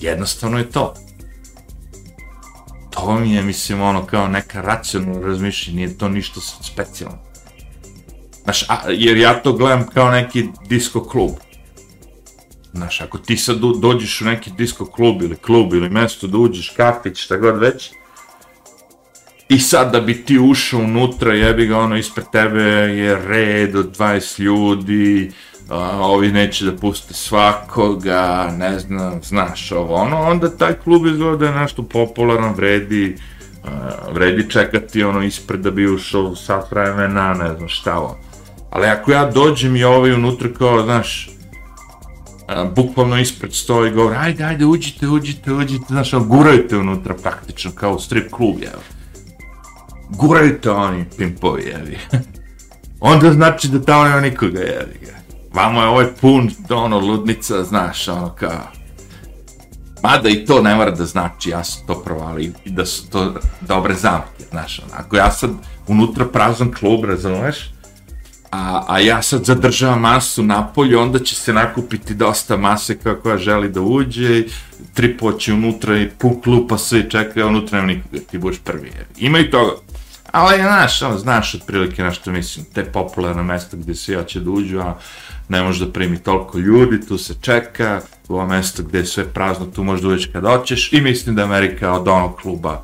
Jednostavno 0.00 0.58
je 0.58 0.70
to. 0.70 0.94
To 2.90 3.18
mi 3.18 3.34
je, 3.34 3.42
mislim, 3.42 3.80
ono, 3.80 4.06
kao 4.06 4.28
neka 4.28 4.60
racionalna 4.60 5.26
razmišljenja, 5.26 5.76
nije 5.76 5.98
to 5.98 6.08
ništa 6.08 6.40
specijalno. 6.40 7.18
Znaš, 8.44 8.64
a, 8.68 8.90
jer 8.90 9.16
ja 9.16 9.42
to 9.42 9.52
gledam 9.52 9.86
kao 9.86 10.10
neki 10.10 10.48
disco 10.68 11.04
klub. 11.04 11.30
Znaš, 12.72 13.00
ako 13.00 13.18
ti 13.18 13.36
sad 13.36 13.56
dođeš 13.80 14.20
u 14.20 14.24
neki 14.24 14.50
disco 14.50 14.86
klub 14.86 15.22
ili 15.22 15.36
klub 15.36 15.74
ili 15.74 15.90
mesto 15.90 16.26
da 16.26 16.38
uđeš, 16.38 16.72
kafić, 16.76 17.18
šta 17.18 17.36
god 17.36 17.58
već, 17.58 17.90
I 19.48 19.58
sad 19.58 19.92
da 19.92 20.00
bi 20.00 20.24
ti 20.24 20.38
ušao 20.38 20.80
unutra, 20.80 21.34
jebi 21.34 21.66
ga, 21.66 21.78
ono, 21.78 21.96
ispred 21.96 22.26
tebe 22.32 22.62
je 22.62 23.18
red 23.26 23.76
od 23.76 23.96
20 23.98 24.40
ljudi, 24.40 25.32
a, 25.70 25.98
ovi 26.00 26.32
neće 26.32 26.64
da 26.64 26.76
puste 26.76 27.14
svakoga, 27.14 28.54
ne 28.58 28.78
znam, 28.78 29.20
znaš 29.22 29.72
ovo, 29.72 29.94
ono, 29.94 30.20
onda 30.20 30.56
taj 30.56 30.72
klub 30.72 31.06
izgleda 31.06 31.36
da 31.36 31.46
je 31.46 31.60
nešto 31.60 31.82
popularan, 31.82 32.54
vredi, 32.54 33.16
vredi 34.12 34.50
čekati 34.50 35.04
ono 35.04 35.22
ispred 35.22 35.60
da 35.60 35.70
bi 35.70 35.86
ušao 35.86 36.36
sat 36.36 36.70
vremena, 36.70 37.34
ne 37.34 37.54
znam 37.56 37.68
šta 37.68 37.98
ovo. 37.98 38.18
Ali 38.70 38.86
ako 38.86 39.12
ja 39.12 39.30
dođem 39.30 39.76
i 39.76 39.84
ovaj 39.84 40.12
unutra 40.12 40.48
kao, 40.58 40.82
znaš, 40.82 41.30
a, 42.48 42.64
bukvalno 42.64 43.20
ispred 43.20 43.54
stoji 43.54 43.90
i 43.90 43.94
govori, 43.94 44.16
ajde, 44.16 44.44
ajde, 44.44 44.64
uđite, 44.64 45.08
uđite, 45.08 45.52
uđite, 45.52 45.84
znaš, 45.88 46.14
ono, 46.14 46.24
gurajte 46.24 46.76
unutra 46.76 47.14
praktično, 47.14 47.70
kao 47.74 47.98
strip 47.98 48.30
klub, 48.30 48.56
jel. 48.60 48.80
Gurajte 50.16 50.70
oni 50.70 51.04
pimpovi, 51.18 51.62
jevi. 51.62 51.98
Onda 53.00 53.32
znači 53.32 53.68
da 53.68 53.82
tamo 53.82 54.04
nema 54.04 54.20
nikoga, 54.20 54.60
jel. 54.60 54.86
Vamo 55.54 55.82
je 55.82 55.88
ovaj 55.88 56.06
pun, 56.20 56.50
ono, 56.70 56.98
ludnica, 56.98 57.64
znaš, 57.64 58.08
ono, 58.08 58.34
kao, 58.34 58.60
Mada 60.04 60.28
i 60.28 60.44
to 60.44 60.62
ne 60.62 60.74
mora 60.74 60.90
da 60.90 61.04
znači, 61.04 61.50
ja 61.50 61.64
sam 61.64 61.86
to 61.86 62.02
provali 62.02 62.52
i 62.64 62.70
da 62.70 62.86
su 62.86 63.10
to 63.10 63.34
dobre 63.60 63.94
zamke, 63.94 64.44
znaš, 64.50 64.80
onako, 64.88 65.16
ja 65.16 65.30
sad 65.30 65.50
unutra 65.86 66.24
prazan 66.24 66.72
klub, 66.72 67.04
razumeš, 67.04 67.70
a, 68.50 68.84
a 68.88 68.98
ja 68.98 69.22
sad 69.22 69.44
zadržavam 69.44 70.00
masu 70.00 70.42
napolju, 70.42 71.00
onda 71.00 71.18
će 71.18 71.34
se 71.34 71.52
nakupiti 71.52 72.14
dosta 72.14 72.56
mase 72.56 72.98
kako 72.98 73.30
ja 73.30 73.38
želi 73.38 73.68
da 73.68 73.80
uđe, 73.80 74.42
tri 74.94 75.16
poći 75.16 75.52
unutra 75.52 75.98
i 75.98 76.08
pun 76.08 76.40
klupa 76.40 76.78
svi 76.78 77.00
i 77.00 77.10
čeka, 77.10 77.46
unutra 77.46 77.78
nema 77.78 77.92
nikoga, 77.92 78.18
ti 78.30 78.38
budeš 78.38 78.58
prvi. 78.58 78.92
Ima 79.18 79.38
i 79.38 79.50
toga. 79.50 79.72
Ali, 80.34 80.62
znaš, 80.62 81.02
ono, 81.02 81.18
znaš 81.18 81.54
otprilike 81.54 82.02
na 82.02 82.10
što 82.10 82.32
mislim, 82.32 82.66
te 82.74 82.84
popularne 82.84 83.42
mesta 83.42 83.76
gdje 83.76 83.94
svi 83.94 84.14
hoće 84.14 84.40
da 84.40 84.50
uđu, 84.50 84.80
a 84.80 84.98
ne 85.48 85.62
može 85.62 85.86
da 85.86 85.92
primi 85.92 86.22
toliko 86.22 86.58
ljudi, 86.58 87.06
tu 87.06 87.18
se 87.18 87.34
čeka, 87.40 88.00
u 88.28 88.34
ovo 88.34 88.46
mesto 88.46 88.82
gdje 88.82 88.98
je 88.98 89.06
sve 89.06 89.24
prazno, 89.24 89.66
tu 89.66 89.84
možda 89.84 90.08
uđeš 90.08 90.26
kad 90.32 90.44
hoćeš, 90.44 90.92
i 90.92 91.00
mislim 91.00 91.36
da 91.36 91.44
Amerika 91.44 91.92
od 91.92 92.08
onog 92.08 92.36
kluba 92.36 92.82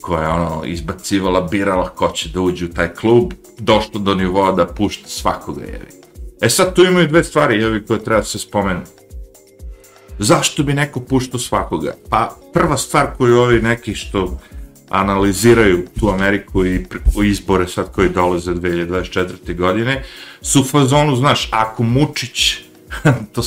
koja 0.00 0.22
je 0.22 0.28
ono 0.28 0.64
izbacivala, 0.64 1.40
birala 1.40 1.88
ko 1.88 2.08
će 2.08 2.28
da 2.28 2.40
uđe 2.40 2.64
u 2.64 2.72
taj 2.72 2.94
klub, 2.94 3.32
došlo 3.58 4.00
do 4.00 4.14
nivoa 4.14 4.52
da 4.52 4.66
pušta 4.66 5.08
svakoga 5.08 5.60
jevi. 5.60 5.88
E 6.42 6.48
sad 6.50 6.74
tu 6.74 6.84
imaju 6.84 7.08
dve 7.08 7.24
stvari 7.24 7.62
jevi 7.62 7.86
koje 7.86 8.04
treba 8.04 8.22
se 8.22 8.38
spomenu. 8.38 8.80
Zašto 10.18 10.62
bi 10.62 10.72
neko 10.72 11.00
puštao 11.00 11.40
svakoga? 11.40 11.94
Pa 12.10 12.36
prva 12.52 12.76
stvar 12.76 13.06
koju 13.16 13.38
ovi 13.38 13.62
neki 13.62 13.94
što 13.94 14.38
analiziraju 14.88 15.86
tu 16.00 16.08
Ameriku 16.08 16.66
i 16.66 16.86
izbore 17.24 17.68
sad 17.68 17.92
koji 17.92 18.08
dolaze 18.08 18.54
2024. 18.54 19.56
godine, 19.56 20.02
su 20.42 20.60
u 20.60 20.64
fazonu, 20.64 21.16
znaš, 21.16 21.48
ako 21.52 21.82
Mučić, 21.82 22.54
to, 23.34 23.42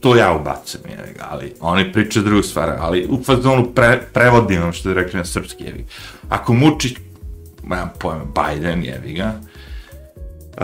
to 0.00 0.16
ja 0.16 0.32
ubacim, 0.32 0.80
je, 0.88 1.14
ali 1.20 1.54
oni 1.60 1.92
pričaju 1.92 2.24
drugu 2.24 2.42
stvar, 2.42 2.76
ali 2.78 3.06
u 3.10 3.22
fazonu 3.24 3.72
pre, 3.74 4.00
prevodim 4.12 4.72
što 4.72 4.88
je 4.88 4.94
rekli 4.94 5.18
na 5.18 5.24
srpski, 5.24 5.64
je, 5.64 5.84
ako 6.28 6.52
Mučić, 6.52 6.92
nemam 7.62 7.92
pojma, 7.98 8.24
Biden, 8.24 8.84
je, 8.84 9.00
ga, 9.16 9.40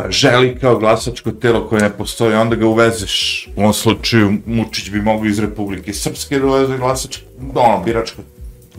želi 0.08 0.58
kao 0.60 0.78
glasačko 0.78 1.30
telo 1.30 1.68
koje 1.68 1.82
ne 1.82 1.90
postoji, 1.90 2.34
onda 2.34 2.56
ga 2.56 2.66
uvezeš, 2.66 3.48
u 3.56 3.60
ovom 3.60 3.74
slučaju 3.74 4.38
Mučić 4.46 4.90
bi 4.90 5.02
mogu 5.02 5.26
iz 5.26 5.38
Republike 5.38 5.92
Srpske 5.92 6.38
da 6.38 6.46
uveze 6.46 6.76
glasačko, 6.78 7.24
ono, 7.54 7.82
biračko 7.84 8.22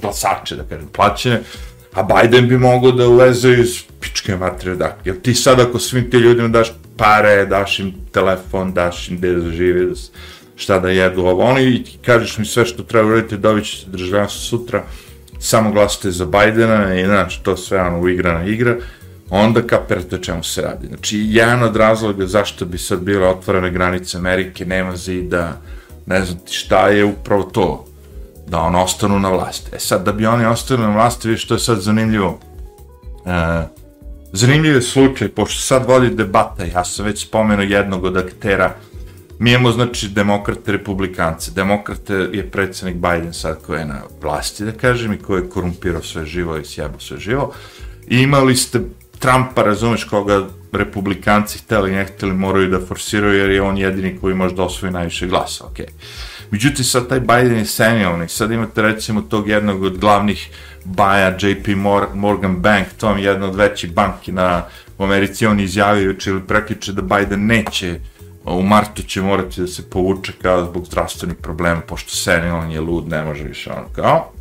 glasače, 0.01 0.55
da 0.55 0.63
kažem, 0.63 0.87
plaćene, 0.93 1.41
a 1.93 2.03
Biden 2.03 2.47
bi 2.47 2.57
mogao 2.57 2.91
da 2.91 3.07
uleze 3.07 3.53
iz 3.53 3.83
pičke 3.99 4.35
matre, 4.35 4.75
da, 4.75 4.97
jer 5.05 5.21
ti 5.21 5.33
sad 5.33 5.59
ako 5.59 5.79
svim 5.79 6.11
ti 6.11 6.17
ljudima 6.17 6.47
daš 6.47 6.71
pare, 6.97 7.45
daš 7.45 7.79
im 7.79 7.93
telefon, 8.11 8.73
daš 8.73 9.09
im 9.09 9.17
gde 9.17 9.33
da 9.33 9.51
živi, 9.51 9.93
šta 10.55 10.79
da 10.79 10.89
jedu 10.89 11.21
ovo, 11.21 11.43
oni 11.43 11.63
i 11.63 11.83
kažeš 12.05 12.37
mi 12.37 12.45
sve 12.45 12.65
što 12.65 12.83
treba 12.83 13.07
uraditi, 13.07 13.37
dobit 13.37 13.65
ćete 13.65 13.91
državljanstvo 13.91 14.41
sutra, 14.41 14.83
samo 15.39 15.71
glasite 15.71 16.11
za 16.11 16.25
Bajdena 16.25 16.99
i 16.99 17.05
znači 17.05 17.43
to 17.43 17.57
sve 17.57 17.81
ono 17.81 18.07
igrana 18.07 18.45
igra, 18.45 18.75
onda 19.29 19.61
kapirate 19.61 20.17
čemu 20.21 20.43
se 20.43 20.61
radi. 20.61 20.87
Znači, 20.87 21.25
jedan 21.29 21.63
od 21.63 21.75
razloga 21.75 22.25
zašto 22.25 22.65
bi 22.65 22.77
sad 22.77 22.99
bile 22.99 23.27
otvorene 23.27 23.71
granice 23.71 24.17
Amerike, 24.17 24.65
nema 24.65 24.95
zida, 24.95 25.61
ne 26.05 26.25
znam 26.25 26.39
ti 26.39 26.53
šta 26.53 26.87
je 26.87 27.05
upravo 27.05 27.43
to, 27.43 27.85
da 28.49 28.59
on 28.59 28.75
ostanu 28.75 29.19
na 29.19 29.29
vlasti. 29.29 29.69
E 29.75 29.79
sad, 29.79 30.05
da 30.05 30.11
bi 30.11 30.25
oni 30.25 30.45
ostali 30.45 30.81
na 30.81 30.89
vlasti, 30.89 31.27
vidiš, 31.27 31.47
to 31.47 31.53
je 31.53 31.59
sad 31.59 31.79
zanimljivo. 31.79 32.39
E, 33.25 33.67
zanimljiv 34.31 34.75
je 34.75 34.81
slučaj, 34.81 35.27
pošto 35.27 35.61
sad 35.61 35.85
vodi 35.85 36.09
debata, 36.09 36.65
ja 36.65 36.85
sam 36.85 37.05
već 37.05 37.27
spomenuo 37.27 37.63
jednog 37.63 38.03
od 38.03 38.17
aktera, 38.17 38.75
mi 39.39 39.51
imamo, 39.51 39.71
znači, 39.71 40.07
demokrate, 40.07 40.71
republikance. 40.71 41.51
Demokrate 41.51 42.13
je 42.13 42.51
predsjednik 42.51 42.95
Biden 42.95 43.33
sad 43.33 43.57
koji 43.65 43.79
je 43.79 43.85
na 43.85 44.01
vlasti, 44.21 44.65
da 44.65 44.71
kažem, 44.71 45.13
i 45.13 45.17
koji 45.17 45.41
je 45.41 45.49
korumpirao 45.49 46.01
sve 46.01 46.25
živo 46.25 46.57
i 46.57 46.65
sjebo 46.65 46.99
sve 46.99 47.17
živo. 47.17 47.53
I 48.07 48.17
imali 48.17 48.55
ste 48.55 48.81
Trumpa, 49.19 49.63
razumeš, 49.63 50.03
koga 50.03 50.47
republikanci 50.71 51.57
hteli, 51.57 51.91
ne 51.91 52.05
hteli, 52.05 52.33
moraju 52.33 52.69
da 52.69 52.85
forsiraju, 52.85 53.39
jer 53.39 53.49
je 53.49 53.61
on 53.61 53.77
jedini 53.77 54.17
koji 54.21 54.35
može 54.35 54.55
da 54.55 54.63
osvoji 54.63 54.93
najviše 54.93 55.27
glasa, 55.27 55.65
okej. 55.65 55.85
Okay. 55.85 55.89
Međutim, 56.51 56.85
sad 56.85 57.07
taj 57.09 57.19
Biden 57.19 57.57
je 57.57 57.65
senilni, 57.65 58.29
sad 58.29 58.51
imate 58.51 58.81
recimo 58.81 59.21
tog 59.21 59.49
jednog 59.49 59.83
od 59.83 59.97
glavnih 59.97 60.49
baja, 60.85 61.37
JP 61.39 61.67
Morgan 62.13 62.55
Bank, 62.55 62.87
to 62.99 63.07
vam 63.07 63.17
je 63.17 63.23
jedna 63.23 63.45
od 63.45 63.55
većih 63.55 63.93
banki 63.93 64.31
na, 64.31 64.63
u 64.97 65.03
Americi, 65.03 65.45
on 65.45 65.59
izjavio 65.59 66.03
juče 66.03 66.29
ili 66.29 66.41
prekliče 66.47 66.93
da 66.93 67.01
Biden 67.01 67.45
neće, 67.45 67.99
u 68.45 68.63
martu 68.63 69.03
će 69.03 69.21
morati 69.21 69.61
da 69.61 69.67
se 69.67 69.89
povuče 69.89 70.33
kao 70.41 70.65
zbog 70.65 70.85
zdravstvenih 70.85 71.37
problema, 71.37 71.81
pošto 71.81 72.11
senijalan 72.11 72.71
je 72.71 72.81
lud, 72.81 73.07
ne 73.07 73.23
može 73.23 73.43
više 73.43 73.71
ono 73.71 73.87
kao. 73.95 74.31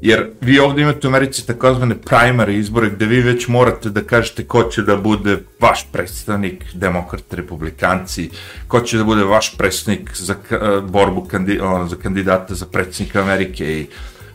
Jer 0.00 0.30
vi 0.40 0.58
ovdje 0.58 0.82
imate 0.82 1.06
u 1.06 1.10
Americi 1.10 1.46
takozvane 1.46 1.94
primary 1.94 2.50
izbore 2.50 2.90
gdje 2.90 3.06
vi 3.06 3.20
već 3.20 3.48
morate 3.48 3.90
da 3.90 4.00
kažete 4.00 4.44
ko 4.44 4.62
će 4.62 4.82
da 4.82 4.96
bude 4.96 5.38
vaš 5.60 5.86
predstavnik, 5.92 6.64
demokrat, 6.74 7.32
republikanci, 7.32 8.30
ko 8.68 8.80
će 8.80 8.98
da 8.98 9.04
bude 9.04 9.24
vaš 9.24 9.56
predstavnik 9.56 10.16
za 10.16 10.34
e, 10.50 10.56
borbu 10.80 11.24
kandi, 11.24 11.60
ono, 11.60 11.88
za 11.88 11.96
kandidata 11.96 12.54
za 12.54 12.66
predsjednika 12.66 13.22
Amerike 13.22 13.80
i 13.80 13.86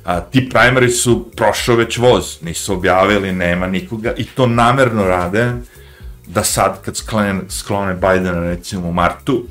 a, 0.05 0.21
ti 0.21 0.49
primary 0.53 0.89
su 0.89 1.31
prošao 1.35 1.75
već 1.75 1.97
voz, 1.97 2.37
nisu 2.41 2.73
objavili, 2.73 3.31
nema 3.31 3.67
nikoga 3.67 4.13
i 4.17 4.23
to 4.23 4.47
namerno 4.47 5.03
rade 5.03 5.53
da 6.27 6.43
sad 6.43 6.81
kad 6.85 6.97
sklone, 6.97 7.41
sklone 7.49 7.93
Bidena 7.93 8.39
recimo 8.39 8.87
u 8.87 8.93
martu, 8.93 9.43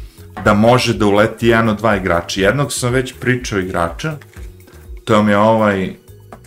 da 0.45 0.55
može 0.55 0.95
da 0.95 1.07
uleti 1.07 1.49
jedan 1.49 1.69
od 1.69 1.79
dva 1.79 1.97
igrača. 1.97 2.41
Jednog 2.41 2.73
sam 2.73 2.93
već 2.93 3.15
pričao 3.21 3.59
igrača, 3.59 4.17
to 5.05 5.23
mi 5.23 5.33
je 5.33 5.39
ovaj, 5.39 5.95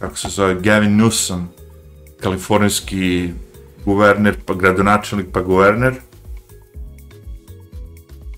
kako 0.03 0.17
se 0.17 0.29
zove, 0.29 0.55
Gavin 0.59 0.99
Newsom, 0.99 1.45
kalifornijski 2.19 3.29
guverner, 3.85 4.35
pa 4.45 4.53
gradonačelnik, 4.53 5.27
pa 5.33 5.41
guverner. 5.41 5.93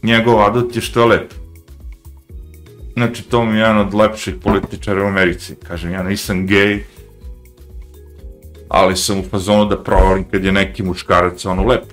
Njegov 0.04 0.42
adut 0.46 0.76
je 0.76 0.82
što 0.82 1.00
je 1.00 1.06
lep. 1.06 1.34
Znači, 2.94 3.24
to 3.24 3.46
mi 3.46 3.58
je 3.58 3.60
jedan 3.60 3.78
od 3.78 3.94
lepših 3.94 4.36
političara 4.44 5.04
u 5.04 5.08
Americi. 5.08 5.56
Kažem, 5.68 5.92
ja 5.92 6.04
nisam 6.04 6.48
gej, 6.48 6.84
ali 8.70 8.98
sam 8.98 9.20
u 9.20 9.24
fazonu 9.24 9.66
da 9.66 9.84
provalim 9.84 10.24
kad 10.32 10.46
je 10.46 10.52
neki 10.52 10.84
muškarac 10.84 11.46
ono 11.46 11.64
lep. 11.64 11.84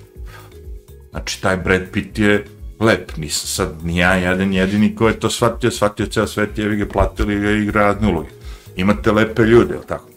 Znači, 1.09 1.41
taj 1.41 1.57
Brad 1.57 1.81
Pitt 1.91 2.19
je 2.19 2.45
lep, 2.79 3.17
nisam 3.17 3.47
sad 3.47 3.85
ni 3.85 3.97
ja 3.97 4.13
jedan 4.13 4.53
jedini 4.53 4.95
ko 4.95 5.07
je 5.07 5.19
to 5.19 5.29
shvatio, 5.29 5.71
shvatio 5.71 6.05
ceo 6.05 6.27
svet, 6.27 6.57
je 6.57 6.75
ga 6.75 6.85
platili 6.85 7.33
i 7.33 7.63
igra 7.63 7.81
radne 7.81 8.07
uloge. 8.07 8.42
Imate 8.75 9.11
lepe 9.11 9.41
ljude, 9.41 9.73
ili 9.73 9.87
tako? 9.87 10.07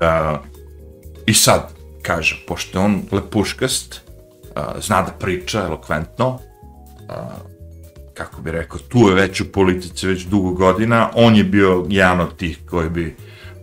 Uh, 0.00 0.38
I 1.26 1.34
sad, 1.34 1.72
kažem, 2.02 2.38
pošto 2.46 2.78
je 2.78 2.84
on 2.84 3.02
lepuškast, 3.12 4.00
uh, 4.56 4.82
zna 4.82 5.02
da 5.02 5.12
priča 5.12 5.60
elokventno, 5.60 6.28
uh, 6.28 6.40
kako 8.14 8.42
bi 8.42 8.50
rekao, 8.50 8.78
tu 8.78 8.98
je 8.98 9.14
već 9.14 9.40
u 9.40 9.52
politici 9.52 10.06
već 10.06 10.22
dugo 10.22 10.50
godina, 10.50 11.10
on 11.14 11.36
je 11.36 11.44
bio 11.44 11.86
jedan 11.88 12.20
od 12.20 12.36
tih 12.36 12.58
koji 12.70 12.90
bi 12.90 13.16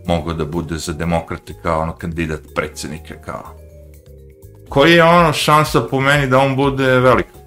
mogao 0.06 0.34
da 0.34 0.44
bude 0.44 0.76
za 0.78 0.92
demokrate 0.92 1.54
kao 1.62 1.80
ono 1.80 1.96
kandidat 1.96 2.40
predsjednika, 2.54 3.14
kao 3.24 3.58
koji 4.68 4.92
je 4.92 5.04
ono 5.04 5.32
šansa 5.32 5.80
po 5.80 6.00
meni 6.00 6.26
da 6.26 6.38
on 6.38 6.56
bude 6.56 6.98
velika. 6.98 7.38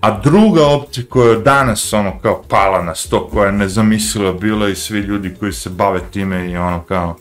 A 0.00 0.20
druga 0.20 0.66
opcija 0.66 1.04
koja 1.10 1.30
je 1.30 1.38
danas 1.38 1.92
ono 1.92 2.18
kao 2.18 2.42
pala 2.48 2.82
na 2.82 2.94
sto, 2.94 3.28
koja 3.28 3.46
je 3.46 3.52
nezamislila 3.52 4.32
bila 4.32 4.68
i 4.68 4.74
svi 4.74 4.98
ljudi 4.98 5.34
koji 5.40 5.52
se 5.52 5.70
bave 5.70 6.00
time 6.12 6.50
i 6.50 6.56
ono 6.56 6.82
kao 6.82 7.16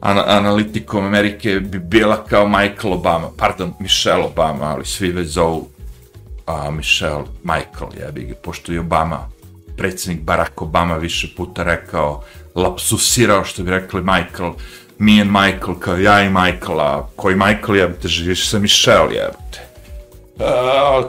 an 0.00 0.18
analitikom 0.26 1.06
Amerike 1.06 1.60
bi 1.60 1.78
bila 1.78 2.24
kao 2.24 2.48
Michael 2.48 2.92
Obama, 2.92 3.28
pardon, 3.36 3.72
Michelle 3.80 4.24
Obama, 4.24 4.64
ali 4.64 4.84
svi 4.84 5.12
već 5.12 5.28
zovu 5.28 5.68
a, 6.46 6.70
Michelle, 6.70 7.24
Michael, 7.42 8.02
ja 8.04 8.10
bih 8.10 8.28
ga, 8.28 8.34
pošto 8.34 8.72
je 8.72 8.80
Obama, 8.80 9.28
predsjednik 9.76 10.24
Barack 10.24 10.62
Obama 10.62 10.96
više 10.96 11.28
puta 11.36 11.62
rekao, 11.62 12.22
lapsusirao 12.54 13.44
što 13.44 13.62
bi 13.62 13.70
rekli 13.70 14.00
Michael, 14.00 14.52
me 14.98 15.20
and 15.20 15.30
Michael, 15.30 15.74
kao 15.78 15.96
ja 15.96 16.22
i 16.22 16.28
Michael, 16.28 16.80
a 16.80 17.08
koji 17.16 17.36
Michael 17.36 17.76
jebite, 17.76 18.08
živiš 18.08 18.48
sa 18.48 18.58
Michelle 18.58 19.14
jebite 19.14 19.71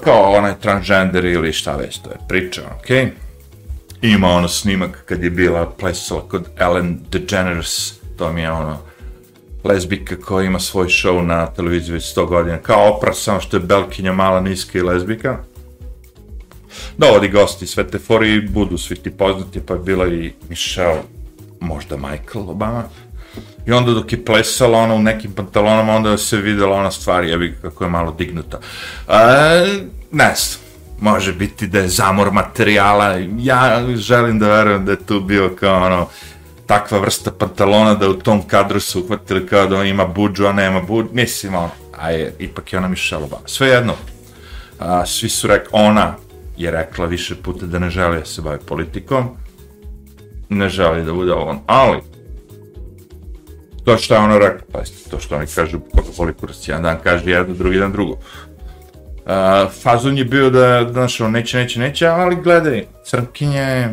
kao 0.03 0.31
onaj 0.31 0.53
transgender 0.61 1.25
ili 1.25 1.53
šta 1.53 1.75
već, 1.75 1.97
to 1.97 2.09
je 2.09 2.17
priča, 2.27 2.61
okej? 2.79 3.05
Okay? 3.05 3.09
ima 4.03 4.27
ono 4.27 4.47
snimak 4.47 5.03
kad 5.05 5.23
je 5.23 5.29
bila 5.29 5.69
plesala 5.69 6.21
kod 6.27 6.45
Ellen 6.57 6.99
DeGeneres, 7.11 7.93
to 8.17 8.33
mi 8.33 8.41
je 8.41 8.51
ono, 8.51 8.77
lezbika 9.63 10.15
koja 10.15 10.45
ima 10.45 10.59
svoj 10.59 10.87
show 10.87 11.21
na 11.21 11.45
televiziji 11.45 11.93
već 11.93 12.15
100 12.15 12.27
godina, 12.27 12.57
kao 12.57 12.89
opra, 12.89 13.13
samo 13.13 13.39
što 13.39 13.57
je 13.57 13.61
belkinja 13.61 14.13
mala, 14.13 14.41
niska 14.41 14.79
i 14.79 14.81
lezbika. 14.81 15.37
Dovodi 16.97 17.29
gosti, 17.29 17.67
sve 17.67 17.87
te 17.87 17.99
fori 17.99 18.41
budu 18.41 18.77
svi 18.77 18.95
ti 18.95 19.11
poznati, 19.11 19.59
pa 19.65 19.73
je 19.73 19.79
bila 19.79 20.07
i 20.07 20.33
Michelle, 20.49 21.01
možda 21.59 21.97
Michael 21.97 22.49
Obama. 22.49 22.83
I 23.65 23.71
onda 23.71 23.91
dok 23.91 24.11
je 24.11 24.25
plesala 24.25 24.79
ona 24.79 24.93
u 24.93 25.01
nekim 25.01 25.31
pantalonama, 25.31 25.93
onda 25.93 26.17
se 26.17 26.37
videla 26.37 26.75
ona 26.75 26.91
stvar, 26.91 27.23
jebi 27.23 27.57
kako 27.61 27.83
je 27.83 27.89
malo 27.89 28.11
dignuta. 28.11 28.59
E, 29.07 29.13
ne 30.11 30.33
znam, 30.35 30.63
može 30.99 31.33
biti 31.33 31.67
da 31.67 31.79
je 31.79 31.87
zamor 31.87 32.31
materijala, 32.31 33.17
ja 33.37 33.85
želim 33.95 34.39
da 34.39 34.47
verujem 34.47 34.85
da 34.85 34.91
je 34.91 35.05
tu 35.05 35.19
bio 35.19 35.55
kao 35.59 35.85
ono, 35.85 36.07
takva 36.65 36.99
vrsta 36.99 37.31
pantalona 37.31 37.93
da 37.93 38.09
u 38.09 38.13
tom 38.13 38.47
kadru 38.47 38.79
su 38.79 38.99
uhvatili 38.99 39.47
kao 39.47 39.67
da 39.67 39.83
ima 39.83 40.05
buđu, 40.05 40.45
a 40.45 40.53
nema 40.53 40.81
buđu, 40.81 41.09
mislim 41.13 41.55
ono, 41.55 41.69
a 41.97 42.11
je, 42.11 42.35
ipak 42.39 42.73
je 42.73 42.79
ona 42.79 42.87
Michelle 42.87 43.23
Obama. 43.23 43.47
Sve 43.47 43.67
jedno, 43.67 43.93
a, 44.79 45.05
svi 45.05 45.29
su 45.29 45.47
rekli, 45.47 45.69
ona 45.71 46.15
je 46.57 46.71
rekla 46.71 47.05
više 47.05 47.35
puta 47.35 47.65
da 47.65 47.79
ne 47.79 47.89
želi 47.89 48.19
da 48.19 48.25
se 48.25 48.41
bavi 48.41 48.59
politikom, 48.67 49.29
ne 50.49 50.69
želi 50.69 51.05
da 51.05 51.13
bude 51.13 51.33
on, 51.33 51.59
ali 51.67 52.12
to 53.85 53.97
što 53.97 54.13
je 54.13 54.19
ono 54.19 54.39
rekao, 54.39 54.67
pa 54.71 54.79
to 55.09 55.19
što 55.19 55.35
oni 55.35 55.47
kažu, 55.55 55.79
koga 55.79 56.07
voli 56.17 56.33
kurac, 56.33 56.67
jedan 56.67 56.83
dan 56.83 56.97
kaže 57.03 57.31
jedno, 57.31 57.55
drugi 57.55 57.77
dan 57.77 57.91
drugo. 57.91 58.13
Uh, 58.13 59.71
fazon 59.81 60.17
je 60.17 60.25
bio 60.25 60.49
da, 60.49 60.89
znaš, 60.91 61.21
on 61.21 61.31
neće, 61.31 61.57
neće, 61.57 61.79
neće, 61.79 62.07
ali 62.07 62.35
gledaj, 62.35 62.85
crnkinje 63.05 63.89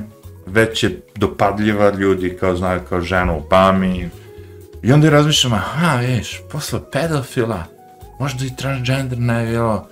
već 0.46 0.82
je 0.82 1.02
dopadljiva 1.16 1.90
ljudi, 1.90 2.36
kao 2.40 2.56
znaju, 2.56 2.80
kao 2.88 3.00
ženu 3.00 3.42
pami. 3.50 4.10
I 4.82 4.92
onda 4.92 5.06
je 5.06 5.10
razmišljam, 5.10 5.52
aha, 5.52 5.96
viš, 5.96 6.40
posle 6.52 6.80
pedofila, 6.92 7.64
možda 8.20 8.44
i 8.44 8.56
transgender 8.56 9.18
ne 9.18 9.46
bilo, 9.46 9.88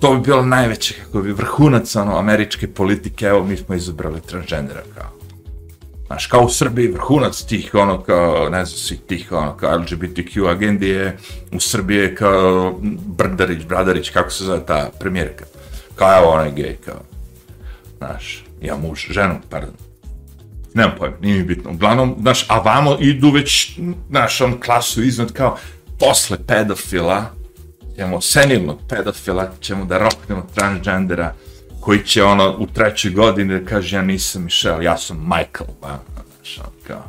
to 0.00 0.14
bi 0.14 0.20
bilo 0.20 0.42
najveće, 0.42 0.94
kako 0.94 1.22
bi 1.22 1.32
vrhunac, 1.32 1.96
ono, 1.96 2.18
američke 2.18 2.68
politike, 2.68 3.26
evo, 3.26 3.44
mi 3.44 3.56
smo 3.56 3.74
izabrali 3.74 4.20
transgendera, 4.20 4.82
kao. 4.94 5.21
Znaš, 6.12 6.26
kao 6.26 6.40
u 6.40 6.48
Srbiji 6.48 6.88
vrhunac 6.88 7.42
tih, 7.42 7.74
ono, 7.74 8.02
kao, 8.02 8.48
ne 8.48 8.64
znam, 8.64 8.78
svih 8.78 9.00
tih, 9.00 9.32
ono, 9.32 9.56
kao 9.56 9.78
LGBTQ 9.78 10.50
agendi 10.50 10.88
je, 10.88 11.16
u 11.52 11.60
Srbiji 11.60 11.98
je 11.98 12.14
kao 12.14 12.74
Brdarić, 13.06 13.64
Bradarić, 13.64 14.10
kako 14.10 14.30
se 14.30 14.44
zove 14.44 14.66
ta 14.66 14.90
premijerka. 15.00 15.44
Kao, 15.94 16.18
evo, 16.18 16.30
onaj 16.30 16.52
gej, 16.52 16.76
kao, 16.84 17.00
znaš, 17.98 18.44
ja 18.62 18.76
muž, 18.76 19.00
ženu, 19.10 19.40
pardon. 19.50 19.74
Nemam 20.74 20.92
pojma, 20.98 21.16
nije 21.20 21.38
mi 21.38 21.44
bitno. 21.44 21.70
Uglavnom, 21.70 22.16
znaš, 22.20 22.46
a 22.48 22.58
vamo 22.58 22.96
idu 23.00 23.30
već, 23.30 23.78
znaš, 24.10 24.40
on 24.40 24.60
klasu 24.60 25.02
iznad 25.02 25.32
kao, 25.32 25.56
posle 25.98 26.38
pedofila, 26.46 27.30
ćemo 27.96 28.20
senilnog 28.20 28.78
pedofila, 28.88 29.50
ćemo 29.60 29.84
da 29.84 29.98
roknemo 29.98 30.46
transgendera, 30.54 31.34
koji 31.82 32.04
će 32.04 32.24
ono 32.24 32.56
u 32.58 32.66
trećoj 32.66 33.10
godini 33.10 33.60
da 33.60 33.66
kaže 33.66 33.96
ja 33.96 34.02
nisam 34.02 34.42
Michelle, 34.44 34.84
ja 34.84 34.98
sam 34.98 35.16
Michael, 35.16 35.74
ba, 35.80 35.98
znaš, 36.14 36.58
on 36.58 36.72
kao, 36.86 37.04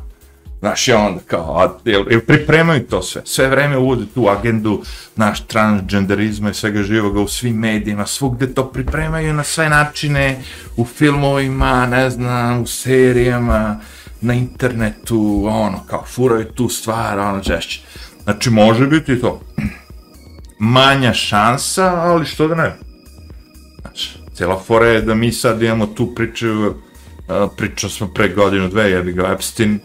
znaš, 0.58 0.88
i 0.88 0.92
onda 0.92 1.20
kao, 1.26 1.58
a, 1.58 1.78
jel, 1.84 2.04
jel 2.10 2.20
pripremaju 2.20 2.86
to 2.86 3.02
sve, 3.02 3.22
sve 3.24 3.48
vreme 3.48 3.78
uvode 3.78 4.04
tu 4.14 4.28
agendu, 4.28 4.82
naš 5.16 5.46
transgenderizma 5.46 6.50
i 6.50 6.54
svega 6.54 6.82
živoga 6.82 7.20
u 7.20 7.28
svim 7.28 7.56
medijima, 7.56 8.06
svugde 8.06 8.54
to 8.54 8.70
pripremaju 8.70 9.34
na 9.34 9.44
sve 9.44 9.68
načine, 9.68 10.42
u 10.76 10.84
filmovima, 10.84 11.86
ne 11.86 12.10
znam, 12.10 12.62
u 12.62 12.66
serijama, 12.66 13.80
na 14.20 14.34
internetu, 14.34 15.44
ono, 15.46 15.80
kao, 15.86 16.04
furaju 16.06 16.44
tu 16.44 16.68
stvar, 16.68 17.18
ono, 17.18 17.40
češće. 17.40 17.80
Znači, 18.24 18.50
može 18.50 18.86
biti 18.86 19.20
to 19.20 19.40
manja 20.58 21.12
šansa, 21.12 21.94
ali 21.94 22.26
što 22.26 22.48
da 22.48 22.54
ne. 22.54 22.76
Znači, 23.80 24.23
cijela 24.34 24.58
fora 24.58 24.86
je 24.86 25.00
da 25.00 25.14
mi 25.14 25.32
sad 25.32 25.62
imamo 25.62 25.86
tu 25.86 26.14
priču, 26.14 26.46
e, 26.46 26.68
uh, 26.68 27.50
pričao 27.56 27.90
smo 27.90 28.08
pre 28.08 28.28
godinu 28.28 28.68
dve, 28.68 28.90
jebi 28.90 29.12
ga 29.12 29.32
Epstein, 29.32 29.78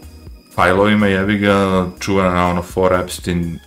fajlovima, 0.54 1.06
jebi 1.06 1.38
ga, 1.38 1.86
čuvana 2.00 2.34
na 2.34 2.46
ono 2.46 2.62
fora 2.62 3.00
Epstein 3.00 3.58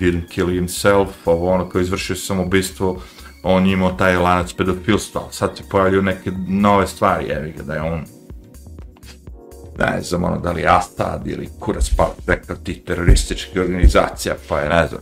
didn't 0.00 0.28
kill 0.28 0.48
himself, 0.48 1.08
ovo 1.24 1.50
ono 1.50 1.68
koji 1.68 1.82
izvršio 1.82 2.16
samobistvo, 2.16 3.02
on 3.42 3.66
je 3.66 3.72
imao 3.72 3.92
taj 3.92 4.16
lanac 4.16 4.52
pedofilstva, 4.52 5.28
sad 5.30 5.56
se 5.56 5.62
pojavljuju 5.70 6.02
neke 6.02 6.32
nove 6.48 6.86
stvari, 6.86 7.28
jevi 7.28 7.52
ga, 7.56 7.62
da 7.62 7.74
je 7.74 7.82
on 7.82 8.04
ne 9.78 10.02
znam, 10.02 10.24
ono, 10.24 10.38
da 10.38 10.52
li 10.52 10.66
Astad 10.66 11.26
ili 11.26 11.48
kurac 11.60 11.90
pa 11.96 12.14
neka 12.26 12.54
ti 12.54 12.74
terorističkih 12.74 13.60
organizacija, 13.60 14.34
pa 14.48 14.60
je, 14.60 14.68
ne 14.68 14.86
znam, 14.86 15.00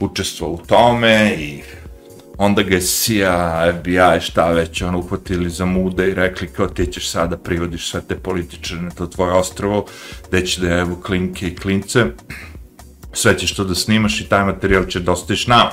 učestvo 0.00 0.48
u 0.48 0.58
tome 0.66 1.34
i 1.38 1.62
onda 2.40 2.62
ga 2.62 2.74
je 2.74 2.80
CIA, 2.80 3.72
FBI, 3.80 4.20
šta 4.20 4.50
već, 4.50 4.82
ono, 4.82 4.98
uhvatili 4.98 5.50
za 5.50 5.64
mude 5.64 6.08
i 6.08 6.14
rekli 6.14 6.48
kao 6.48 6.66
ti 6.66 6.86
ćeš 6.86 7.10
sada 7.10 7.36
privodiš 7.36 7.90
sve 7.90 8.00
te 8.08 8.16
političare 8.16 8.82
na 8.82 8.90
to 8.90 9.06
tvoje 9.06 9.32
ostrovo, 9.32 9.86
gde 10.28 10.46
će 10.46 10.60
da 10.60 10.78
evo 10.78 10.96
klinke 11.02 11.48
i 11.48 11.56
klince, 11.56 12.06
sve 13.12 13.38
ćeš 13.38 13.54
to 13.54 13.64
da 13.64 13.74
snimaš 13.74 14.20
i 14.20 14.28
taj 14.28 14.44
materijal 14.44 14.86
će 14.86 15.00
dostiš 15.00 15.46
nama. 15.46 15.70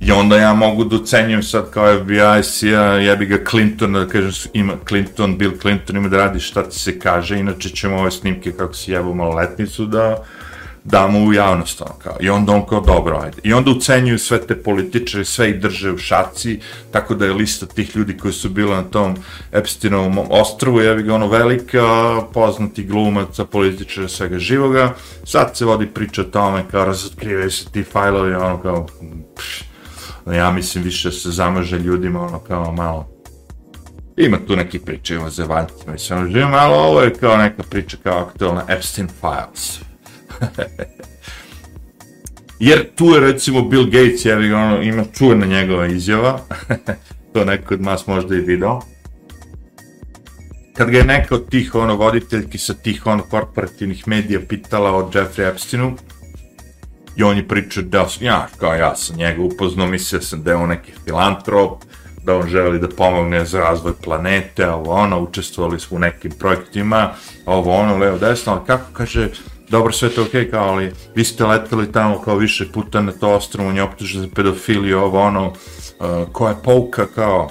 I 0.00 0.12
onda 0.12 0.36
ja 0.36 0.54
mogu 0.54 0.84
da 0.84 0.96
ucenjujem 0.96 1.42
sad 1.42 1.70
kao 1.70 1.98
FBI, 1.98 2.42
CIA, 2.42 2.82
jebi 2.82 3.26
ga 3.26 3.44
Clinton, 3.50 3.92
da 3.92 4.08
kažem, 4.08 4.50
ima 4.52 4.72
Clinton, 4.88 5.38
Bill 5.38 5.58
Clinton 5.60 5.96
ima 5.96 6.08
da 6.08 6.16
radi 6.16 6.40
šta 6.40 6.62
ti 6.62 6.78
se 6.78 6.98
kaže, 6.98 7.38
inače 7.38 7.68
ćemo 7.68 7.96
ove 7.96 8.10
snimke 8.10 8.52
kako 8.52 8.74
si 8.74 8.92
jebao 8.92 9.14
maloletnicu 9.14 9.86
da 9.86 10.24
damo 10.84 11.18
u 11.18 11.32
javnost, 11.32 11.80
ono 11.80 11.94
kao. 11.98 12.16
I 12.20 12.30
onda 12.30 12.52
on 12.52 12.66
kao, 12.66 12.80
dobro, 12.80 13.20
ajde. 13.22 13.36
I 13.42 13.52
onda 13.52 13.70
ucenjuju 13.70 14.18
sve 14.18 14.46
te 14.46 14.62
političare, 14.62 15.24
sve 15.24 15.50
ih 15.50 15.60
drže 15.60 15.92
u 15.92 15.98
šaci, 15.98 16.60
tako 16.90 17.14
da 17.14 17.24
je 17.24 17.32
lista 17.32 17.66
tih 17.66 17.96
ljudi 17.96 18.16
koji 18.16 18.32
su 18.32 18.48
bili 18.48 18.70
na 18.70 18.82
tom 18.82 19.16
Epsteinovom 19.52 20.18
ostrovu, 20.30 20.80
jevi 20.80 21.02
ga 21.02 21.14
ono 21.14 21.28
velika, 21.28 21.82
poznati 22.32 22.84
glumaca, 22.84 23.44
političara, 23.44 24.08
svega 24.08 24.38
živoga. 24.38 24.94
Sad 25.24 25.56
se 25.56 25.64
vodi 25.64 25.86
priča 25.86 26.20
o 26.22 26.24
tome, 26.24 26.64
kao 26.70 26.84
razotkrivaju 26.84 27.50
se 27.50 27.70
ti 27.72 27.82
fajlovi, 27.82 28.34
ono 28.34 28.62
kao, 28.62 28.86
pš, 29.36 29.64
ja 30.26 30.50
mislim 30.50 30.84
više 30.84 31.10
se 31.10 31.30
zamaže 31.30 31.78
ljudima, 31.78 32.22
ono 32.22 32.38
kao 32.38 32.72
malo, 32.72 33.08
Ima 34.16 34.38
tu 34.46 34.56
neki 34.56 34.78
priče 34.78 35.18
o 35.18 35.30
zevaljcima 35.30 35.94
i 35.94 35.98
sve 35.98 36.16
ono 36.16 36.56
ali 36.56 36.74
ovo 36.74 37.00
je 37.00 37.14
kao 37.14 37.36
neka 37.36 37.62
priča 37.70 37.96
kao 38.02 38.18
aktualna 38.18 38.64
Epstein 38.68 39.08
Files. 39.20 39.91
Jer 42.58 42.88
tu 42.94 43.14
je 43.14 43.20
recimo 43.20 43.62
Bill 43.62 43.84
Gates, 43.84 44.24
jer 44.24 44.54
ono, 44.54 44.82
ima 44.82 45.04
čuvena 45.18 45.46
njegova 45.46 45.86
izjava, 45.86 46.40
to 47.32 47.44
neko 47.44 47.74
od 47.74 47.82
nas 47.82 48.06
možda 48.06 48.36
i 48.36 48.40
video. 48.40 48.80
Kad 50.76 50.90
ga 50.90 50.98
je 50.98 51.04
neka 51.04 51.34
od 51.34 51.50
tih 51.50 51.74
ono, 51.74 51.96
voditeljki 51.96 52.58
sa 52.58 52.74
tih 52.74 53.06
ono, 53.06 53.22
korporativnih 53.22 54.08
medija 54.08 54.40
pitala 54.48 54.96
o 54.96 55.10
Jeffrey 55.14 55.48
Epsteinu, 55.48 55.96
i 57.16 57.22
on 57.22 57.36
je 57.36 57.48
pričao 57.48 57.82
da 57.82 58.06
ja, 58.20 58.48
kao 58.58 58.74
ja 58.74 58.96
sam 58.96 59.16
njega 59.16 59.42
upoznao, 59.42 59.86
mislio 59.86 60.20
sam 60.20 60.42
da 60.42 60.50
je 60.50 60.56
on 60.56 60.68
neki 60.68 60.92
filantrop, 61.04 61.82
da 62.24 62.36
on 62.36 62.48
želi 62.48 62.78
da 62.78 62.88
pomogne 62.88 63.44
za 63.44 63.60
razvoj 63.60 63.92
planete, 64.04 64.68
ovo 64.68 64.92
ono, 64.92 65.20
učestvovali 65.20 65.80
smo 65.80 65.96
u 65.96 66.00
nekim 66.00 66.32
projektima, 66.38 67.10
ovo 67.46 67.74
ono, 67.74 67.96
levo 67.96 68.18
desno, 68.18 68.52
ali 68.52 68.66
kako 68.66 68.92
kaže, 68.92 69.28
dobro, 69.72 69.92
sve 69.92 70.08
to 70.08 70.22
okej, 70.22 70.44
okay, 70.44 70.50
kao, 70.50 70.68
ali 70.68 70.92
vi 71.14 71.24
ste 71.24 71.44
leteli 71.44 71.92
tamo 71.92 72.22
kao 72.22 72.36
više 72.36 72.72
puta 72.72 73.02
na 73.02 73.12
to 73.12 73.34
ostrovo, 73.34 73.68
on 73.68 73.76
je 73.76 73.82
optužen 73.82 74.20
za 74.20 74.28
pedofiliju, 74.34 74.98
ovo 74.98 75.20
ono, 75.20 75.46
uh, 75.46 75.54
koja 76.32 76.50
je 76.50 76.62
pouka, 76.64 77.06
kao, 77.14 77.50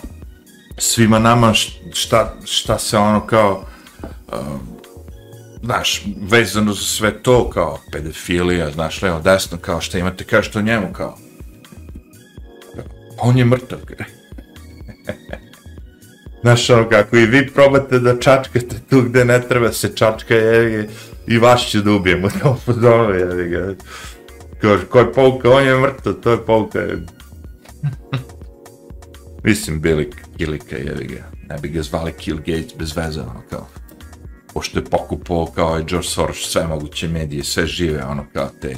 svima 0.77 1.19
nama 1.19 1.53
šta, 1.93 2.35
šta 2.45 2.79
se 2.79 2.97
ono 2.97 3.27
kao, 3.27 3.65
uh, 4.27 4.33
znaš, 5.63 6.03
vezano 6.21 6.73
za 6.73 6.83
sve 6.85 7.23
to, 7.23 7.49
kao, 7.49 7.79
pedofilija, 7.91 8.71
znaš, 8.71 9.01
levo, 9.01 9.19
desno, 9.19 9.57
kao, 9.57 9.81
šta 9.81 9.97
imate, 9.97 10.23
kao 10.23 10.43
što 10.43 10.61
njemu, 10.61 10.93
kao, 10.93 11.17
on 13.17 13.37
je 13.37 13.45
mrtav. 13.45 13.79
E. 13.99 14.03
Znaš, 16.41 16.69
ono, 16.69 16.89
kako 16.89 17.17
i 17.17 17.25
vi 17.25 17.47
probate 17.53 17.99
da 17.99 18.19
čačkate 18.19 18.75
tu 18.89 19.01
gde 19.01 19.25
ne 19.25 19.41
treba 19.41 19.71
se 19.71 19.95
čačka, 19.95 20.35
je, 20.35 20.89
i 21.27 21.37
vas 21.37 21.61
će 21.61 21.81
da 21.81 21.91
ubijemo, 21.91 22.29
to 22.29 22.59
pozove, 22.65 23.19
jevi 23.19 23.49
ga. 23.49 23.73
Kaže, 24.61 24.85
ko 24.85 24.99
je 24.99 25.13
pouka, 25.13 25.49
on 25.49 25.63
je 25.63 25.79
mrtav, 25.79 26.13
to 26.13 26.31
je 26.31 26.45
pouka. 26.45 26.79
Mislim, 29.43 29.81
bili 29.81 30.09
Kilika, 30.37 30.77
jevi 30.77 31.05
ga. 31.05 31.23
Ne 31.49 31.57
bi 31.61 31.69
ga 31.69 31.81
zvali 31.81 32.13
Kill 32.13 32.37
Gates 32.37 32.75
bez 32.77 32.97
veze, 32.97 33.21
ono 33.21 33.41
kao. 33.49 33.67
Pošto 34.53 34.79
je 34.79 34.85
pokupao 34.85 35.45
kao 35.45 35.77
je 35.77 35.83
George 35.83 36.07
Soros 36.07 36.37
sve 36.37 36.67
moguće 36.67 37.07
medije, 37.07 37.43
sve 37.43 37.67
žive, 37.67 38.03
ono 38.03 38.25
kao 38.33 38.49
te 38.61 38.75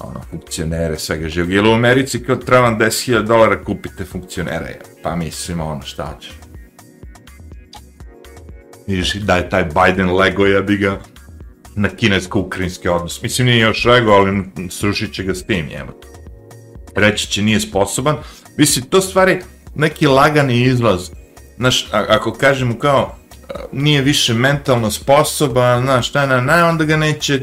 ono, 0.00 0.20
funkcionere, 0.30 0.98
svega 0.98 1.28
živog. 1.28 1.52
Jer 1.52 1.64
u 1.64 1.72
Americi 1.72 2.22
kao 2.22 2.36
treba 2.36 2.70
10.000 2.70 3.22
dolara 3.22 3.64
kupite 3.64 4.04
funkcionere, 4.04 4.78
pa 5.02 5.16
mislim 5.16 5.60
ono 5.60 5.82
šta 5.82 6.18
će. 6.20 6.30
Vidiš 8.86 9.14
da 9.14 9.36
je 9.36 9.50
taj 9.50 9.64
Biden 9.64 10.10
lego 10.10 10.46
jebi 10.46 10.76
ga 10.76 11.00
na 11.74 11.88
kinesko-ukrinski 11.88 12.88
odnos. 12.88 13.22
Mislim, 13.22 13.46
nije 13.46 13.58
još 13.58 13.84
rego, 13.84 14.10
ali 14.10 14.44
srušit 14.70 15.14
će 15.14 15.22
ga 15.22 15.34
s 15.34 15.46
tim, 15.46 15.68
jebate. 15.68 16.08
Reći 16.96 17.28
će 17.28 17.42
nije 17.42 17.60
sposoban. 17.60 18.16
Mislim, 18.56 18.84
to 18.84 19.00
stvari 19.00 19.40
neki 19.74 20.06
lagani 20.06 20.62
izlaz. 20.62 21.10
Znaš, 21.56 21.88
ako 21.92 22.32
kažemo 22.32 22.78
kao, 22.78 23.16
nije 23.72 24.02
više 24.02 24.34
mentalno 24.34 24.90
sposoban, 24.90 25.82
znaš, 25.82 26.08
šta 26.08 26.26
na, 26.26 26.40
na, 26.40 26.68
onda 26.68 26.84
ga 26.84 26.96
neće 26.96 27.40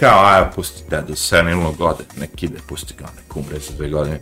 kao, 0.00 0.24
aja, 0.24 0.50
pusti 0.54 0.82
da 0.90 1.00
do 1.00 1.16
senilnog 1.16 1.76
gode, 1.76 2.04
nek 2.16 2.42
ide, 2.42 2.58
pusti 2.68 2.94
ga, 2.98 3.04
nek 3.04 3.36
umre 3.36 3.58
za 3.58 3.74
dve 3.76 3.88
godine. 3.88 4.20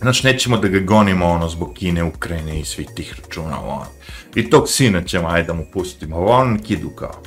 Znaš, 0.00 0.22
nećemo 0.22 0.56
da 0.56 0.68
ga 0.68 0.78
gonimo, 0.78 1.26
ono, 1.26 1.48
zbog 1.48 1.74
Kine, 1.74 2.02
Ukrajine 2.02 2.60
i 2.60 2.64
svih 2.64 2.88
tih 2.96 3.14
računa, 3.18 3.60
ono. 3.60 3.86
I 4.34 4.50
tog 4.50 4.68
sina 4.68 5.04
ćemo, 5.04 5.28
ajde 5.28 5.46
da 5.46 5.52
mu 5.52 5.66
pustimo, 5.72 6.16
ono, 6.16 6.26
on 6.26 6.52
nek 6.52 6.70
idu, 6.70 6.90
kao. 6.90 7.22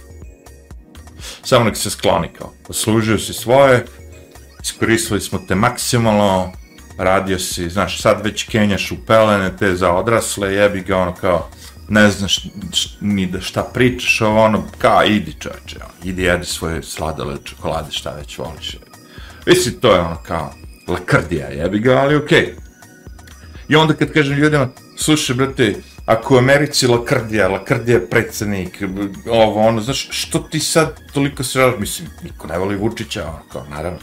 Samo 1.44 1.66
nek 1.66 1.78
se 1.78 1.90
skloni, 1.90 2.30
kao. 2.38 2.54
Poslužio 2.68 3.20
si 3.20 3.34
svoje, 3.34 3.86
iskoristili 4.64 5.22
smo 5.22 5.40
te 5.48 5.56
maksimalno, 5.56 6.52
radio 6.98 7.40
si, 7.40 7.70
znaš, 7.70 8.02
sad 8.02 8.26
već 8.26 8.44
kenjaš 8.44 8.92
u 8.92 8.96
pelene, 9.08 9.58
te 9.58 9.76
za 9.76 9.92
odrasle, 9.92 10.54
jebi 10.54 10.82
ga, 10.82 10.98
ono, 10.98 11.14
kao, 11.16 11.50
ne 11.90 12.12
znaš 12.12 12.48
ni 13.02 13.26
da 13.26 13.42
šta 13.42 13.64
pričaš, 13.74 14.22
ovo 14.22 14.44
ono, 14.44 14.64
kao, 14.78 15.06
idi 15.06 15.34
čoče, 15.40 15.76
ono, 15.76 15.94
idi 16.04 16.24
jedi 16.24 16.46
svoje 16.46 16.84
sladole 16.84 17.38
čokolade, 17.44 17.92
šta 17.92 18.12
već 18.12 18.38
voliš. 18.38 18.78
Mislim, 19.46 19.80
to 19.80 19.94
je 19.94 20.00
ono 20.00 20.18
kao 20.24 20.54
lakrdija, 20.88 21.48
jebi 21.48 21.80
ga, 21.80 21.98
ali 21.98 22.16
okej. 22.16 22.46
Okay. 22.46 22.70
I 23.70 23.76
onda 23.76 23.94
kad 23.94 24.12
kažem 24.12 24.38
ljudima, 24.38 24.70
slušaj, 24.98 25.36
brate, 25.36 25.76
ako 26.10 26.36
u 26.36 26.38
Americi 26.38 26.88
lakrdija, 26.88 27.48
lakrdija 27.48 27.98
je 27.98 28.10
predsednik, 28.10 28.84
ovo, 29.30 29.68
ono, 29.68 29.82
znaš, 29.82 30.08
što 30.12 30.40
ti 30.40 30.60
sad 30.60 31.00
toliko 31.14 31.44
se 31.44 31.60
radiš, 31.60 31.80
mislim, 31.80 32.10
niko 32.24 32.48
ne 32.48 32.58
voli 32.58 32.76
Vučića, 32.76 33.28
ono, 33.28 33.42
kao, 33.52 33.66
naravno. 33.70 34.00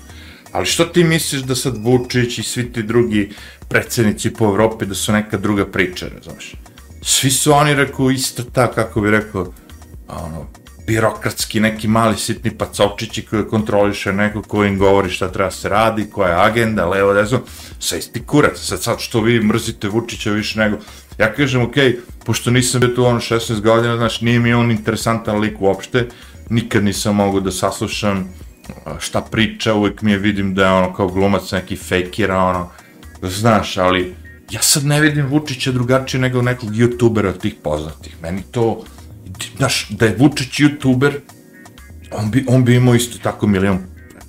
Ali 0.53 0.67
što 0.67 0.85
ti 0.85 1.05
misliš 1.05 1.43
da 1.43 1.55
sad 1.55 1.77
Vučić 1.77 2.39
i 2.39 2.43
svi 2.43 2.73
ti 2.73 2.83
drugi 2.83 3.31
predsednici 3.69 4.31
po 4.31 4.45
Evropi 4.45 4.87
da 4.87 4.95
su 4.95 5.13
neka 5.13 5.37
druga 5.37 5.67
priča, 5.67 6.07
ne 6.07 6.23
znaš? 6.23 6.55
svi 7.03 7.31
su 7.31 7.53
oni 7.53 7.75
rekao 7.75 8.11
isto 8.11 8.43
ta, 8.43 8.73
kako 8.73 9.01
bi 9.01 9.11
rekao, 9.11 9.53
ono, 10.09 10.47
birokratski 10.87 11.61
neki 11.61 11.89
mali 11.89 12.17
sitni 12.17 12.51
pacovčići 12.51 13.23
koji 13.23 13.49
kontroliše 13.49 14.13
neko 14.13 14.43
ko 14.43 14.65
im 14.65 14.79
govori 14.79 15.11
šta 15.11 15.29
treba 15.33 15.51
se 15.51 15.69
radi, 15.69 16.11
koja 16.11 16.29
je 16.29 16.51
agenda, 16.51 16.87
levo, 16.87 17.15
desno, 17.15 17.41
sa 17.81 17.97
isti 17.97 18.23
kurac, 18.27 18.59
sad, 18.59 18.83
sad 18.83 19.01
što 19.01 19.21
vi 19.21 19.41
mrzite 19.41 19.89
Vučića 19.89 20.31
više 20.31 20.59
nego, 20.59 20.77
ja 21.19 21.33
kažem, 21.33 21.62
ok, 21.62 21.75
pošto 22.25 22.51
nisam 22.51 22.81
bio 22.81 22.89
tu 22.89 23.05
ono 23.05 23.21
16 23.21 23.61
godina, 23.61 23.97
znači 23.97 24.25
nije 24.25 24.39
mi 24.39 24.53
on 24.53 24.71
interesantan 24.71 25.41
lik 25.41 25.61
uopšte, 25.61 26.09
nikad 26.51 26.85
nisam 26.85 27.17
mogao 27.17 27.41
da 27.41 27.51
saslušam 27.51 28.29
šta 28.99 29.21
priča, 29.21 29.75
uvijek 29.75 30.03
mi 30.03 30.11
je 30.11 30.19
vidim 30.19 30.55
da 30.55 30.67
je 30.67 30.73
ono 30.73 30.95
kao 30.95 31.09
glumac 31.09 31.53
neki 31.53 31.77
fejkira, 31.77 32.39
ono, 32.39 32.69
znaš, 33.23 33.77
ali 33.77 34.14
ja 34.51 34.62
sad 34.62 34.85
ne 34.85 35.01
vidim 35.01 35.27
Vučića 35.27 35.73
drugačije 35.73 36.21
nego 36.21 36.43
nekog 36.43 36.71
youtubera 36.71 37.29
od 37.29 37.41
tih 37.41 37.55
poznatih. 37.62 38.17
Meni 38.23 38.43
to, 38.51 38.85
znaš, 39.57 39.89
da 39.91 40.07
je 40.07 40.17
Vučić 40.19 40.61
youtuber, 40.61 41.12
on 42.12 42.31
bi, 42.31 42.45
on 42.49 42.64
bi 42.64 42.75
imao 42.75 42.95
isto 42.95 43.19
tako 43.23 43.47
milion 43.47 43.79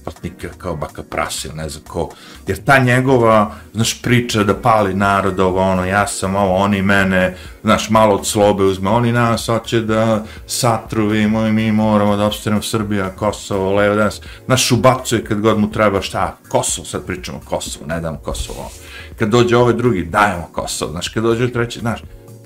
pretplatnika 0.07 0.57
kao 0.57 0.75
baka 0.75 1.03
prase, 1.03 1.53
ne 1.53 1.69
znam 1.69 1.83
ko. 1.83 2.09
Jer 2.47 2.63
ta 2.63 2.79
njegova, 2.79 3.51
znaš, 3.73 4.01
priča 4.01 4.43
da 4.43 4.61
pali 4.61 4.93
narod, 4.93 5.39
ovo, 5.39 5.61
ono, 5.61 5.85
ja 5.85 6.07
sam 6.07 6.35
ovo, 6.35 6.55
oni 6.55 6.81
mene, 6.81 7.35
znaš, 7.63 7.89
malo 7.89 8.15
od 8.15 8.27
slobe 8.27 8.63
uzme, 8.63 8.89
oni 8.89 9.11
nas 9.11 9.45
hoće 9.45 9.81
da 9.81 10.23
satruvimo 10.47 11.45
i 11.45 11.51
mi 11.51 11.71
moramo 11.71 12.15
da 12.15 12.25
obstanemo 12.25 12.61
Srbija, 12.61 13.09
Kosovo, 13.09 13.75
levo, 13.75 13.95
danas. 13.95 14.21
Znaš, 14.45 14.71
ubacuje 14.71 15.23
kad 15.23 15.41
god 15.41 15.59
mu 15.59 15.71
treba 15.71 16.01
šta, 16.01 16.37
Kosovo, 16.49 16.85
sad 16.85 17.05
pričamo 17.05 17.39
Kosovo, 17.45 17.85
ne 17.85 17.99
dam 18.01 18.17
Kosovo, 18.23 18.71
kad 19.19 19.29
dođe 19.29 19.57
ovaj 19.57 19.73
drugi, 19.73 20.05
dajemo 20.05 20.49
Kosovo, 20.51 20.91
znaš, 20.91 21.09
kad 21.09 21.23
dođe 21.23 21.51
treći, 21.51 21.79
znaš, 21.79 22.01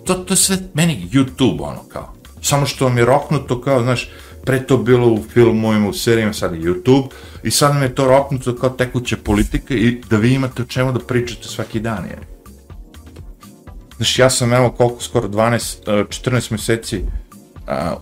to, 0.05 0.14
to 0.14 0.34
je 0.34 0.38
sve 0.38 0.57
meni 0.74 1.09
YouTube, 1.12 1.62
ono, 1.64 1.84
kao, 1.89 2.14
samo 2.41 2.66
što 2.66 2.86
vam 2.86 2.97
je 2.97 3.05
roknuto, 3.05 3.62
kao, 3.62 3.84
znaš, 3.84 4.09
pre 4.46 4.68
to 4.68 4.78
bilo 4.78 5.08
u 5.08 5.24
filmovima, 5.34 5.89
u 5.89 5.94
serijama, 5.94 6.34
sad 6.34 6.54
je 6.54 6.62
YouTube, 6.62 7.08
i 7.44 7.52
sad 7.52 7.74
nam 7.74 7.84
je 7.84 7.96
to 7.96 8.08
roknuto 8.08 8.56
kao 8.56 8.70
tekuće 8.70 9.18
politike 9.18 9.76
i 9.76 10.02
da 10.10 10.18
vi 10.18 10.34
imate 10.34 10.62
o 10.62 10.66
čemu 10.66 10.92
da 10.92 11.00
pričate 11.00 11.48
svaki 11.48 11.80
dan, 11.80 12.06
jer. 12.06 12.20
Znaš, 13.98 14.20
ja 14.20 14.30
sam, 14.30 14.54
evo, 14.54 14.72
koliko, 14.72 15.02
skoro 15.02 15.28
12, 15.28 15.86
14 15.86 16.36
e, 16.36 16.42
meseci 16.52 16.98
e, 16.98 17.04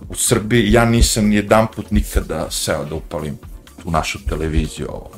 u 0.10 0.16
Srbiji, 0.16 0.72
ja 0.72 0.86
nisam 0.86 1.32
jedan 1.32 1.68
put 1.76 1.92
nikada 1.92 2.48
seo 2.52 2.86
da 2.86 2.96
upalim 2.96 3.38
tu 3.84 3.92
našu 3.92 4.20
televiziju, 4.26 4.88
ovo 4.90 5.12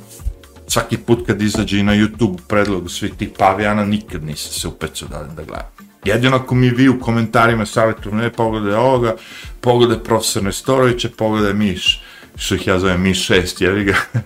svaki 0.71 0.97
put 0.97 1.27
kad 1.27 1.41
izađe 1.41 1.79
i 1.79 1.83
na 1.83 1.93
YouTube 1.93 2.37
predlogu 2.47 2.89
svih 2.89 3.13
tih 3.17 3.29
pa 3.29 3.45
pavijana, 3.45 3.85
nikad 3.85 4.23
nisam 4.23 4.51
se 4.53 4.67
upecao 4.67 5.07
da, 5.07 5.23
da 5.23 5.43
gledam. 5.43 5.80
Jedino 6.05 6.35
ako 6.35 6.55
mi 6.55 6.69
vi 6.69 6.89
u 6.89 6.99
komentarima 6.99 7.65
savjetu, 7.65 8.15
ne 8.15 8.29
pogledaj 8.29 8.73
ovoga, 8.73 9.15
pogledaj 9.61 10.03
profesor 10.03 10.43
Nestorovića, 10.43 11.09
pogledaj 11.17 11.53
Miš, 11.53 12.03
što 12.35 12.55
ih 12.55 12.67
ja 12.67 12.79
zovem 12.79 13.01
Miš 13.01 13.29
6, 13.29 13.63
jevi 13.63 13.83
ga, 13.83 13.95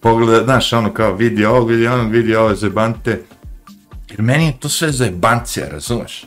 pogledaj, 0.00 0.44
znaš, 0.44 0.72
ono 0.72 0.92
kao 0.92 1.14
vidi 1.14 1.44
ovog, 1.44 1.70
vidi 1.70 1.86
onog, 1.86 2.10
vidi 2.10 2.36
ove 2.36 2.56
zebante, 2.56 3.22
jer 4.10 4.22
meni 4.22 4.46
je 4.46 4.60
to 4.60 4.68
sve 4.68 4.92
zebancija, 4.92 5.68
razumeš? 5.68 6.26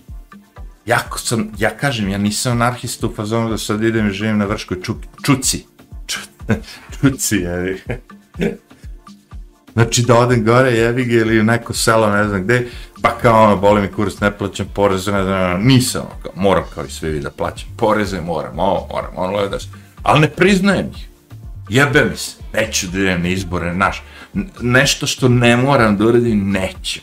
Jako 0.85 1.19
sam, 1.19 1.51
ja 1.57 1.69
kažem, 1.69 2.09
ja 2.09 2.17
nisam 2.17 2.51
anarhista 2.51 3.07
u 3.07 3.13
fazonu 3.15 3.49
da 3.49 3.57
sad 3.57 3.83
idem 3.83 4.07
i 4.07 4.13
živim 4.13 4.37
na 4.37 4.45
vrškoj 4.45 4.81
ču, 4.81 4.93
čuci, 5.23 5.65
ču, 6.07 6.19
čuci, 7.01 7.35
jevi 7.35 7.81
Znači 9.73 10.01
da 10.01 10.15
odem 10.15 10.45
gore, 10.45 10.71
jevige, 10.71 11.15
ga, 11.15 11.21
ili 11.21 11.39
u 11.39 11.43
neko 11.43 11.73
selo, 11.73 12.09
ne 12.09 12.27
znam 12.27 12.43
gde, 12.43 12.67
pa 13.01 13.17
kao 13.21 13.43
ono, 13.43 13.55
boli 13.55 13.81
mi 13.81 13.87
kurs, 13.87 14.19
ne 14.19 14.37
plaćam 14.37 14.67
poreze, 14.73 15.11
ne 15.11 15.23
znam, 15.23 15.43
ono, 15.43 15.57
nisam, 15.57 16.01
ono, 16.01 16.21
kao, 16.23 16.31
moram 16.35 16.63
kao 16.75 16.85
i 16.85 16.91
sve 16.91 17.19
da 17.19 17.29
plaćam 17.29 17.69
poreze, 17.77 18.21
moram 18.21 18.59
ovo, 18.59 18.87
moram 18.91 19.11
ono, 19.15 19.47
da 19.47 19.59
se, 19.59 19.67
ali 20.03 20.19
ne 20.19 20.29
priznajem 20.29 20.91
ih. 20.95 21.09
Jebe 21.69 22.05
mi 22.05 22.17
se, 22.17 22.35
neću 22.53 22.87
da 22.87 22.99
idem 22.99 23.21
na 23.21 23.27
izbore, 23.27 23.73
naš, 23.73 24.03
nešto 24.61 25.07
što 25.07 25.29
ne 25.29 25.57
moram 25.57 25.97
da 25.97 26.05
uradim, 26.05 26.51
neću. 26.51 26.99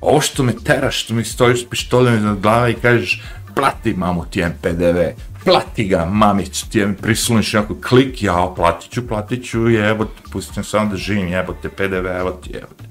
Ovo 0.00 0.20
što 0.20 0.42
me 0.42 0.52
teraš, 0.64 1.04
što 1.04 1.14
mi 1.14 1.24
stojiš 1.24 1.60
s 1.60 1.70
pištoljem 1.70 2.16
iznad 2.16 2.40
glava 2.40 2.68
i 2.68 2.74
kažeš, 2.74 3.22
plati 3.54 3.94
mamu 3.94 4.24
ti 4.30 4.44
PDV, 4.62 4.98
plati 5.44 5.84
ga, 5.84 6.04
mamicu, 6.04 6.70
ti 6.70 6.86
mi 6.86 6.94
prisluniš 6.94 7.54
jako 7.54 7.76
klik, 7.88 8.22
ja 8.22 8.52
platit 8.56 8.90
ću, 8.90 9.08
platit 9.08 9.44
ću, 9.44 9.68
jebote, 9.68 10.22
pustim 10.32 10.64
samo 10.64 10.90
da 10.90 10.96
živim, 10.96 11.28
jebote, 11.28 11.68
PDV, 11.68 12.06
evo 12.06 12.30
ti, 12.30 12.50
jebote. 12.50 12.84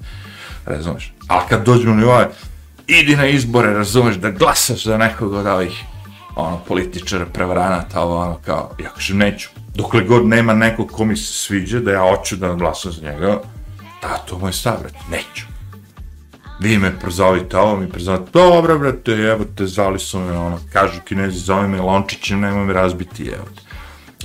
Razumeš? 0.66 1.14
A 1.28 1.48
kad 1.48 1.66
dođemo 1.66 1.96
na 1.96 2.08
ovaj, 2.08 2.26
idi 2.88 3.16
na 3.16 3.26
izbore, 3.28 3.74
razumeš, 3.74 4.16
da 4.16 4.32
glasaš 4.32 4.84
za 4.84 4.98
nekog 4.98 5.34
od 5.34 5.48
ovih, 5.48 5.84
ono, 6.36 6.60
političara, 6.68 7.26
prevaranata, 7.26 8.02
ovo, 8.02 8.22
ono, 8.22 8.40
kao, 8.46 8.72
ja 8.84 8.90
kažem, 8.90 9.18
neću. 9.18 9.50
Dokle 9.76 10.04
god 10.04 10.26
nema 10.26 10.54
nekog 10.54 10.92
ko 10.92 11.06
mi 11.06 11.18
se 11.18 11.34
sviđa, 11.34 11.80
da 11.80 11.92
ja 11.92 12.16
hoću 12.16 12.36
da 12.36 12.54
glasam 12.54 12.92
za 12.92 13.02
njega, 13.02 13.42
ta, 14.02 14.18
to 14.18 14.38
moj 14.38 14.54
stav, 14.54 14.78
neću 15.12 15.52
vi 16.62 16.78
me 16.78 17.00
prozovite 17.00 17.58
ovo, 17.58 17.78
mi 17.78 17.90
prozovite, 17.90 18.32
dobro, 18.34 18.80
brate, 18.80 19.12
evo 19.12 19.46
te, 19.58 19.66
zvali 19.68 20.00
su 20.00 20.20
me, 20.20 20.38
ono, 20.38 20.60
kažu 20.74 21.02
kinezi, 21.06 21.40
zove 21.40 21.68
me 21.68 21.82
lončićem, 21.82 22.40
nema 22.40 22.66
me 22.66 22.74
razbiti, 22.74 23.28
evo 23.28 23.46
te. 23.56 23.62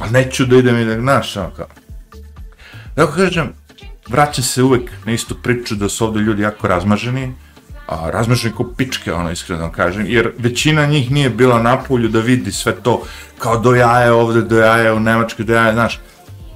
Ali 0.00 0.10
neću 0.10 0.46
da 0.46 0.56
idem 0.56 0.80
i 0.80 0.84
da, 0.84 0.94
gnaš, 0.94 1.36
ono 1.36 1.50
kao. 1.50 1.66
Dakle, 2.96 3.24
kažem, 3.24 3.52
vraća 4.08 4.42
se 4.42 4.62
uvek 4.62 4.90
na 5.04 5.12
istu 5.12 5.34
priču 5.42 5.74
da 5.74 5.88
su 5.88 6.04
ovde 6.04 6.20
ljudi 6.20 6.42
jako 6.42 6.68
razmaženi, 6.68 7.34
a 7.86 8.10
razmaženi 8.10 8.54
ko 8.54 8.64
pičke, 8.76 9.12
ono, 9.12 9.30
iskreno 9.30 9.66
da 9.66 9.72
kažem, 9.72 10.06
jer 10.08 10.32
većina 10.38 10.86
njih 10.86 11.10
nije 11.10 11.30
bila 11.30 11.62
na 11.62 11.76
polju 11.76 12.08
da 12.08 12.20
vidi 12.20 12.52
sve 12.52 12.74
to, 12.82 13.02
kao 13.38 13.58
do 13.58 13.74
jaje 13.74 14.12
ovde, 14.12 14.42
do 14.42 14.58
jaje 14.58 14.92
u 14.92 15.00
Nemačkoj, 15.00 15.44
do 15.44 15.54
jaje, 15.54 15.72
znaš, 15.72 16.00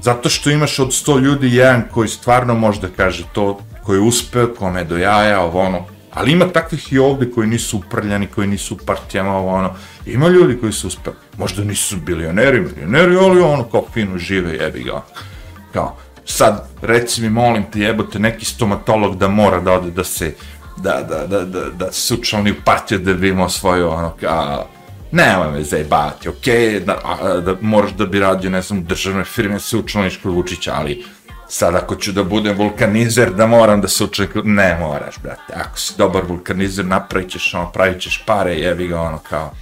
zato 0.03 0.29
što 0.29 0.51
imaš 0.51 0.79
od 0.79 0.95
sto 0.95 1.19
ljudi 1.19 1.55
jedan 1.57 1.83
koji 1.93 2.09
stvarno 2.09 2.55
može 2.55 2.81
da 2.81 2.89
kaže 2.89 3.25
to, 3.33 3.61
koji 3.85 3.97
je 3.97 4.01
uspeo, 4.01 4.55
kome 4.55 4.81
je 4.81 4.85
do 4.85 4.97
jaja, 4.97 5.41
ovo 5.41 5.61
ono. 5.61 5.85
Ali 6.15 6.33
ima 6.33 6.49
takvih 6.49 6.93
i 6.93 6.99
ovde 6.99 7.31
koji 7.31 7.49
nisu 7.49 7.79
uprljani, 7.79 8.27
koji 8.27 8.49
nisu 8.49 8.75
u 8.75 8.79
partijama, 8.87 9.37
ovo 9.37 9.51
ono. 9.51 9.75
Ima 10.07 10.29
ljudi 10.29 10.59
koji 10.61 10.73
su 10.73 10.87
uspeli. 10.87 11.17
Možda 11.39 11.65
nisu 11.65 11.97
bilioneri, 11.97 12.61
milioneri, 12.61 13.17
ali 13.17 13.41
ono 13.41 13.65
kao 13.65 13.85
fino 13.93 14.19
žive, 14.19 14.53
jebi 14.53 14.83
ga. 14.83 15.03
Kao, 15.73 15.97
sad, 16.31 16.69
reci 16.83 17.23
mi, 17.23 17.31
molim 17.31 17.65
te, 17.73 17.81
jebote, 17.81 18.19
neki 18.19 18.45
stomatolog 18.45 19.17
da 19.19 19.29
mora 19.29 19.61
da 19.61 19.73
ode 19.73 19.91
da 19.91 20.05
se, 20.05 20.35
da, 20.77 21.07
da, 21.09 21.27
da, 21.27 21.45
da, 21.45 21.71
da 21.71 21.93
se 21.93 22.15
učlani 22.15 22.51
u 22.51 22.63
partiju 22.65 22.99
da 22.99 23.15
bi 23.15 23.29
imao 23.29 23.49
svoju, 23.49 23.89
ono, 23.89 24.17
kao, 24.21 24.67
nema 25.13 25.51
me 25.51 25.63
zajebati, 25.63 26.29
okej, 26.29 26.55
okay, 26.55 26.85
da, 26.85 27.41
da, 27.41 27.57
moraš 27.61 27.91
da 27.91 28.07
bi 28.07 28.21
radio, 28.21 28.51
ne 28.51 28.63
znam, 28.63 28.85
državne 28.85 29.25
firme, 29.25 29.61
se 29.61 29.77
učlaniš 29.77 30.15
ono 30.15 30.23
kod 30.23 30.35
Vučića, 30.35 30.73
ali 30.75 31.05
sad 31.49 31.75
ako 31.75 31.97
ću 31.97 32.13
da 32.13 32.25
budem 32.25 32.57
vulkanizer, 32.57 33.35
da 33.35 33.47
moram 33.47 33.81
da 33.81 33.89
se 33.89 34.05
učekam, 34.05 34.43
ne 34.45 34.77
moraš, 34.81 35.15
brate, 35.23 35.53
ako 35.55 35.79
si 35.79 35.95
dobar 35.99 36.23
vulkanizer, 36.29 36.87
napravit 36.87 37.31
ćeš, 37.31 37.55
ono, 37.55 37.73
pravit 37.73 38.03
ćeš 38.03 38.23
pare, 38.27 38.55
jevi 38.55 38.89
ga, 38.89 39.01
ono, 39.01 39.19
kao, 39.19 39.53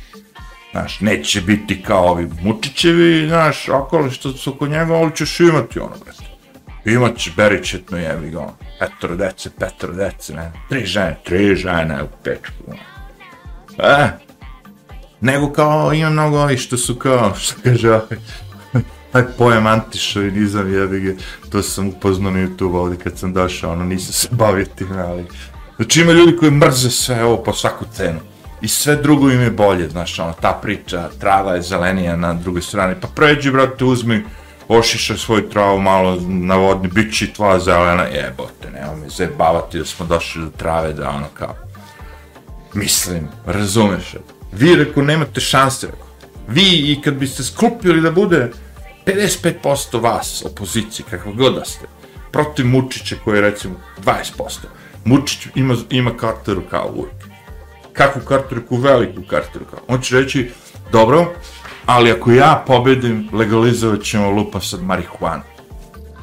Znaš, 0.70 1.00
neće 1.00 1.40
biti 1.40 1.82
kao 1.82 2.08
ovi 2.08 2.28
Mučićevi, 2.42 3.28
znaš, 3.28 3.68
okoli 3.68 4.10
što 4.10 4.32
su 4.32 4.54
kod 4.54 4.70
njega, 4.70 4.94
ali 4.94 5.16
ćeš 5.16 5.40
imati 5.40 5.78
ono, 5.78 5.94
brate. 6.04 6.27
Imat 6.88 7.16
će 7.16 7.30
beričetno 7.36 7.98
jebi 7.98 8.30
ga. 8.30 8.38
Ono. 8.38 8.54
Petro 8.78 9.16
dece, 9.16 9.50
petro 9.58 9.92
dece, 9.92 10.34
ne. 10.34 10.52
Tri 10.68 10.86
žene, 10.86 11.18
tri 11.24 11.56
žene 11.56 12.02
u 12.02 12.06
pečku. 12.24 12.54
Ono. 12.66 12.78
E, 13.78 14.08
nego 15.20 15.52
kao, 15.52 15.92
ima 15.92 16.10
mnogo 16.10 16.38
ovih 16.38 16.58
što 16.58 16.76
su 16.76 16.94
kao, 16.94 17.34
što 17.40 17.54
kaže 17.64 17.90
ovaj, 17.90 18.18
taj 19.12 19.24
pojam 19.38 19.66
antišovinizam 19.66 20.74
jebi 20.74 21.00
ga, 21.00 21.12
to 21.50 21.62
sam 21.62 21.88
upoznao 21.88 22.32
na 22.32 22.38
YouTube 22.38 22.76
ovdje 22.76 22.98
kad 22.98 23.18
sam 23.18 23.32
došao, 23.32 23.72
ono, 23.72 23.84
nisam 23.84 24.12
se 24.12 24.28
bavio 24.30 24.66
tim, 24.76 24.98
ali... 24.98 25.24
Znači 25.76 26.00
ima 26.00 26.12
ljudi 26.12 26.36
koji 26.36 26.50
mrze 26.50 26.90
sve 26.90 27.24
ovo 27.24 27.42
po 27.42 27.52
svaku 27.52 27.84
cenu. 27.92 28.20
I 28.60 28.68
sve 28.68 28.96
drugo 28.96 29.30
im 29.30 29.40
je 29.40 29.50
bolje, 29.50 29.88
znaš, 29.88 30.18
ono, 30.18 30.32
ta 30.32 30.58
priča, 30.62 31.08
trava 31.20 31.54
je 31.54 31.62
zelenija 31.62 32.16
na 32.16 32.34
drugoj 32.34 32.62
strani. 32.62 32.94
Pa 33.00 33.08
pređi, 33.08 33.50
brate, 33.50 33.84
uzmi, 33.84 34.24
ošiša 34.68 35.16
svoju 35.16 35.48
travu 35.48 35.80
malo 35.80 36.20
na 36.28 36.56
vodni, 36.56 36.88
bit 36.88 37.14
će 37.14 37.32
tvoja 37.32 37.58
zelena, 37.58 38.02
jebote, 38.02 38.70
nema 38.72 38.94
mi 38.94 39.10
zebavati 39.10 39.78
da 39.78 39.84
smo 39.84 40.06
došli 40.06 40.42
do 40.42 40.50
trave, 40.56 40.92
da 40.92 41.10
ono 41.10 41.26
kao... 41.34 41.54
Mislim, 42.74 43.28
razumeš, 43.46 44.14
vi, 44.52 44.74
reko, 44.74 45.02
nemate 45.02 45.40
šanse, 45.40 45.86
reko. 45.86 46.06
Vi, 46.48 46.92
i 46.92 47.00
kad 47.04 47.14
biste 47.14 47.42
sklupili 47.42 48.00
da 48.00 48.10
bude 48.10 48.50
55% 49.06 50.02
vas, 50.02 50.42
opozicije, 50.46 51.06
kako 51.10 51.32
god 51.32 51.54
da 51.54 51.64
ste, 51.64 51.86
protiv 52.32 52.66
Mučića 52.66 53.16
koji 53.24 53.36
je, 53.36 53.40
recimo, 53.40 53.74
20%, 54.04 54.58
Mučić 55.04 55.46
ima, 55.54 55.76
ima 55.90 56.16
karteru 56.16 56.62
kao 56.70 56.92
uvijek. 56.94 57.16
Kakvu 57.92 58.22
karteru? 58.22 58.62
Veliku 58.70 59.22
karteru 59.30 59.64
kao. 59.64 59.80
On 59.88 60.00
će 60.00 60.20
reći, 60.20 60.50
dobro, 60.92 61.34
ali 61.88 62.10
ako 62.10 62.32
ja 62.32 62.64
pobedim, 62.66 63.28
legalizovat 63.32 64.02
ćemo 64.02 64.30
lupa 64.30 64.60
sad 64.60 64.82
marihuanu. 64.82 65.42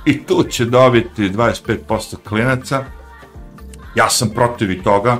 I 0.05 0.23
tu 0.23 0.43
će 0.43 0.65
dobiti 0.65 1.29
25% 1.29 2.15
klinaca. 2.29 2.83
Ja 3.95 4.09
sam 4.09 4.29
protiv 4.29 4.71
i 4.71 4.83
toga. 4.83 5.17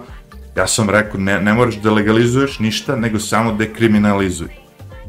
Ja 0.55 0.67
sam 0.67 0.89
rekao, 0.89 1.19
ne, 1.19 1.41
ne 1.41 1.53
moraš 1.53 1.75
da 1.75 1.91
legalizuješ 1.91 2.59
ništa, 2.59 2.95
nego 2.95 3.19
samo 3.19 3.51
dekriminalizuj. 3.51 4.47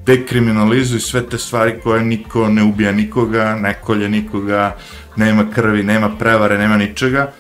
Dekriminalizuj 0.07 1.01
sve 1.01 1.29
te 1.29 1.39
stvari 1.39 1.81
koje 1.83 2.05
niko 2.05 2.49
ne 2.49 2.63
ubija 2.63 2.93
nikoga, 2.93 3.55
ne 3.55 3.75
kolje 3.75 4.09
nikoga, 4.09 4.77
nema 5.17 5.51
krvi, 5.55 5.83
nema 5.83 6.11
prevare, 6.19 6.59
nema 6.59 6.77
ničega. 6.77 7.33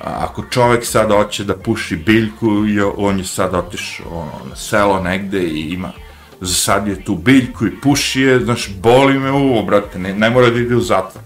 A 0.00 0.26
ako 0.28 0.44
čovjek 0.50 0.84
sad 0.84 1.10
hoće 1.10 1.44
da 1.44 1.56
puši 1.56 1.96
biljku, 1.96 2.48
on 2.96 3.18
je 3.18 3.24
sad 3.24 3.54
otišao 3.54 4.06
ono, 4.10 4.50
na 4.50 4.56
selo 4.56 5.00
negde 5.00 5.42
i 5.42 5.60
ima 5.60 5.92
zasadio 6.40 6.96
tu 7.04 7.14
biljku 7.14 7.66
i 7.66 7.80
puši 7.80 8.20
je, 8.20 8.40
znaš, 8.40 8.68
boli 8.82 9.18
me 9.18 9.30
uvo, 9.30 9.62
brate, 9.62 9.98
ne, 9.98 10.14
ne 10.14 10.30
mora 10.30 10.50
da 10.50 10.58
ide 10.58 10.76
u 10.76 10.80
zatvor. 10.80 11.22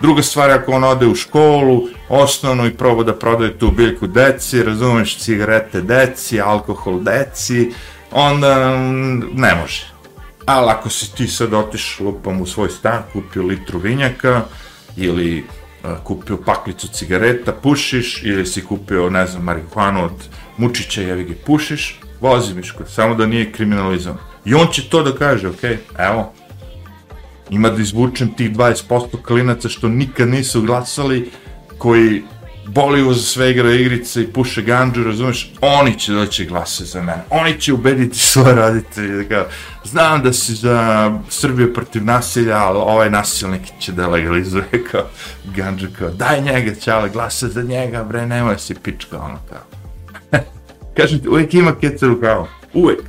Druga 0.00 0.22
stvar, 0.22 0.50
ako 0.50 0.72
on 0.72 0.84
ode 0.84 1.06
u 1.06 1.14
školu, 1.14 1.82
osnovno 2.08 2.66
i 2.66 2.74
proba 2.74 3.02
da 3.02 3.14
prodaje 3.14 3.58
tu 3.58 3.70
biljku 3.70 4.06
deci, 4.06 4.62
razumeš, 4.62 5.18
cigarete 5.18 5.80
deci, 5.80 6.40
alkohol 6.40 7.00
deci, 7.02 7.72
onda 8.10 8.76
mm, 8.76 9.22
ne 9.34 9.54
može. 9.54 9.92
Ali 10.46 10.70
ako 10.70 10.88
si 10.88 11.14
ti 11.14 11.28
sad 11.28 11.54
otiš 11.54 12.00
lupom 12.00 12.40
u 12.40 12.46
svoj 12.46 12.70
stan, 12.70 13.02
kupio 13.12 13.42
litru 13.42 13.78
vinjaka, 13.78 14.42
ili 14.96 15.44
uh, 15.84 15.90
kupio 16.04 16.36
paklicu 16.36 16.88
cigareta, 16.88 17.52
pušiš, 17.52 18.22
ili 18.24 18.46
si 18.46 18.64
kupio, 18.64 19.10
ne 19.10 19.26
znam, 19.26 19.44
marihuanu 19.44 20.04
od 20.04 20.28
mučića, 20.56 21.02
jevi 21.02 21.24
ga 21.24 21.34
pušiš, 21.46 22.00
vozi 22.20 22.54
miško, 22.54 22.84
samo 22.86 23.14
da 23.14 23.26
nije 23.26 23.52
kriminalizovan. 23.52 24.29
I 24.44 24.54
on 24.54 24.66
će 24.72 24.88
to 24.88 25.02
da 25.02 25.14
kaže, 25.14 25.48
ok, 25.48 25.64
evo, 25.98 26.32
ima 27.50 27.70
da 27.70 27.82
izvučem 27.82 28.34
tih 28.34 28.50
20% 28.50 29.22
klinaca 29.22 29.68
što 29.68 29.88
nikad 29.88 30.28
nisu 30.28 30.62
glasali, 30.62 31.30
koji 31.78 32.22
boli 32.66 33.14
za 33.14 33.22
sve 33.22 33.50
igra 33.50 33.72
igrice 33.72 34.22
i 34.22 34.32
puše 34.32 34.62
ganđu, 34.62 35.04
razumeš, 35.04 35.52
oni 35.60 35.98
će 35.98 36.12
doći 36.12 36.46
glase 36.46 36.84
za 36.84 37.00
mene, 37.00 37.22
oni 37.30 37.60
će 37.60 37.72
ubediti 37.72 38.18
svoje 38.18 38.54
roditelje, 38.54 39.22
da 39.22 39.28
kao, 39.28 39.44
znam 39.84 40.22
da 40.22 40.32
si 40.32 40.54
za 40.54 41.10
Srbiju 41.28 41.74
protiv 41.74 42.04
nasilja, 42.04 42.56
ali 42.56 42.78
ovaj 42.78 43.10
nasilnik 43.10 43.62
će 43.78 43.92
da 43.92 44.08
legalizuje 44.08 44.64
kao 44.90 45.04
ganđu, 45.56 45.86
kao, 45.98 46.10
daj 46.10 46.40
njega, 46.40 46.74
čale, 46.74 47.08
glase 47.08 47.48
za 47.48 47.62
njega, 47.62 48.04
bre, 48.04 48.26
nemoj 48.26 48.58
si 48.58 48.74
pička, 48.74 49.18
ono 49.18 49.38
kao. 49.48 49.62
Kažem 50.96 51.18
ti, 51.18 51.28
uvijek 51.28 51.54
ima 51.54 51.74
kecaru 51.80 52.20
kao, 52.20 52.48
uvijek. 52.74 53.00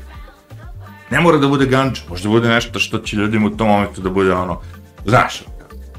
Ne 1.11 1.19
mora 1.19 1.37
da 1.37 1.47
bude 1.47 1.65
ganč, 1.65 1.99
može 2.09 2.23
da 2.23 2.29
bude 2.29 2.49
nešto 2.49 2.79
što 2.79 2.97
će 2.97 3.15
ljudima 3.15 3.47
u 3.47 3.57
tom 3.57 3.67
momentu 3.67 4.01
da 4.01 4.09
bude 4.09 4.33
ono, 4.33 4.61
znaš, 5.05 5.43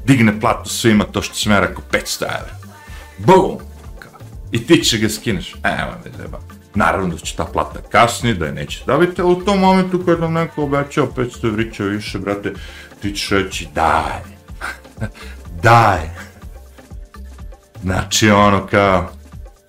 digne 0.05 0.39
platu 0.39 0.69
svima 0.69 1.03
to 1.03 1.21
što 1.21 1.35
smera 1.35 1.67
rekao, 1.67 1.83
500 1.91 2.23
evra. 2.23 2.55
Bum! 3.17 3.57
I 4.51 4.67
ti 4.67 4.83
će 4.83 4.97
ga 4.97 5.09
skineš. 5.09 5.53
E, 5.53 5.77
evo 5.81 5.91
me 6.05 6.11
zeba. 6.17 6.39
Naravno 6.75 7.15
da 7.15 7.17
će 7.17 7.35
ta 7.35 7.45
plata 7.45 7.79
kasni, 7.89 8.33
da 8.33 8.45
je 8.45 8.51
neće 8.51 8.83
dobiti, 8.87 9.21
ali 9.21 9.31
u 9.31 9.45
tom 9.45 9.59
momentu 9.59 10.03
kad 10.05 10.19
nam 10.19 10.33
neko 10.33 10.63
obećao 10.63 11.07
500 11.15 11.47
evrića 11.47 11.83
više, 11.83 12.19
brate, 12.19 12.53
ti 13.01 13.15
ćeš 13.15 13.29
reći 13.29 13.67
daj. 13.75 14.19
daj. 15.63 16.09
Znači 17.83 18.29
ono 18.29 18.67
kao, 18.67 19.11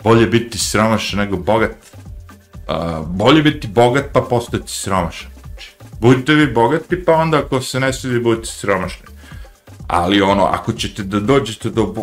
bolje 0.03 0.27
biti 0.27 0.59
sromašan 0.59 1.19
nego 1.19 1.37
bogat. 1.37 1.77
Uh, 2.69 3.07
bolje 3.07 3.43
biti 3.43 3.69
bogat 3.69 4.05
pa 4.13 4.21
postati 4.21 4.73
sromašan 4.73 5.34
budite 6.01 6.35
vi 6.35 6.47
bogati, 6.47 7.05
pa 7.05 7.13
onda 7.13 7.39
ako 7.39 7.61
se 7.61 7.81
ne 7.81 7.93
svidi, 7.93 8.21
budite 8.21 8.47
siromašni. 8.47 9.07
Ali 9.87 10.21
ono, 10.21 10.45
ako 10.45 10.73
ćete 10.73 11.03
da 11.03 11.21
dođete 11.21 11.71
do 11.71 11.95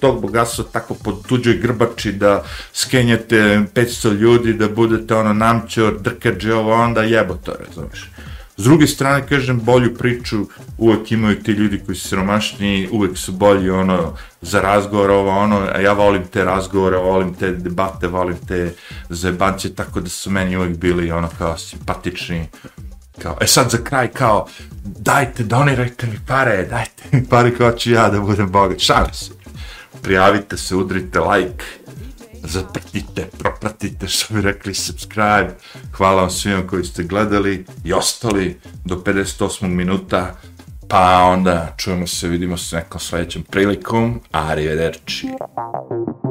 tog 0.00 0.20
bogatstva 0.20 0.64
tako 0.72 0.94
pod 0.94 1.26
tuđoj 1.26 1.54
grbači, 1.54 2.12
da 2.12 2.44
skenjate 2.72 3.36
500 3.74 4.12
ljudi, 4.12 4.52
da 4.52 4.68
budete 4.68 5.14
ono 5.14 5.32
namćor, 5.32 6.00
drkađe 6.00 6.54
ovo, 6.54 6.74
onda 6.74 7.02
jebo 7.02 7.34
to, 7.34 7.52
razumiješ. 7.66 8.10
S 8.58 8.64
druge 8.64 8.86
strane, 8.86 9.26
kažem, 9.26 9.60
bolju 9.60 9.94
priču 9.94 10.36
uvek 10.78 11.12
imaju 11.12 11.42
ti 11.42 11.52
ljudi 11.52 11.80
koji 11.86 11.96
su 11.96 12.08
siromašni, 12.08 12.88
uvek 12.92 13.18
su 13.18 13.32
bolji 13.32 13.70
ono, 13.70 14.16
za 14.42 14.60
razgovor, 14.60 15.10
ovo, 15.10 15.30
ono, 15.30 15.56
a 15.74 15.80
ja 15.80 15.92
volim 15.92 16.26
te 16.26 16.44
razgovore, 16.44 16.96
volim 16.96 17.34
te 17.34 17.52
debate, 17.52 18.06
volim 18.06 18.36
te 18.48 18.74
zajebance, 19.08 19.74
tako 19.74 20.00
da 20.00 20.08
su 20.08 20.30
meni 20.30 20.56
uvek 20.56 20.76
bili 20.76 21.10
ono 21.10 21.28
kao 21.38 21.58
simpatični, 21.58 22.46
Kao, 23.22 23.36
e 23.40 23.46
sad 23.46 23.70
za 23.70 23.78
kraj 23.78 24.08
kao, 24.08 24.46
dajte, 24.84 25.42
donirajte 25.42 26.06
mi 26.06 26.18
pare, 26.26 26.66
dajte 26.70 27.02
mi 27.12 27.26
pare 27.26 27.54
kao 27.56 27.72
ću 27.72 27.90
ja 27.90 28.08
da 28.08 28.20
budem 28.20 28.50
bogat. 28.50 28.78
Šalim 28.78 29.14
se. 29.14 29.30
Prijavite 30.02 30.56
se, 30.56 30.76
udrite 30.76 31.20
like, 31.20 31.64
zapratite, 32.42 33.26
propratite, 33.38 34.08
što 34.08 34.34
bi 34.34 34.40
rekli, 34.40 34.74
subscribe. 34.74 35.54
Hvala 35.92 36.20
vam 36.20 36.30
svima 36.30 36.66
koji 36.66 36.84
ste 36.84 37.02
gledali 37.02 37.64
i 37.84 37.92
ostali 37.92 38.60
do 38.84 38.96
58. 38.96 39.68
minuta. 39.68 40.34
Pa 40.88 41.22
onda 41.22 41.74
čujemo 41.76 42.06
se, 42.06 42.28
vidimo 42.28 42.56
se 42.56 42.76
nekom 42.76 43.00
sledećem 43.00 43.42
prilikom. 43.42 44.20
Arrivederci. 44.32 45.26
Arrivederci. 45.26 46.27